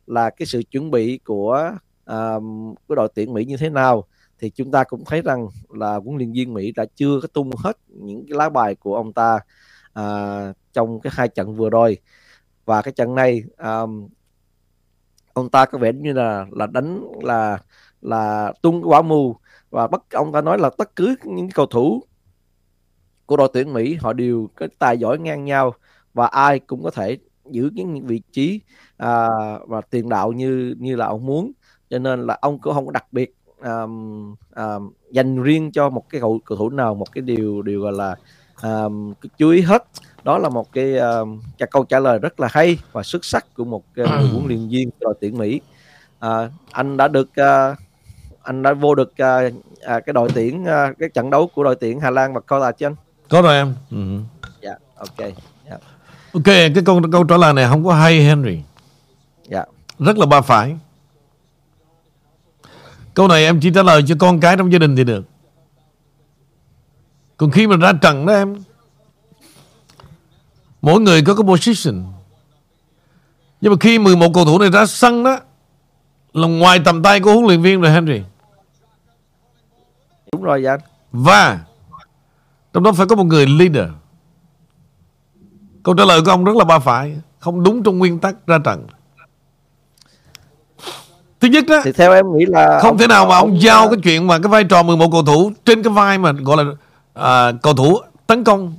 là 0.06 0.30
cái 0.30 0.46
sự 0.46 0.62
chuẩn 0.70 0.90
bị 0.90 1.18
của 1.18 1.72
um, 2.06 2.74
của 2.88 2.94
đội 2.94 3.08
tuyển 3.14 3.32
Mỹ 3.32 3.44
như 3.44 3.56
thế 3.56 3.70
nào? 3.70 4.04
Thì 4.38 4.50
chúng 4.50 4.70
ta 4.70 4.84
cũng 4.84 5.04
thấy 5.06 5.22
rằng 5.22 5.48
là 5.68 5.94
huấn 5.94 6.16
luyện 6.16 6.32
viên 6.32 6.54
Mỹ 6.54 6.72
đã 6.72 6.84
chưa 6.96 7.20
có 7.20 7.28
tung 7.28 7.50
hết 7.58 7.78
những 7.88 8.26
cái 8.28 8.38
lá 8.38 8.48
bài 8.48 8.74
của 8.74 8.96
ông 8.96 9.12
ta 9.12 9.38
uh, 10.00 10.56
trong 10.72 11.00
cái 11.00 11.12
hai 11.16 11.28
trận 11.28 11.54
vừa 11.54 11.70
rồi. 11.70 11.98
Và 12.64 12.82
cái 12.82 12.92
trận 12.92 13.14
này 13.14 13.42
um, 13.58 14.08
ông 15.32 15.50
ta 15.50 15.66
có 15.66 15.78
vẻ 15.78 15.92
như 15.92 16.12
là 16.12 16.46
là 16.52 16.66
đánh 16.66 17.04
là 17.22 17.58
là 18.02 18.52
tung 18.62 18.82
quả 18.84 19.02
mù. 19.02 19.36
Và 19.70 19.86
bất 19.86 20.10
ông 20.10 20.32
ta 20.32 20.40
nói 20.40 20.58
là 20.58 20.70
tất 20.78 20.96
cứ 20.96 21.14
những 21.24 21.48
cầu 21.50 21.66
thủ 21.66 22.02
của 23.26 23.36
đội 23.36 23.48
tuyển 23.52 23.72
Mỹ 23.72 23.94
họ 23.94 24.12
đều 24.12 24.48
có 24.56 24.66
tài 24.78 24.98
giỏi 24.98 25.18
ngang 25.18 25.44
nhau 25.44 25.74
và 26.14 26.26
ai 26.26 26.58
cũng 26.58 26.82
có 26.82 26.90
thể 26.90 27.18
giữ 27.50 27.70
những 27.74 28.06
vị 28.06 28.22
trí 28.32 28.60
à, 28.96 29.28
và 29.66 29.80
tiền 29.80 30.08
đạo 30.08 30.32
như 30.32 30.74
như 30.78 30.96
là 30.96 31.06
ông 31.06 31.26
muốn 31.26 31.52
cho 31.90 31.98
nên 31.98 32.26
là 32.26 32.38
ông 32.40 32.58
cũng 32.58 32.74
không 32.74 32.86
có 32.86 32.92
đặc 32.92 33.04
biệt 33.12 33.34
um, 33.62 34.34
um, 34.56 34.92
dành 35.10 35.42
riêng 35.42 35.72
cho 35.72 35.90
một 35.90 36.10
cái 36.10 36.20
cầu, 36.20 36.40
cầu 36.44 36.58
thủ 36.58 36.70
nào 36.70 36.94
một 36.94 37.12
cái 37.12 37.22
điều 37.22 37.62
điều 37.62 37.80
gọi 37.80 37.92
là 37.92 38.16
um, 38.62 39.14
chú 39.38 39.50
ý 39.50 39.60
hết 39.60 39.84
đó 40.24 40.38
là 40.38 40.48
một 40.48 40.72
cái 40.72 40.98
um, 40.98 41.40
cái 41.58 41.68
câu 41.70 41.84
trả 41.84 42.00
lời 42.00 42.18
rất 42.18 42.40
là 42.40 42.48
hay 42.50 42.78
và 42.92 43.02
xuất 43.02 43.24
sắc 43.24 43.46
của 43.56 43.64
một 43.64 43.82
uh, 44.02 44.08
huấn 44.08 44.46
luyện 44.46 44.68
viên 44.68 44.90
đội 45.00 45.14
tuyển 45.20 45.38
Mỹ 45.38 45.60
uh, 46.26 46.50
anh 46.70 46.96
đã 46.96 47.08
được 47.08 47.28
uh, 47.40 47.78
anh 48.42 48.62
đã 48.62 48.72
vô 48.72 48.94
được 48.94 49.12
uh, 49.12 49.52
uh, 49.52 50.06
cái 50.06 50.12
đội 50.12 50.28
tuyển 50.34 50.62
uh, 50.62 50.98
cái 50.98 51.08
trận 51.08 51.30
đấu 51.30 51.50
của 51.54 51.64
đội 51.64 51.76
tuyển 51.76 52.00
Hà 52.00 52.10
Lan 52.10 52.34
và 52.34 52.40
Qatar 52.46 52.72
chứ 52.72 52.86
anh 52.86 52.94
có 53.28 53.42
rồi 53.42 53.54
em 53.54 53.74
ừ. 53.90 54.20
dạ 54.62 54.70
yeah, 54.70 54.80
ok 54.96 55.18
yeah. 55.18 55.32
Dạ. 55.70 55.76
ok 56.32 56.44
cái 56.44 56.84
câu 56.84 57.00
câu 57.12 57.24
trả 57.24 57.36
lời 57.36 57.52
này 57.52 57.66
không 57.68 57.84
có 57.84 57.94
hay 57.94 58.20
Henry 58.20 58.58
dạ 59.48 59.58
yeah. 59.58 59.68
rất 59.98 60.18
là 60.18 60.26
ba 60.26 60.40
phải 60.40 60.76
câu 63.14 63.28
này 63.28 63.44
em 63.44 63.60
chỉ 63.60 63.70
trả 63.74 63.82
lời 63.82 64.02
cho 64.06 64.14
con 64.18 64.40
cái 64.40 64.56
trong 64.56 64.72
gia 64.72 64.78
đình 64.78 64.96
thì 64.96 65.04
được. 65.04 65.24
Còn 67.36 67.50
khi 67.50 67.66
mà 67.66 67.76
ra 67.76 67.92
trận 67.92 68.26
đó 68.26 68.32
em 68.32 68.56
Mỗi 70.82 71.00
người 71.00 71.22
có 71.22 71.34
cái 71.34 71.44
position. 71.46 72.04
Nhưng 73.60 73.72
mà 73.72 73.76
khi 73.80 73.98
11 73.98 74.30
cầu 74.34 74.44
thủ 74.44 74.58
này 74.58 74.70
ra 74.70 74.86
sân 74.86 75.24
đó 75.24 75.38
Là 76.32 76.48
ngoài 76.48 76.80
tầm 76.84 77.02
tay 77.02 77.20
của 77.20 77.32
huấn 77.32 77.44
luyện 77.46 77.62
viên 77.62 77.80
rồi 77.80 77.92
Henry. 77.92 78.22
Đúng 80.32 80.42
rồi 80.42 80.62
dạ 80.62 80.76
Và 81.12 81.60
Trong 82.72 82.82
đó 82.82 82.92
phải 82.92 83.06
có 83.06 83.16
một 83.16 83.24
người 83.24 83.46
leader. 83.46 83.88
Câu 85.82 85.94
trả 85.94 86.04
lời 86.04 86.20
của 86.24 86.30
ông 86.30 86.44
rất 86.44 86.56
là 86.56 86.64
ba 86.64 86.78
phải 86.78 87.16
Không 87.38 87.62
đúng 87.62 87.82
trong 87.82 87.98
nguyên 87.98 88.18
tắc 88.18 88.46
ra 88.46 88.58
trận 88.64 88.86
Thứ 91.44 91.50
nhất 91.50 91.64
đó 91.68 91.80
Thì 91.84 91.92
theo 91.92 92.12
em 92.12 92.36
nghĩ 92.36 92.44
là 92.48 92.78
Không 92.82 92.90
ông, 92.90 92.98
thể 92.98 93.06
nào 93.06 93.26
mà 93.26 93.36
ông, 93.36 93.48
ông 93.50 93.60
giao 93.60 93.88
cái 93.88 93.98
chuyện 94.02 94.26
mà 94.26 94.38
Cái 94.38 94.48
vai 94.48 94.64
trò 94.64 94.82
11 94.82 95.08
cầu 95.12 95.22
thủ 95.22 95.52
Trên 95.64 95.82
cái 95.82 95.92
vai 95.92 96.18
mà 96.18 96.32
gọi 96.32 96.64
là 96.64 96.72
à, 97.14 97.52
Cầu 97.62 97.74
thủ 97.74 97.98
tấn 98.26 98.44
công 98.44 98.74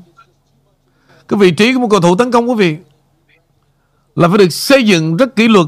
cái 1.28 1.40
vị 1.40 1.52
trí 1.52 1.74
của 1.74 1.80
một 1.80 1.88
cầu 1.92 2.02
thủ 2.02 2.16
tấn 2.16 2.32
công 2.32 2.50
quý 2.50 2.56
vị 2.56 2.78
là 4.16 4.28
phải 4.28 4.38
được 4.38 4.50
xây 4.50 4.84
dựng 4.84 5.18
rất 5.18 5.36
kỷ 5.36 5.48
luật 5.48 5.68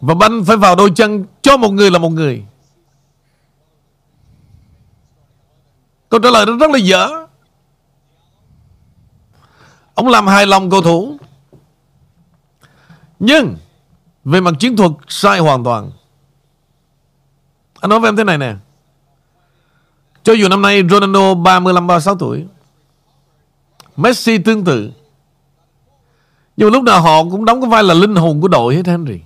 và 0.00 0.14
banh 0.14 0.44
phải 0.44 0.56
vào 0.56 0.76
đôi 0.76 0.90
chân 0.96 1.24
cho 1.42 1.56
một 1.56 1.72
người 1.72 1.90
là 1.90 1.98
một 1.98 2.08
người. 2.08 2.44
Câu 6.08 6.20
trả 6.20 6.30
lời 6.30 6.46
đó 6.46 6.56
rất 6.60 6.70
là 6.70 6.78
dở. 6.78 7.08
Ông 9.94 10.08
làm 10.08 10.26
hài 10.26 10.46
lòng 10.46 10.70
cầu 10.70 10.82
thủ. 10.82 11.16
Nhưng 13.18 13.56
về 14.24 14.40
mặt 14.40 14.54
chiến 14.58 14.76
thuật, 14.76 14.90
sai 15.08 15.38
hoàn 15.38 15.64
toàn. 15.64 15.90
Anh 17.80 17.90
nói 17.90 18.00
với 18.00 18.08
em 18.08 18.16
thế 18.16 18.24
này 18.24 18.38
nè. 18.38 18.54
Cho 20.22 20.32
dù 20.32 20.48
năm 20.48 20.62
nay 20.62 20.82
Ronaldo 20.90 21.34
35-36 21.34 22.16
tuổi, 22.18 22.46
Messi 23.96 24.38
tương 24.38 24.64
tự. 24.64 24.90
Nhưng 26.56 26.68
mà 26.68 26.72
lúc 26.72 26.84
nào 26.84 27.02
họ 27.02 27.24
cũng 27.24 27.44
đóng 27.44 27.60
cái 27.60 27.70
vai 27.70 27.82
là 27.82 27.94
linh 27.94 28.14
hồn 28.14 28.40
của 28.40 28.48
đội 28.48 28.74
hết, 28.76 28.86
Henry. 28.86 29.20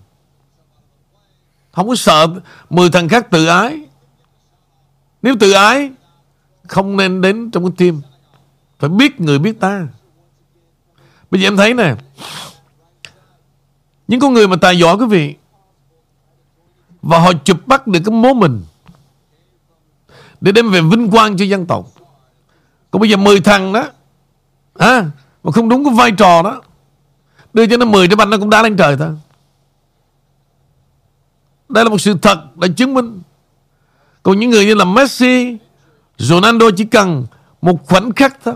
Không 1.73 1.89
có 1.89 1.95
sợ 1.95 2.27
10 2.71 2.91
thằng 2.91 3.09
khác 3.09 3.31
tự 3.31 3.47
ái. 3.47 3.81
Nếu 5.23 5.37
tự 5.41 5.53
ái, 5.53 5.91
Không 6.69 6.97
nên 6.97 7.21
đến 7.21 7.51
trong 7.51 7.63
cái 7.65 7.73
team. 7.79 8.03
Phải 8.79 8.91
biết 8.91 9.21
người, 9.21 9.39
biết 9.39 9.61
ta. 9.61 9.87
Bây 11.31 11.41
giờ 11.41 11.47
em 11.47 11.57
thấy 11.57 11.75
nè 11.75 11.95
những 14.09 14.21
con 14.21 14.35
người 14.35 14.49
mà 14.49 14.57
tài 14.57 14.79
giỏi 14.79 14.97
quý 14.97 15.07
vị 15.07 15.35
Và 17.03 17.19
họ 17.19 17.33
chụp 17.45 17.67
bắt 17.67 17.87
được 17.87 18.01
cái 18.05 18.15
mố 18.15 18.35
mình 18.35 18.63
Để 20.41 20.53
đem 20.53 20.71
về 20.71 20.81
vinh 20.81 21.11
quang 21.11 21.37
cho 21.37 21.45
dân 21.45 21.67
tộc. 21.67 21.87
Còn 22.91 23.01
bây 23.01 23.11
giờ 23.11 23.17
10 23.17 23.41
thằng 23.41 23.73
đó 23.73 23.85
à, 24.75 25.05
Mà 25.45 25.53
không 25.53 25.69
đúng 25.69 25.85
cái 25.85 25.95
vai 25.95 26.13
trò 26.13 26.43
đó 26.43 26.63
Đưa 27.53 27.67
cho 27.67 27.77
nó 27.77 27.87
10 27.87 28.09
trái 28.09 28.17
banh 28.17 28.31
nó 28.31 28.37
cũng 28.39 28.51
đá 28.51 28.63
lên 28.63 28.77
trời 28.77 28.97
thôi. 28.97 29.11
Đây 31.69 31.85
là 31.85 31.91
một 31.91 32.01
sự 32.01 32.15
thật 32.23 32.57
Đã 32.57 32.69
chứng 32.77 32.95
minh. 32.95 33.21
Còn 34.23 34.39
những 34.39 34.51
người 34.51 34.67
như 34.67 34.75
là 34.75 34.85
Messi 34.85 35.57
Ronaldo 36.19 36.67
chỉ 36.77 36.85
cần 36.85 37.27
Một 37.63 37.87
khoảnh 37.87 38.13
khắc 38.13 38.37
thôi 38.45 38.55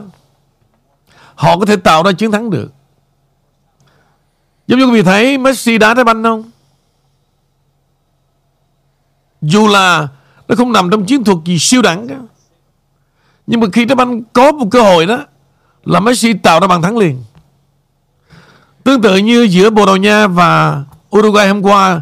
Họ 1.34 1.58
có 1.58 1.66
thể 1.66 1.76
tạo 1.76 2.02
ra 2.02 2.12
chiến 2.12 2.32
thắng 2.32 2.50
được. 2.50 2.72
Giống 4.70 4.78
như 4.78 4.86
quý 4.86 4.92
vị 4.92 5.02
thấy, 5.02 5.38
Messi 5.38 5.78
đá 5.78 5.94
trái 5.94 6.04
banh 6.04 6.22
không? 6.22 6.50
Dù 9.42 9.68
là 9.68 10.08
Nó 10.48 10.54
không 10.56 10.72
nằm 10.72 10.90
trong 10.90 11.04
chiến 11.04 11.24
thuật 11.24 11.38
gì 11.44 11.58
siêu 11.58 11.82
đẳng 11.82 12.08
cả. 12.08 12.16
Nhưng 13.46 13.60
mà 13.60 13.66
khi 13.72 13.84
trái 13.84 13.96
banh 13.96 14.22
có 14.32 14.52
một 14.52 14.66
cơ 14.70 14.82
hội 14.82 15.06
đó, 15.06 15.18
Là 15.84 16.00
Messi 16.00 16.32
tạo 16.32 16.60
ra 16.60 16.66
bàn 16.66 16.82
thắng 16.82 16.98
liền. 16.98 17.22
Tương 18.84 19.02
tự 19.02 19.16
như 19.16 19.42
giữa 19.42 19.70
Bồ 19.70 19.86
Đào 19.86 19.96
Nha 19.96 20.26
và 20.26 20.82
Uruguay 21.16 21.48
hôm 21.48 21.62
qua, 21.62 22.00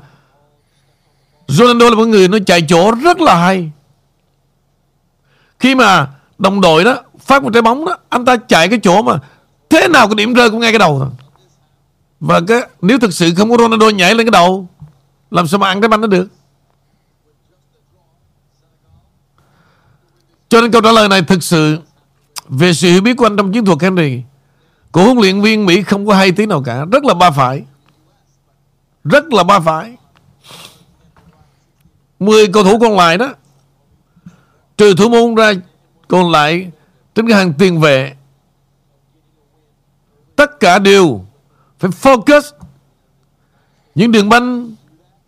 Ronaldo 1.49 1.91
là 1.91 1.97
một 1.97 2.05
người 2.05 2.29
nó 2.29 2.39
chạy 2.47 2.63
chỗ 2.69 2.93
rất 2.93 3.21
là 3.21 3.37
hay. 3.37 3.71
Khi 5.59 5.75
mà 5.75 6.07
đồng 6.39 6.61
đội 6.61 6.85
đó 6.85 6.97
Phát 7.19 7.43
một 7.43 7.51
trái 7.53 7.63
bóng 7.63 7.85
đó, 7.85 7.99
Anh 8.09 8.25
ta 8.25 8.37
chạy 8.37 8.69
cái 8.69 8.81
chỗ 8.83 9.03
mà 9.03 9.19
Thế 9.71 9.89
nào 9.89 10.09
cái 10.09 10.15
điểm 10.15 10.35
rơi 10.35 10.51
cũng 10.51 10.61
ngay 10.61 10.73
cái 10.73 10.79
đầu 10.79 10.99
thôi 10.99 11.28
và 12.21 12.41
cái, 12.49 12.63
nếu 12.83 12.99
thực 12.99 13.13
sự 13.13 13.35
không 13.35 13.51
có 13.51 13.57
Ronaldo 13.59 13.89
nhảy 13.89 14.15
lên 14.15 14.27
cái 14.27 14.31
đầu, 14.31 14.69
Làm 15.31 15.47
sao 15.47 15.59
mà 15.59 15.69
ăn 15.69 15.81
cái 15.81 15.89
banh 15.89 16.01
nó 16.01 16.07
được? 16.07 16.29
Cho 20.49 20.61
nên 20.61 20.71
câu 20.71 20.83
trả 20.83 20.93
lời 20.93 21.09
này 21.09 21.23
thực 21.23 21.43
sự, 21.43 21.79
Về 22.49 22.73
sự 22.73 22.89
hiểu 22.89 23.01
biết 23.01 23.17
của 23.17 23.27
anh 23.27 23.37
trong 23.37 23.53
chiến 23.53 23.65
thuật 23.65 23.81
Henry 23.81 24.23
Của 24.93 25.05
huấn 25.05 25.19
luyện 25.19 25.41
viên 25.41 25.67
Mỹ 25.67 25.83
không 25.83 26.07
có 26.07 26.15
hay 26.15 26.33
tí 26.33 26.47
nào 26.47 26.63
cả. 26.63 26.85
Rất 26.85 27.05
là 27.05 27.15
ba 27.15 27.31
phải. 27.31 27.63
Rất 29.05 29.33
là 29.33 29.43
ba 29.43 29.61
phải. 29.61 29.97
10 32.19 32.47
cầu 32.53 32.65
thủ 32.65 32.79
còn 32.79 32.97
lại 32.97 33.19
đó. 33.19 33.35
Trừ 34.77 34.95
thủ 34.95 35.09
môn 35.09 35.35
ra, 35.35 35.53
Còn 36.09 36.31
lại 36.31 36.71
Trên 37.15 37.29
cái 37.29 37.39
hàng 37.39 37.53
tiền 37.59 37.81
vệ. 37.81 38.15
Tất 40.37 40.61
cả 40.61 40.79
đều 40.79 41.28
phải 41.79 41.91
focus. 41.91 42.53
Những 43.95 44.13
đường 44.13 44.29
banh 44.29 44.75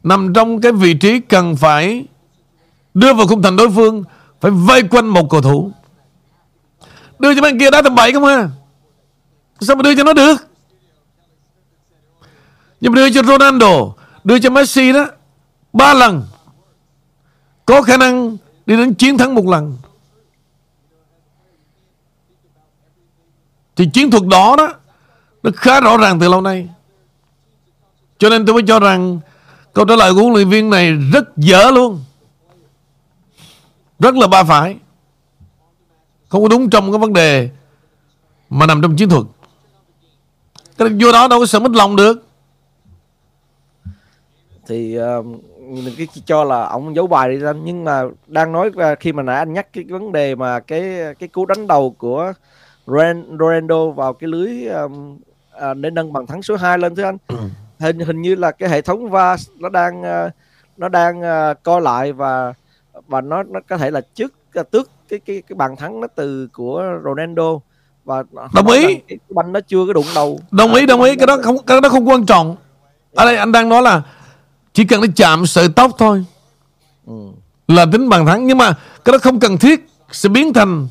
Nằm 0.03 0.33
trong 0.33 0.61
cái 0.61 0.73
vị 0.73 0.95
trí 0.95 1.21
cần 1.21 1.57
phải 1.57 2.05
Đưa 2.95 3.15
vào 3.15 3.27
khung 3.27 3.43
thành 3.43 3.57
đối 3.57 3.71
phương, 3.71 4.05
Phải 4.41 4.51
vây 4.51 4.83
quanh 4.83 5.07
một 5.07 5.31
cầu 5.31 5.43
thủ. 5.43 5.73
Đưa 7.19 7.35
cho 7.35 7.43
bên 7.43 7.59
kia 7.59 7.71
đá 7.71 7.83
tầm 7.83 7.95
bậy 7.95 8.13
không 8.13 8.25
ha 8.25 8.49
Sao 9.61 9.77
mà 9.77 9.83
đưa 9.83 9.95
cho 9.95 10.05
nó 10.05 10.13
được? 10.13 10.37
Nhưng 12.81 12.93
mà 12.93 12.97
đưa 12.97 13.11
cho 13.11 13.23
Ronaldo, 13.23 13.93
Đưa 14.25 14.39
cho 14.39 14.51
Messi 14.51 14.93
đó, 14.93 15.07
Ba 15.73 15.95
lần. 15.95 16.23
Có 17.67 17.83
khả 17.83 17.97
năng 17.97 18.37
đi 18.67 18.77
đến 18.77 18.95
chiến 18.95 19.19
thắng 19.19 19.35
một 19.35 19.47
lần. 19.47 19.77
Thì 23.77 23.91
chiến 23.93 24.11
thuật 24.11 24.23
đó 24.27 24.57
đó 24.57 24.75
nó 25.43 25.51
khá 25.57 25.81
rõ 25.81 25.97
ràng 25.97 26.21
từ 26.21 26.29
lâu 26.29 26.41
nay. 26.41 26.69
Cho 28.19 28.29
nên 28.29 28.47
tôi 28.47 28.55
mới 28.55 28.63
cho 28.67 28.81
rằng 28.81 29.21
Câu 29.73 29.85
trả 29.85 29.97
lời 29.97 30.15
của 30.15 30.21
huấn 30.21 30.33
luyện 30.33 30.49
viên 30.49 30.71
này 30.71 30.93
rất 31.13 31.37
dở 31.37 31.71
luôn. 31.71 32.01
Rất 33.99 34.15
là 34.15 34.27
ba 34.27 34.45
phải. 34.45 34.77
Không 36.29 36.43
có 36.43 36.49
đúng 36.49 36.71
trong 36.71 36.93
cái 36.93 36.99
vấn 36.99 37.13
đề 37.13 37.51
Mà 38.51 38.67
nằm 38.67 38.83
trong 38.83 38.97
chiến 38.97 39.09
thuật. 39.09 39.25
Cái 40.79 40.89
vô 41.01 41.13
đó 41.13 41.29
đâu 41.29 41.41
có 41.41 41.47
sợ 41.47 41.59
mất 41.59 41.73
lòng 41.73 41.97
được. 41.97 42.27
Thì 44.67 44.99
uh, 45.19 45.27
mình 45.71 45.95
cứ 45.97 46.07
cho 46.27 46.45
là 46.45 46.67
ông 46.67 46.95
giấu 46.95 47.07
bài 47.07 47.29
đi 47.29 47.45
anh 47.47 47.65
nhưng 47.65 47.85
mà 47.85 48.03
đang 48.27 48.53
nói 48.53 48.71
là 48.75 48.95
khi 48.95 49.13
mà 49.13 49.23
nãy 49.23 49.37
anh 49.37 49.53
nhắc 49.53 49.73
cái 49.73 49.85
vấn 49.89 50.13
đề 50.13 50.35
mà 50.35 50.61
cái 50.61 51.15
cái 51.19 51.29
cú 51.29 51.47
đánh 51.47 51.67
đầu 51.67 51.95
của 51.99 52.33
Ren, 52.87 53.39
vào 53.97 54.13
cái 54.13 54.29
lưới 54.29 54.67
um, 54.67 55.19
à, 55.61 55.75
để 55.75 55.91
nâng 55.91 56.13
bằng 56.13 56.27
thắng 56.27 56.43
số 56.43 56.57
2 56.57 56.79
lên 56.79 56.95
thưa 56.95 57.05
anh. 57.05 57.19
Hình 57.79 57.99
hình 57.99 58.23
như 58.23 58.35
là 58.35 58.51
cái 58.51 58.69
hệ 58.69 58.83
thống 58.83 59.11
VAR 59.11 59.49
nó 59.59 59.69
đang 59.69 60.01
uh, 60.01 60.33
nó 60.77 60.89
đang 60.89 61.21
uh, 61.21 61.63
coi 61.63 61.81
lại 61.81 62.13
và 62.13 62.53
và 63.09 63.21
nó 63.21 63.43
nó 63.43 63.61
có 63.69 63.77
thể 63.77 63.91
là 63.91 64.01
trước 64.15 64.35
uh, 64.61 64.71
tước 64.71 64.91
cái 65.09 65.19
cái 65.19 65.43
cái 65.49 65.57
bàn 65.57 65.77
thắng 65.77 66.01
nó 66.01 66.07
từ 66.15 66.49
của 66.53 66.85
Ronaldo. 67.05 67.61
Và 68.05 68.23
Đồng 68.55 68.67
ý. 68.67 68.95
cái 69.09 69.19
banh 69.31 69.53
nó 69.53 69.61
chưa 69.61 69.87
có 69.87 69.93
đụng 69.93 70.07
đầu. 70.15 70.41
Đồng 70.51 70.75
ý 70.75 70.83
À, 70.83 70.87
đồng 70.87 71.03
ý. 71.03 71.17
Cái 71.17 71.27
đó 71.27 71.37
không 71.43 71.57
cái 71.67 71.81
đó 71.81 71.89
không 71.89 72.09
quan 72.09 72.27
trọng. 72.27 72.57
Ở 73.15 73.25
đây 73.25 73.37
anh 73.37 73.53
đang 73.53 73.69
nói 73.69 73.83
là 73.83 74.03
Chỉ 74.73 74.85
cần 74.85 75.01
nó 75.01 75.07
chạm 75.17 75.47
sợi 75.47 75.69
tóc 75.77 75.91
thôi 75.99 76.25
ừ. 77.07 77.15
Là 77.69 77.87
tính 77.93 78.09
bàn 78.09 78.27
thắng. 78.27 78.47
Nhưng 78.47 78.59
mà 78.59 78.75
cái 79.05 79.13
đó 79.13 79.19
không 79.19 79.41
cần 79.41 79.59
thiết 79.59 79.87
Sẽ 80.13 80.29
biến 80.29 80.53
thành 80.53 80.89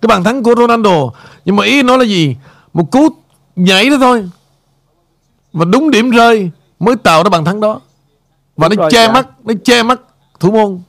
Cái 0.00 0.06
bàn 0.06 0.24
thắng 0.24 0.42
của 0.42 0.54
Ronaldo. 0.58 1.10
Nhưng 1.44 1.56
mà 1.56 1.64
ý 1.64 1.82
nói 1.82 1.98
là 1.98 2.04
gì? 2.04 2.36
Một 2.72 2.90
cú 2.90 3.08
nhảy 3.56 3.90
đó 3.90 3.96
thôi. 4.00 4.28
Và 5.52 5.64
đúng 5.64 5.90
điểm 5.90 6.10
rơi 6.10 6.50
Mới 6.78 6.96
tạo 6.96 7.22
ra 7.22 7.30
bàn 7.30 7.44
thắng 7.44 7.60
đó. 7.60 7.80
Và 8.56 8.68
Đúng 8.68 8.78
nó 8.78 8.88
che 8.90 9.06
dạ. 9.06 9.12
mắt 9.12 9.28
Nó 9.44 9.54
che 9.64 9.82
mắt 9.82 10.00
thủ 10.40 10.50
môn. 10.50 10.80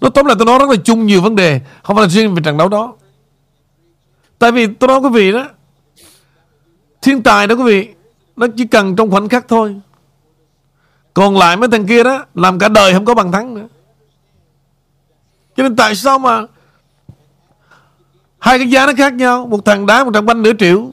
Nó 0.00 0.10
tóm 0.10 0.26
lại 0.26 0.36
tôi 0.38 0.46
nói 0.46 0.58
rất 0.58 0.70
là 0.70 0.76
chung 0.84 1.06
nhiều 1.06 1.20
vấn 1.20 1.36
đề 1.36 1.60
Không 1.82 1.96
phải 1.96 2.04
là 2.04 2.08
riêng 2.08 2.34
về 2.34 2.42
trận 2.44 2.56
đấu 2.56 2.68
đó. 2.68 2.94
Tại 4.38 4.52
vì 4.52 4.66
tôi 4.66 4.88
nói 4.88 4.98
quý 4.98 5.08
vị 5.12 5.32
đó 5.32 5.48
Thiên 7.02 7.22
tài 7.22 7.46
đó 7.46 7.54
quý 7.54 7.64
vị 7.64 7.88
Nó 8.36 8.46
chỉ 8.56 8.66
cần 8.66 8.96
trong 8.96 9.10
khoảnh 9.10 9.28
khắc 9.28 9.48
thôi. 9.48 9.80
Còn 11.14 11.36
lại 11.36 11.56
mấy 11.56 11.68
thằng 11.68 11.86
kia 11.86 12.02
đó 12.02 12.24
Làm 12.34 12.58
cả 12.58 12.68
đời 12.68 12.92
không 12.92 13.04
có 13.04 13.14
bằng 13.14 13.32
thắng 13.32 13.54
nữa. 13.54 13.66
Cho 15.56 15.62
nên 15.62 15.76
tại 15.76 15.94
sao 15.94 16.18
mà 16.18 16.42
Hai 18.38 18.58
cái 18.58 18.70
giá 18.70 18.86
nó 18.86 18.92
khác 18.96 19.12
nhau? 19.12 19.46
Một 19.46 19.64
thằng 19.64 19.86
đá 19.86 20.04
một 20.04 20.10
trận 20.14 20.26
banh 20.26 20.42
nửa 20.42 20.52
triệu 20.58 20.92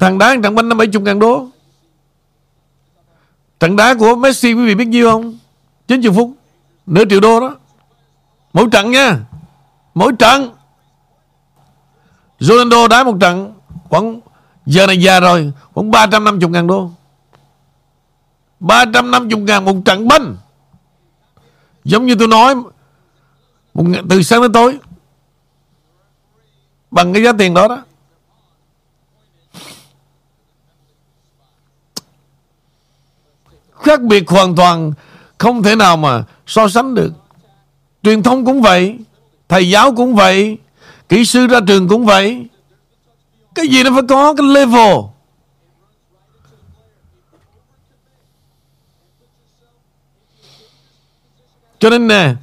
Thằng 0.00 0.18
đá 0.18 0.36
thằng 0.42 0.54
banh 0.54 0.68
năm 0.68 0.78
bảy 0.78 0.86
chục 0.86 1.02
ngàn 1.02 1.18
đô. 1.18 1.46
Thằng 3.60 3.76
đá 3.76 3.94
của 3.94 4.14
Messi 4.14 4.52
quý 4.52 4.66
vị 4.66 4.74
biết 4.74 4.88
nhiêu 4.88 5.10
không? 5.12 5.38
90 5.88 6.12
phút. 6.16 6.30
Nửa 6.86 7.04
triệu 7.10 7.20
đô 7.20 7.40
đó. 7.40 7.56
Mỗi 8.52 8.66
trận 8.72 8.90
nha. 8.90 9.18
Mỗi 9.94 10.12
trận. 10.18 10.50
Ronaldo 12.40 12.88
đá 12.88 13.04
một 13.04 13.16
trận. 13.20 13.54
Khoảng 13.88 14.20
Giờ 14.66 14.86
này 14.86 15.00
già 15.02 15.20
rồi. 15.20 15.52
Khoảng 15.74 15.90
350 15.90 16.48
ngàn 16.50 16.66
đô. 16.66 16.90
350 18.60 19.40
ngàn 19.40 19.64
một 19.64 19.76
trận 19.84 20.08
banh. 20.08 20.36
Giống 21.84 22.06
như 22.06 22.14
tôi 22.18 22.28
nói 22.28 22.54
một, 23.74 23.82
ngày- 23.82 24.02
Từ 24.10 24.22
sáng 24.22 24.42
đến 24.42 24.52
tối. 24.52 24.78
Bằng 26.90 27.12
cái 27.12 27.22
giá 27.22 27.32
tiền 27.38 27.54
đó 27.54 27.68
đó. 27.68 27.82
Khác 33.82 34.02
biệt 34.02 34.28
hoàn 34.28 34.56
toàn, 34.56 34.92
Không 35.38 35.62
thể 35.62 35.76
nào 35.76 35.96
mà 35.96 36.24
so 36.46 36.68
sánh 36.68 36.94
được. 36.94 37.12
Truyền 38.02 38.22
thông 38.22 38.44
cũng 38.44 38.62
vậy, 38.62 38.98
Thầy 39.48 39.70
giáo 39.70 39.94
cũng 39.94 40.14
vậy, 40.14 40.58
Kỹ 41.08 41.24
sư 41.24 41.46
ra 41.46 41.60
trường 41.66 41.88
cũng 41.88 42.06
vậy. 42.06 42.46
Cái 43.54 43.68
gì 43.68 43.82
nó 43.82 43.90
phải 43.92 44.02
có 44.08 44.34
cái 44.34 44.46
level? 44.46 44.96
Cho 51.78 51.90
nên 51.90 52.08
nè, 52.08 52.34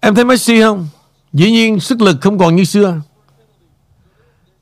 Em 0.00 0.14
thấy 0.14 0.24
Messi 0.24 0.60
không? 0.60 0.88
Dĩ 1.32 1.50
nhiên 1.50 1.80
sức 1.80 2.00
lực 2.00 2.16
không 2.20 2.38
còn 2.38 2.56
như 2.56 2.64
xưa. 2.64 3.00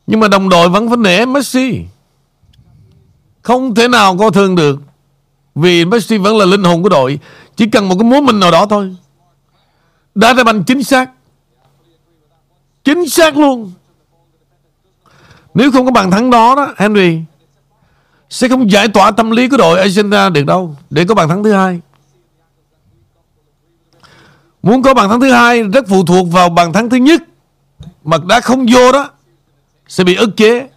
Nhưng 0.07 0.21
mà 0.21 0.29
đồng 0.29 0.49
đội 0.49 0.69
vẫn 0.69 0.89
phải 0.89 0.97
nể 0.97 1.27
Messi. 1.27 1.81
Không 3.43 3.75
thể 3.75 3.89
nào 3.89 4.17
coi 4.19 4.31
thường 4.31 4.57
được. 4.57 4.81
Vì 5.55 5.85
Messi 5.85 6.19
vẫn 6.19 6.37
là 6.37 6.45
linh 6.45 6.65
hồn 6.65 6.83
của 6.83 6.89
đội, 6.89 7.19
Chỉ 7.57 7.67
cần 7.67 7.89
một 7.89 7.95
cái 8.01 8.05
múa 8.05 8.21
mình 8.21 8.41
nào 8.41 8.51
đó 8.51 8.67
thôi. 8.67 8.97
Đá 10.15 10.35
ra 10.35 10.45
banh 10.45 10.65
chính 10.65 10.85
xác. 10.85 11.11
Chính 12.85 13.09
xác 13.09 13.37
luôn. 13.37 13.73
Nếu 15.55 15.73
không 15.73 15.85
có 15.85 15.93
bàn 15.93 16.11
thắng 16.11 16.31
đó 16.31 16.55
đó, 16.55 16.75
Henry, 16.77 17.19
Sẽ 18.31 18.49
không 18.49 18.71
giải 18.71 18.89
tỏa 18.89 19.11
tâm 19.11 19.31
lý 19.31 19.49
của 19.49 19.57
đội 19.57 19.79
Argentina 19.79 20.29
được 20.29 20.47
đâu, 20.47 20.77
Để 20.91 21.05
có 21.05 21.15
bàn 21.15 21.29
thắng 21.29 21.45
thứ 21.45 21.53
hai. 21.53 21.81
Muốn 24.63 24.83
có 24.83 24.95
bàn 24.95 25.09
thắng 25.09 25.21
thứ 25.21 25.33
hai 25.33 25.63
Rất 25.63 25.89
phụ 25.89 26.05
thuộc 26.05 26.29
vào 26.33 26.49
bàn 26.49 26.73
thắng 26.73 26.91
thứ 26.91 26.97
nhất 26.97 27.23
Mà 28.05 28.17
đá 28.29 28.41
không 28.41 28.67
vô 28.73 28.93
đó, 28.93 29.11
Sẽ 29.89 30.05
bị 30.05 30.15
ức 30.15 30.37
chế, 30.37 30.69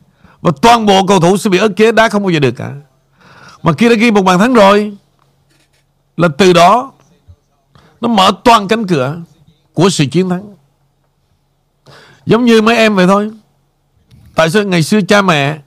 Và 0.42 0.52
toàn 0.62 0.86
bộ 0.86 1.06
cầu 1.08 1.20
thủ 1.20 1.38
sẽ 1.38 1.50
bị 1.50 1.58
ức 1.58 1.76
chế, 1.76 1.92
Đá 1.92 2.10
không 2.10 2.24
bao 2.24 2.30
giờ 2.30 2.40
được 2.40 2.52
cả. 2.52 2.72
Mà 3.68 3.74
kia 3.74 3.90
đã 3.90 3.96
ghi 3.96 4.12
một 4.12 4.22
bàn 4.22 4.40
thắng 4.40 4.54
rồi 4.54 4.98
là 6.18 6.28
từ 6.38 6.54
đó 6.54 6.92
nó 8.02 8.08
mở 8.08 8.32
toàn 8.44 8.68
cánh 8.68 8.88
cửa 8.88 9.18
của 9.74 9.90
sự 9.90 10.06
chiến 10.12 10.30
thắng. 10.30 10.56
Giống 12.26 12.46
như 12.46 12.62
mấy 12.62 12.78
em 12.78 12.96
vậy 12.96 13.08
thôi. 13.08 13.32
Tại 14.36 14.50
sao 14.50 14.64
ngày 14.64 14.84
xưa 14.84 15.00
cha 15.02 15.22
mẹ 15.22 15.60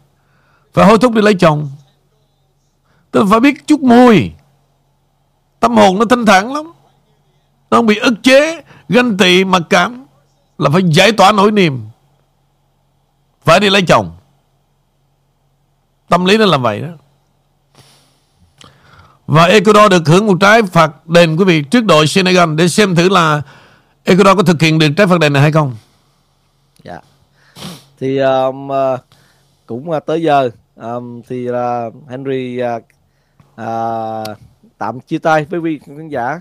phải 0.72 0.86
hối 0.86 0.98
thúc 0.98 1.12
đi 1.12 1.22
lấy 1.22 1.34
chồng? 1.34 1.70
Tức 3.10 3.26
phải 3.30 3.40
biết 3.40 3.66
chút 3.66 3.80
mùi. 3.80 4.32
Tâm 5.60 5.76
hồn 5.76 5.98
nó 5.98 6.04
thanh 6.10 6.26
thản 6.26 6.54
lắm. 6.54 6.72
Nó 7.70 7.78
không 7.78 7.86
bị 7.86 7.98
ức 7.98 8.14
chế, 8.22 8.62
ganh 8.88 9.16
tị, 9.16 9.44
mặc 9.44 9.62
cảm. 9.70 10.06
Là 10.58 10.70
phải 10.70 10.82
giải 10.92 11.12
tỏa 11.12 11.32
nỗi 11.32 11.52
niềm. 11.52 11.88
Phải 13.44 13.60
đi 13.60 13.70
lấy 13.70 13.82
chồng. 13.82 14.16
Tâm 16.08 16.24
lý 16.24 16.38
nó 16.38 16.44
làm 16.44 16.62
vậy 16.62 16.80
đó. 16.80 16.88
Và 19.30 19.44
Ecuador 19.44 19.90
được 19.90 20.02
hưởng 20.06 20.26
một 20.26 20.36
trái 20.40 20.62
phạt 20.62 21.06
đền 21.06 21.36
quý 21.36 21.44
vị 21.44 21.62
trước 21.62 21.84
đội 21.84 22.06
Senegal 22.06 22.54
để 22.54 22.68
xem 22.68 22.94
thử 22.94 23.08
là 23.08 23.42
Ecuador 24.04 24.36
có 24.36 24.42
thực 24.42 24.62
hiện 24.62 24.78
được 24.78 24.88
trái 24.96 25.06
phạt 25.06 25.20
đền 25.20 25.32
này 25.32 25.42
hay 25.42 25.52
không. 25.52 25.76
Dạ. 26.84 27.00
Thì 28.00 28.18
um, 28.18 28.68
ờ, 28.68 28.98
cũng 29.66 29.90
ờ, 29.90 30.00
tới 30.00 30.22
giờ 30.22 30.50
um, 30.76 31.22
thì 31.28 31.48
uh, 31.50 31.54
Henry 32.08 32.62
uh, 32.62 32.82
uh, 33.60 34.38
tạm 34.78 35.00
chia 35.00 35.18
tay 35.18 35.46
với 35.50 35.60
quý 35.60 35.80
khán 35.86 36.08
giả 36.08 36.40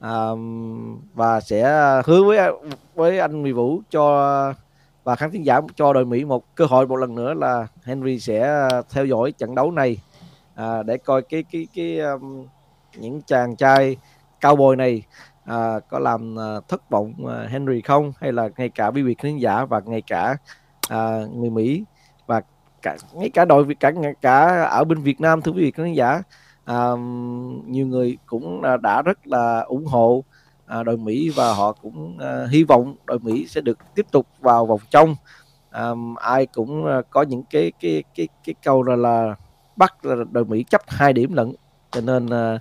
um, 0.00 0.98
và 1.14 1.40
sẽ 1.40 1.62
hứa 2.04 2.22
với 2.22 2.38
với 2.94 3.18
anh 3.18 3.42
Mì 3.42 3.52
Vũ 3.52 3.80
cho 3.90 4.54
và 5.04 5.16
khán 5.16 5.30
thính 5.30 5.46
giả 5.46 5.60
cho 5.76 5.92
đội 5.92 6.04
Mỹ 6.04 6.24
một 6.24 6.54
cơ 6.54 6.64
hội 6.64 6.86
một 6.86 6.96
lần 6.96 7.14
nữa 7.14 7.34
là 7.34 7.66
Henry 7.84 8.20
sẽ 8.20 8.68
theo 8.90 9.04
dõi 9.06 9.32
trận 9.32 9.54
đấu 9.54 9.70
này 9.70 9.98
à, 10.56 10.82
để 10.82 10.98
coi 10.98 11.22
cái 11.22 11.44
cái 11.52 11.66
cái 11.74 11.98
um, 11.98 12.46
những 12.96 13.22
chàng 13.22 13.56
trai 13.56 13.96
cao 14.40 14.56
bồi 14.56 14.76
này 14.76 15.02
à, 15.44 15.80
có 15.88 15.98
làm 15.98 16.34
uh, 16.34 16.68
thất 16.68 16.90
vọng 16.90 17.14
uh, 17.22 17.50
Henry 17.50 17.80
không? 17.80 18.12
Hay 18.20 18.32
là 18.32 18.48
ngay 18.56 18.68
cả 18.68 18.86
quý 18.86 19.02
vị 19.02 19.14
khán 19.18 19.38
giả 19.38 19.64
và 19.64 19.80
ngay 19.86 20.02
cả 20.06 20.36
uh, 20.94 21.34
người 21.34 21.50
Mỹ 21.50 21.84
và 22.26 22.42
cả 22.82 22.96
ngay 23.12 23.30
cả 23.30 23.44
đội 23.44 23.66
cả 23.80 23.92
cả 24.20 24.62
ở 24.62 24.84
bên 24.84 25.02
Việt 25.02 25.20
Nam 25.20 25.42
thưa 25.42 25.52
quý 25.52 25.62
vị 25.62 25.70
khán 25.70 25.92
giả. 25.92 26.22
Uh, 26.70 26.98
nhiều 27.66 27.86
người 27.86 28.18
cũng 28.26 28.62
uh, 28.74 28.80
đã 28.80 29.02
rất 29.02 29.26
là 29.26 29.60
ủng 29.60 29.86
hộ 29.86 30.24
uh, 30.80 30.86
đội 30.86 30.96
Mỹ 30.96 31.30
và 31.36 31.54
họ 31.54 31.72
cũng 31.72 32.18
uh, 32.18 32.50
hy 32.50 32.64
vọng 32.64 32.96
đội 33.04 33.18
Mỹ 33.18 33.46
sẽ 33.48 33.60
được 33.60 33.78
tiếp 33.94 34.06
tục 34.10 34.26
vào 34.40 34.66
vòng 34.66 34.80
trong. 34.90 35.14
Um, 35.72 36.14
ai 36.14 36.46
cũng 36.46 36.84
uh, 36.84 37.10
có 37.10 37.22
những 37.22 37.42
cái 37.50 37.72
cái 37.80 38.04
cái 38.14 38.28
cái 38.44 38.54
câu 38.64 38.82
là 38.82 38.96
là 38.96 39.34
bắt 39.76 39.94
đội 40.32 40.44
Mỹ 40.44 40.64
chấp 40.70 40.82
hai 40.86 41.12
điểm 41.12 41.32
lận. 41.32 41.52
Cho 41.90 42.00
nên 42.00 42.26
uh, 42.26 42.60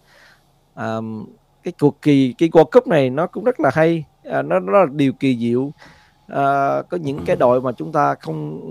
um, 0.75 1.25
cái 1.63 1.73
cuộc 1.79 2.01
kỳ 2.01 2.33
cái 2.37 2.49
World 2.49 2.65
Cup 2.65 2.87
này 2.87 3.09
nó 3.09 3.27
cũng 3.27 3.43
rất 3.43 3.59
là 3.59 3.69
hay. 3.73 4.05
À, 4.23 4.41
nó 4.41 4.59
nó 4.59 4.71
là 4.71 4.85
điều 4.91 5.13
kỳ 5.13 5.37
diệu. 5.37 5.71
À, 6.27 6.81
có 6.81 6.97
những 6.97 7.19
cái 7.25 7.35
đội 7.35 7.61
mà 7.61 7.71
chúng 7.71 7.91
ta 7.91 8.15
không 8.15 8.61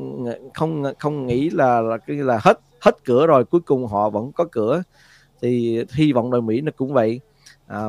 không 0.54 0.84
không 0.98 1.26
nghĩ 1.26 1.50
là 1.50 1.80
là 1.80 1.98
cái 1.98 2.16
là 2.16 2.38
hết 2.42 2.60
hết 2.80 3.04
cửa 3.04 3.26
rồi 3.26 3.44
cuối 3.44 3.60
cùng 3.60 3.86
họ 3.86 4.10
vẫn 4.10 4.32
có 4.32 4.44
cửa. 4.52 4.82
Thì 5.42 5.84
hy 5.92 6.12
vọng 6.12 6.30
đội 6.30 6.42
Mỹ 6.42 6.60
nó 6.60 6.72
cũng 6.76 6.92
vậy. 6.92 7.20
À, 7.66 7.86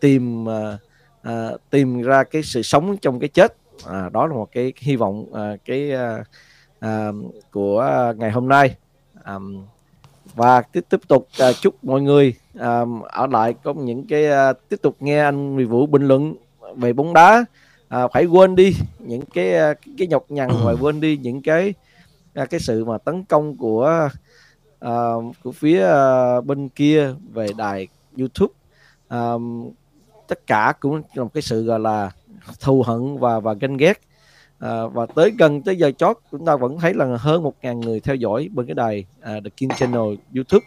tìm 0.00 0.48
à, 0.48 0.78
à, 1.22 1.50
tìm 1.70 2.02
ra 2.02 2.24
cái 2.24 2.42
sự 2.42 2.62
sống 2.62 2.96
trong 2.96 3.20
cái 3.20 3.28
chết. 3.28 3.56
À, 3.86 4.08
đó 4.12 4.26
là 4.26 4.34
một 4.34 4.48
cái 4.52 4.72
hy 4.76 4.96
vọng 4.96 5.34
à, 5.34 5.56
cái 5.64 5.92
à, 5.92 6.24
à, 6.80 7.12
của 7.50 8.12
ngày 8.16 8.30
hôm 8.30 8.48
nay 8.48 8.76
um, 9.26 9.64
và 10.34 10.62
tiếp 10.62 10.84
tiếp 10.88 11.00
tục 11.08 11.28
uh, 11.50 11.56
chúc 11.60 11.84
mọi 11.84 12.02
người 12.02 12.34
um, 12.54 13.02
ở 13.02 13.26
lại 13.26 13.54
có 13.62 13.74
những 13.74 14.06
cái 14.06 14.50
uh, 14.50 14.56
tiếp 14.68 14.76
tục 14.82 14.96
nghe 15.00 15.20
anh 15.20 15.54
Nguyễn 15.54 15.68
Vũ 15.68 15.86
bình 15.86 16.02
luận 16.02 16.34
về 16.76 16.92
bóng 16.92 17.14
đá. 17.14 17.44
Uh, 18.04 18.12
phải 18.12 18.24
quên 18.24 18.56
đi 18.56 18.76
những 18.98 19.22
cái 19.34 19.70
uh, 19.70 19.78
cái 19.98 20.06
nhọc 20.08 20.24
nhằn 20.28 20.50
và 20.64 20.74
quên 20.80 21.00
đi 21.00 21.16
những 21.16 21.42
cái 21.42 21.74
uh, 22.42 22.50
cái 22.50 22.60
sự 22.60 22.84
mà 22.84 22.98
tấn 22.98 23.24
công 23.24 23.56
của 23.56 24.08
uh, 24.86 25.34
của 25.42 25.52
phía 25.52 25.86
uh, 26.38 26.46
bên 26.46 26.68
kia 26.68 27.14
về 27.32 27.46
đài 27.56 27.88
YouTube. 28.18 28.52
Um, 29.10 29.70
tất 30.28 30.46
cả 30.46 30.72
cũng 30.80 31.02
là 31.14 31.24
một 31.24 31.34
cái 31.34 31.42
sự 31.42 31.64
gọi 31.64 31.80
là 31.80 32.10
thù 32.60 32.82
hận 32.82 33.18
và 33.18 33.40
và 33.40 33.54
ganh 33.54 33.76
ghét 33.76 34.00
à, 34.60 34.86
và 34.86 35.06
tới 35.06 35.32
gần 35.38 35.62
tới 35.62 35.76
giờ 35.76 35.92
chót 35.98 36.16
chúng 36.30 36.44
ta 36.44 36.56
vẫn 36.56 36.78
thấy 36.78 36.94
là 36.94 37.16
hơn 37.16 37.42
1.000 37.42 37.78
người 37.78 38.00
theo 38.00 38.14
dõi 38.14 38.48
bên 38.52 38.66
cái 38.66 38.74
đài 38.74 39.04
à, 39.20 39.34
The 39.44 39.50
King 39.56 39.70
Channel 39.76 40.14
YouTube. 40.34 40.66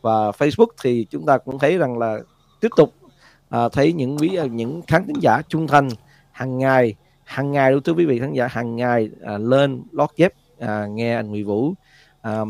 Và 0.00 0.30
Facebook 0.30 0.66
thì 0.82 1.06
chúng 1.10 1.26
ta 1.26 1.38
cũng 1.38 1.58
thấy 1.58 1.78
rằng 1.78 1.98
là 1.98 2.18
tiếp 2.60 2.68
tục 2.76 2.94
à, 3.48 3.68
thấy 3.68 3.92
những 3.92 4.16
quý 4.18 4.34
à, 4.34 4.44
những 4.44 4.82
khán 4.86 5.06
thính 5.06 5.20
giả 5.20 5.42
trung 5.48 5.66
thành 5.66 5.88
hàng 6.32 6.58
ngày 6.58 6.94
hàng 7.24 7.52
ngày 7.52 7.70
đối 7.70 7.80
với 7.80 7.94
quý 7.94 8.04
vị 8.04 8.18
khán 8.18 8.32
giả 8.32 8.46
hàng 8.46 8.76
ngày 8.76 9.10
à, 9.22 9.38
lên 9.38 9.82
lót 9.92 10.10
dép 10.16 10.32
à, 10.58 10.86
nghe 10.86 11.14
anh 11.14 11.30
Nguyễn 11.30 11.46
Vũ. 11.46 11.74
À, 12.22 12.40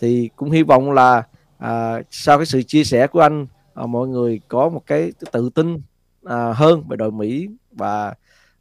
thì 0.00 0.30
cũng 0.36 0.50
hy 0.50 0.62
vọng 0.62 0.92
là 0.92 1.22
à, 1.58 2.02
sau 2.10 2.38
cái 2.38 2.46
sự 2.46 2.62
chia 2.62 2.84
sẻ 2.84 3.06
của 3.06 3.20
anh 3.20 3.46
à, 3.74 3.86
mọi 3.86 4.08
người 4.08 4.40
có 4.48 4.68
một 4.68 4.82
cái 4.86 5.12
tự 5.32 5.50
tin 5.54 5.80
à, 6.24 6.52
hơn 6.52 6.82
về 6.88 6.96
đội 6.96 7.10
Mỹ 7.10 7.48
và 7.72 8.14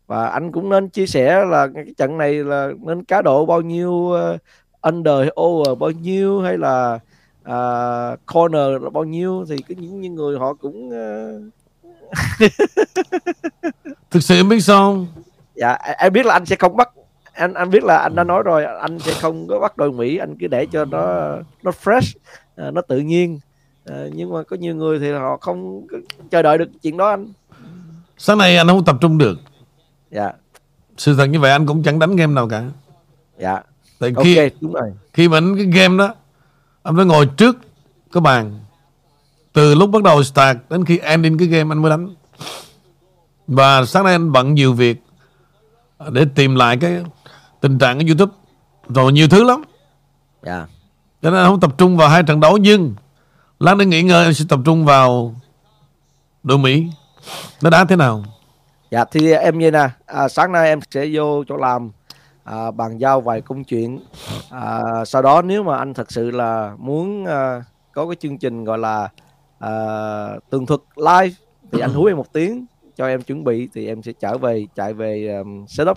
và 0.07 0.27
anh 0.27 0.51
cũng 0.51 0.69
nên 0.69 0.89
chia 0.89 1.07
sẻ 1.07 1.45
là 1.45 1.67
cái 1.75 1.85
trận 1.97 2.17
này 2.17 2.33
là 2.33 2.69
nên 2.85 3.03
cá 3.03 3.21
độ 3.21 3.45
bao 3.45 3.61
nhiêu 3.61 3.91
uh, 3.91 4.39
under 4.81 5.27
over 5.41 5.77
bao 5.79 5.91
nhiêu 5.91 6.41
hay 6.41 6.57
là 6.57 6.99
uh, 7.41 8.19
corner 8.33 8.81
là 8.81 8.89
bao 8.89 9.03
nhiêu. 9.03 9.45
Thì 9.49 9.57
cái 9.67 9.75
những, 9.79 10.01
những 10.01 10.15
người 10.15 10.37
họ 10.37 10.53
cũng 10.53 10.89
uh... 10.89 11.43
thực 14.11 14.23
sự 14.23 14.35
em 14.35 14.49
biết 14.49 14.59
sao 14.59 15.05
dạ 15.55 15.77
em 15.97 16.13
biết 16.13 16.25
là 16.25 16.33
anh 16.33 16.45
sẽ 16.45 16.55
không 16.55 16.77
bắt 16.77 16.89
anh 17.33 17.53
anh 17.53 17.69
biết 17.69 17.83
là 17.83 17.97
anh 17.97 18.15
đã 18.15 18.23
nói 18.23 18.43
rồi 18.43 18.65
anh 18.65 18.99
sẽ 18.99 19.13
không 19.21 19.47
có 19.47 19.59
bắt 19.59 19.77
đội 19.77 19.91
mỹ 19.91 20.17
anh 20.17 20.35
cứ 20.39 20.47
để 20.47 20.65
cho 20.65 20.85
nó 20.85 21.35
nó 21.63 21.71
fresh 21.83 22.13
nó 22.57 22.81
tự 22.81 22.99
nhiên. 22.99 23.39
Nhưng 24.11 24.33
mà 24.33 24.43
có 24.43 24.55
nhiều 24.55 24.75
người 24.75 24.99
thì 24.99 25.11
họ 25.11 25.37
không 25.37 25.87
chờ 26.31 26.41
đợi 26.41 26.57
được 26.57 26.69
chuyện 26.81 26.97
đó 26.97 27.09
anh. 27.09 27.27
Sáng 28.17 28.37
nay 28.37 28.57
anh 28.57 28.67
không 28.67 28.85
tập 28.85 28.95
trung 29.01 29.17
được 29.17 29.39
dạ. 30.15 30.31
Sự 30.97 31.15
thật 31.15 31.25
như 31.25 31.39
vậy 31.39 31.51
anh 31.51 31.65
cũng 31.65 31.83
chẳng 31.83 31.99
đánh 31.99 32.15
game 32.15 32.33
nào 32.33 32.47
cả. 32.47 32.63
Dạ. 33.39 33.61
Tại 33.99 34.13
khi 34.23 34.37
okay, 34.37 34.51
đúng 34.61 34.73
rồi. 34.73 34.93
khi 35.13 35.27
mà 35.27 35.37
anh 35.37 35.55
cái 35.57 35.65
game 35.65 35.97
đó 35.97 36.13
anh 36.83 36.95
phải 36.95 37.05
ngồi 37.05 37.25
trước 37.25 37.57
cái 38.11 38.21
bàn. 38.21 38.59
Từ 39.53 39.75
lúc 39.75 39.89
bắt 39.89 40.03
đầu 40.03 40.23
start 40.23 40.57
đến 40.69 40.85
khi 40.85 40.97
ending 40.97 41.37
cái 41.37 41.47
game 41.47 41.71
anh 41.71 41.81
mới 41.81 41.89
đánh. 41.89 42.15
Và 43.47 43.85
sáng 43.85 44.03
nay 44.03 44.13
anh 44.13 44.31
bận 44.31 44.53
nhiều 44.53 44.73
việc 44.73 45.03
để 46.11 46.25
tìm 46.35 46.55
lại 46.55 46.77
cái 46.77 47.03
tình 47.61 47.79
trạng 47.79 47.99
của 47.99 48.05
YouTube. 48.07 48.31
Rồi 48.89 49.13
nhiều 49.13 49.27
thứ 49.27 49.43
lắm. 49.43 49.63
Dạ. 50.45 50.67
Cho 51.21 51.29
nên 51.29 51.39
anh 51.39 51.49
không 51.49 51.59
tập 51.59 51.73
trung 51.77 51.97
vào 51.97 52.09
hai 52.09 52.23
trận 52.23 52.39
đấu 52.39 52.57
nhưng 52.57 52.95
lát 53.59 53.77
nữa 53.77 53.85
nghỉ 53.85 54.01
ngơi 54.01 54.25
anh 54.25 54.33
sẽ 54.33 54.45
tập 54.49 54.59
trung 54.65 54.85
vào 54.85 55.35
đội 56.43 56.57
Mỹ. 56.57 56.87
Nó 57.61 57.69
đá 57.69 57.85
thế 57.85 57.95
nào 57.95 58.23
Dạ 58.93 59.05
thì 59.11 59.31
à, 59.31 59.39
em 59.39 59.59
như 59.59 59.71
nè, 59.71 59.89
à, 60.05 60.27
sáng 60.27 60.51
nay 60.51 60.67
em 60.67 60.79
sẽ 60.91 61.07
vô 61.13 61.43
chỗ 61.43 61.57
làm 61.57 61.91
à, 62.43 62.71
bàn 62.71 62.97
giao 62.97 63.21
vài 63.21 63.41
công 63.41 63.63
chuyện. 63.63 63.99
À, 64.49 64.81
sau 65.05 65.21
đó 65.21 65.41
nếu 65.41 65.63
mà 65.63 65.77
anh 65.77 65.93
thật 65.93 66.11
sự 66.11 66.31
là 66.31 66.75
muốn 66.77 67.25
à, 67.25 67.63
có 67.93 68.07
cái 68.07 68.15
chương 68.15 68.37
trình 68.37 68.63
gọi 68.63 68.77
là 68.77 69.09
à, 69.59 69.71
tường 70.49 70.65
thuật 70.65 70.79
live 70.95 71.35
thì 71.71 71.79
anh 71.79 71.93
hú 71.93 72.05
em 72.05 72.17
một 72.17 72.33
tiếng 72.33 72.65
cho 72.95 73.07
em 73.07 73.21
chuẩn 73.21 73.43
bị 73.43 73.69
thì 73.73 73.87
em 73.87 74.03
sẽ 74.03 74.11
trở 74.19 74.37
về 74.37 74.65
chạy 74.75 74.93
về 74.93 75.37
um, 75.37 75.65
setup 75.65 75.91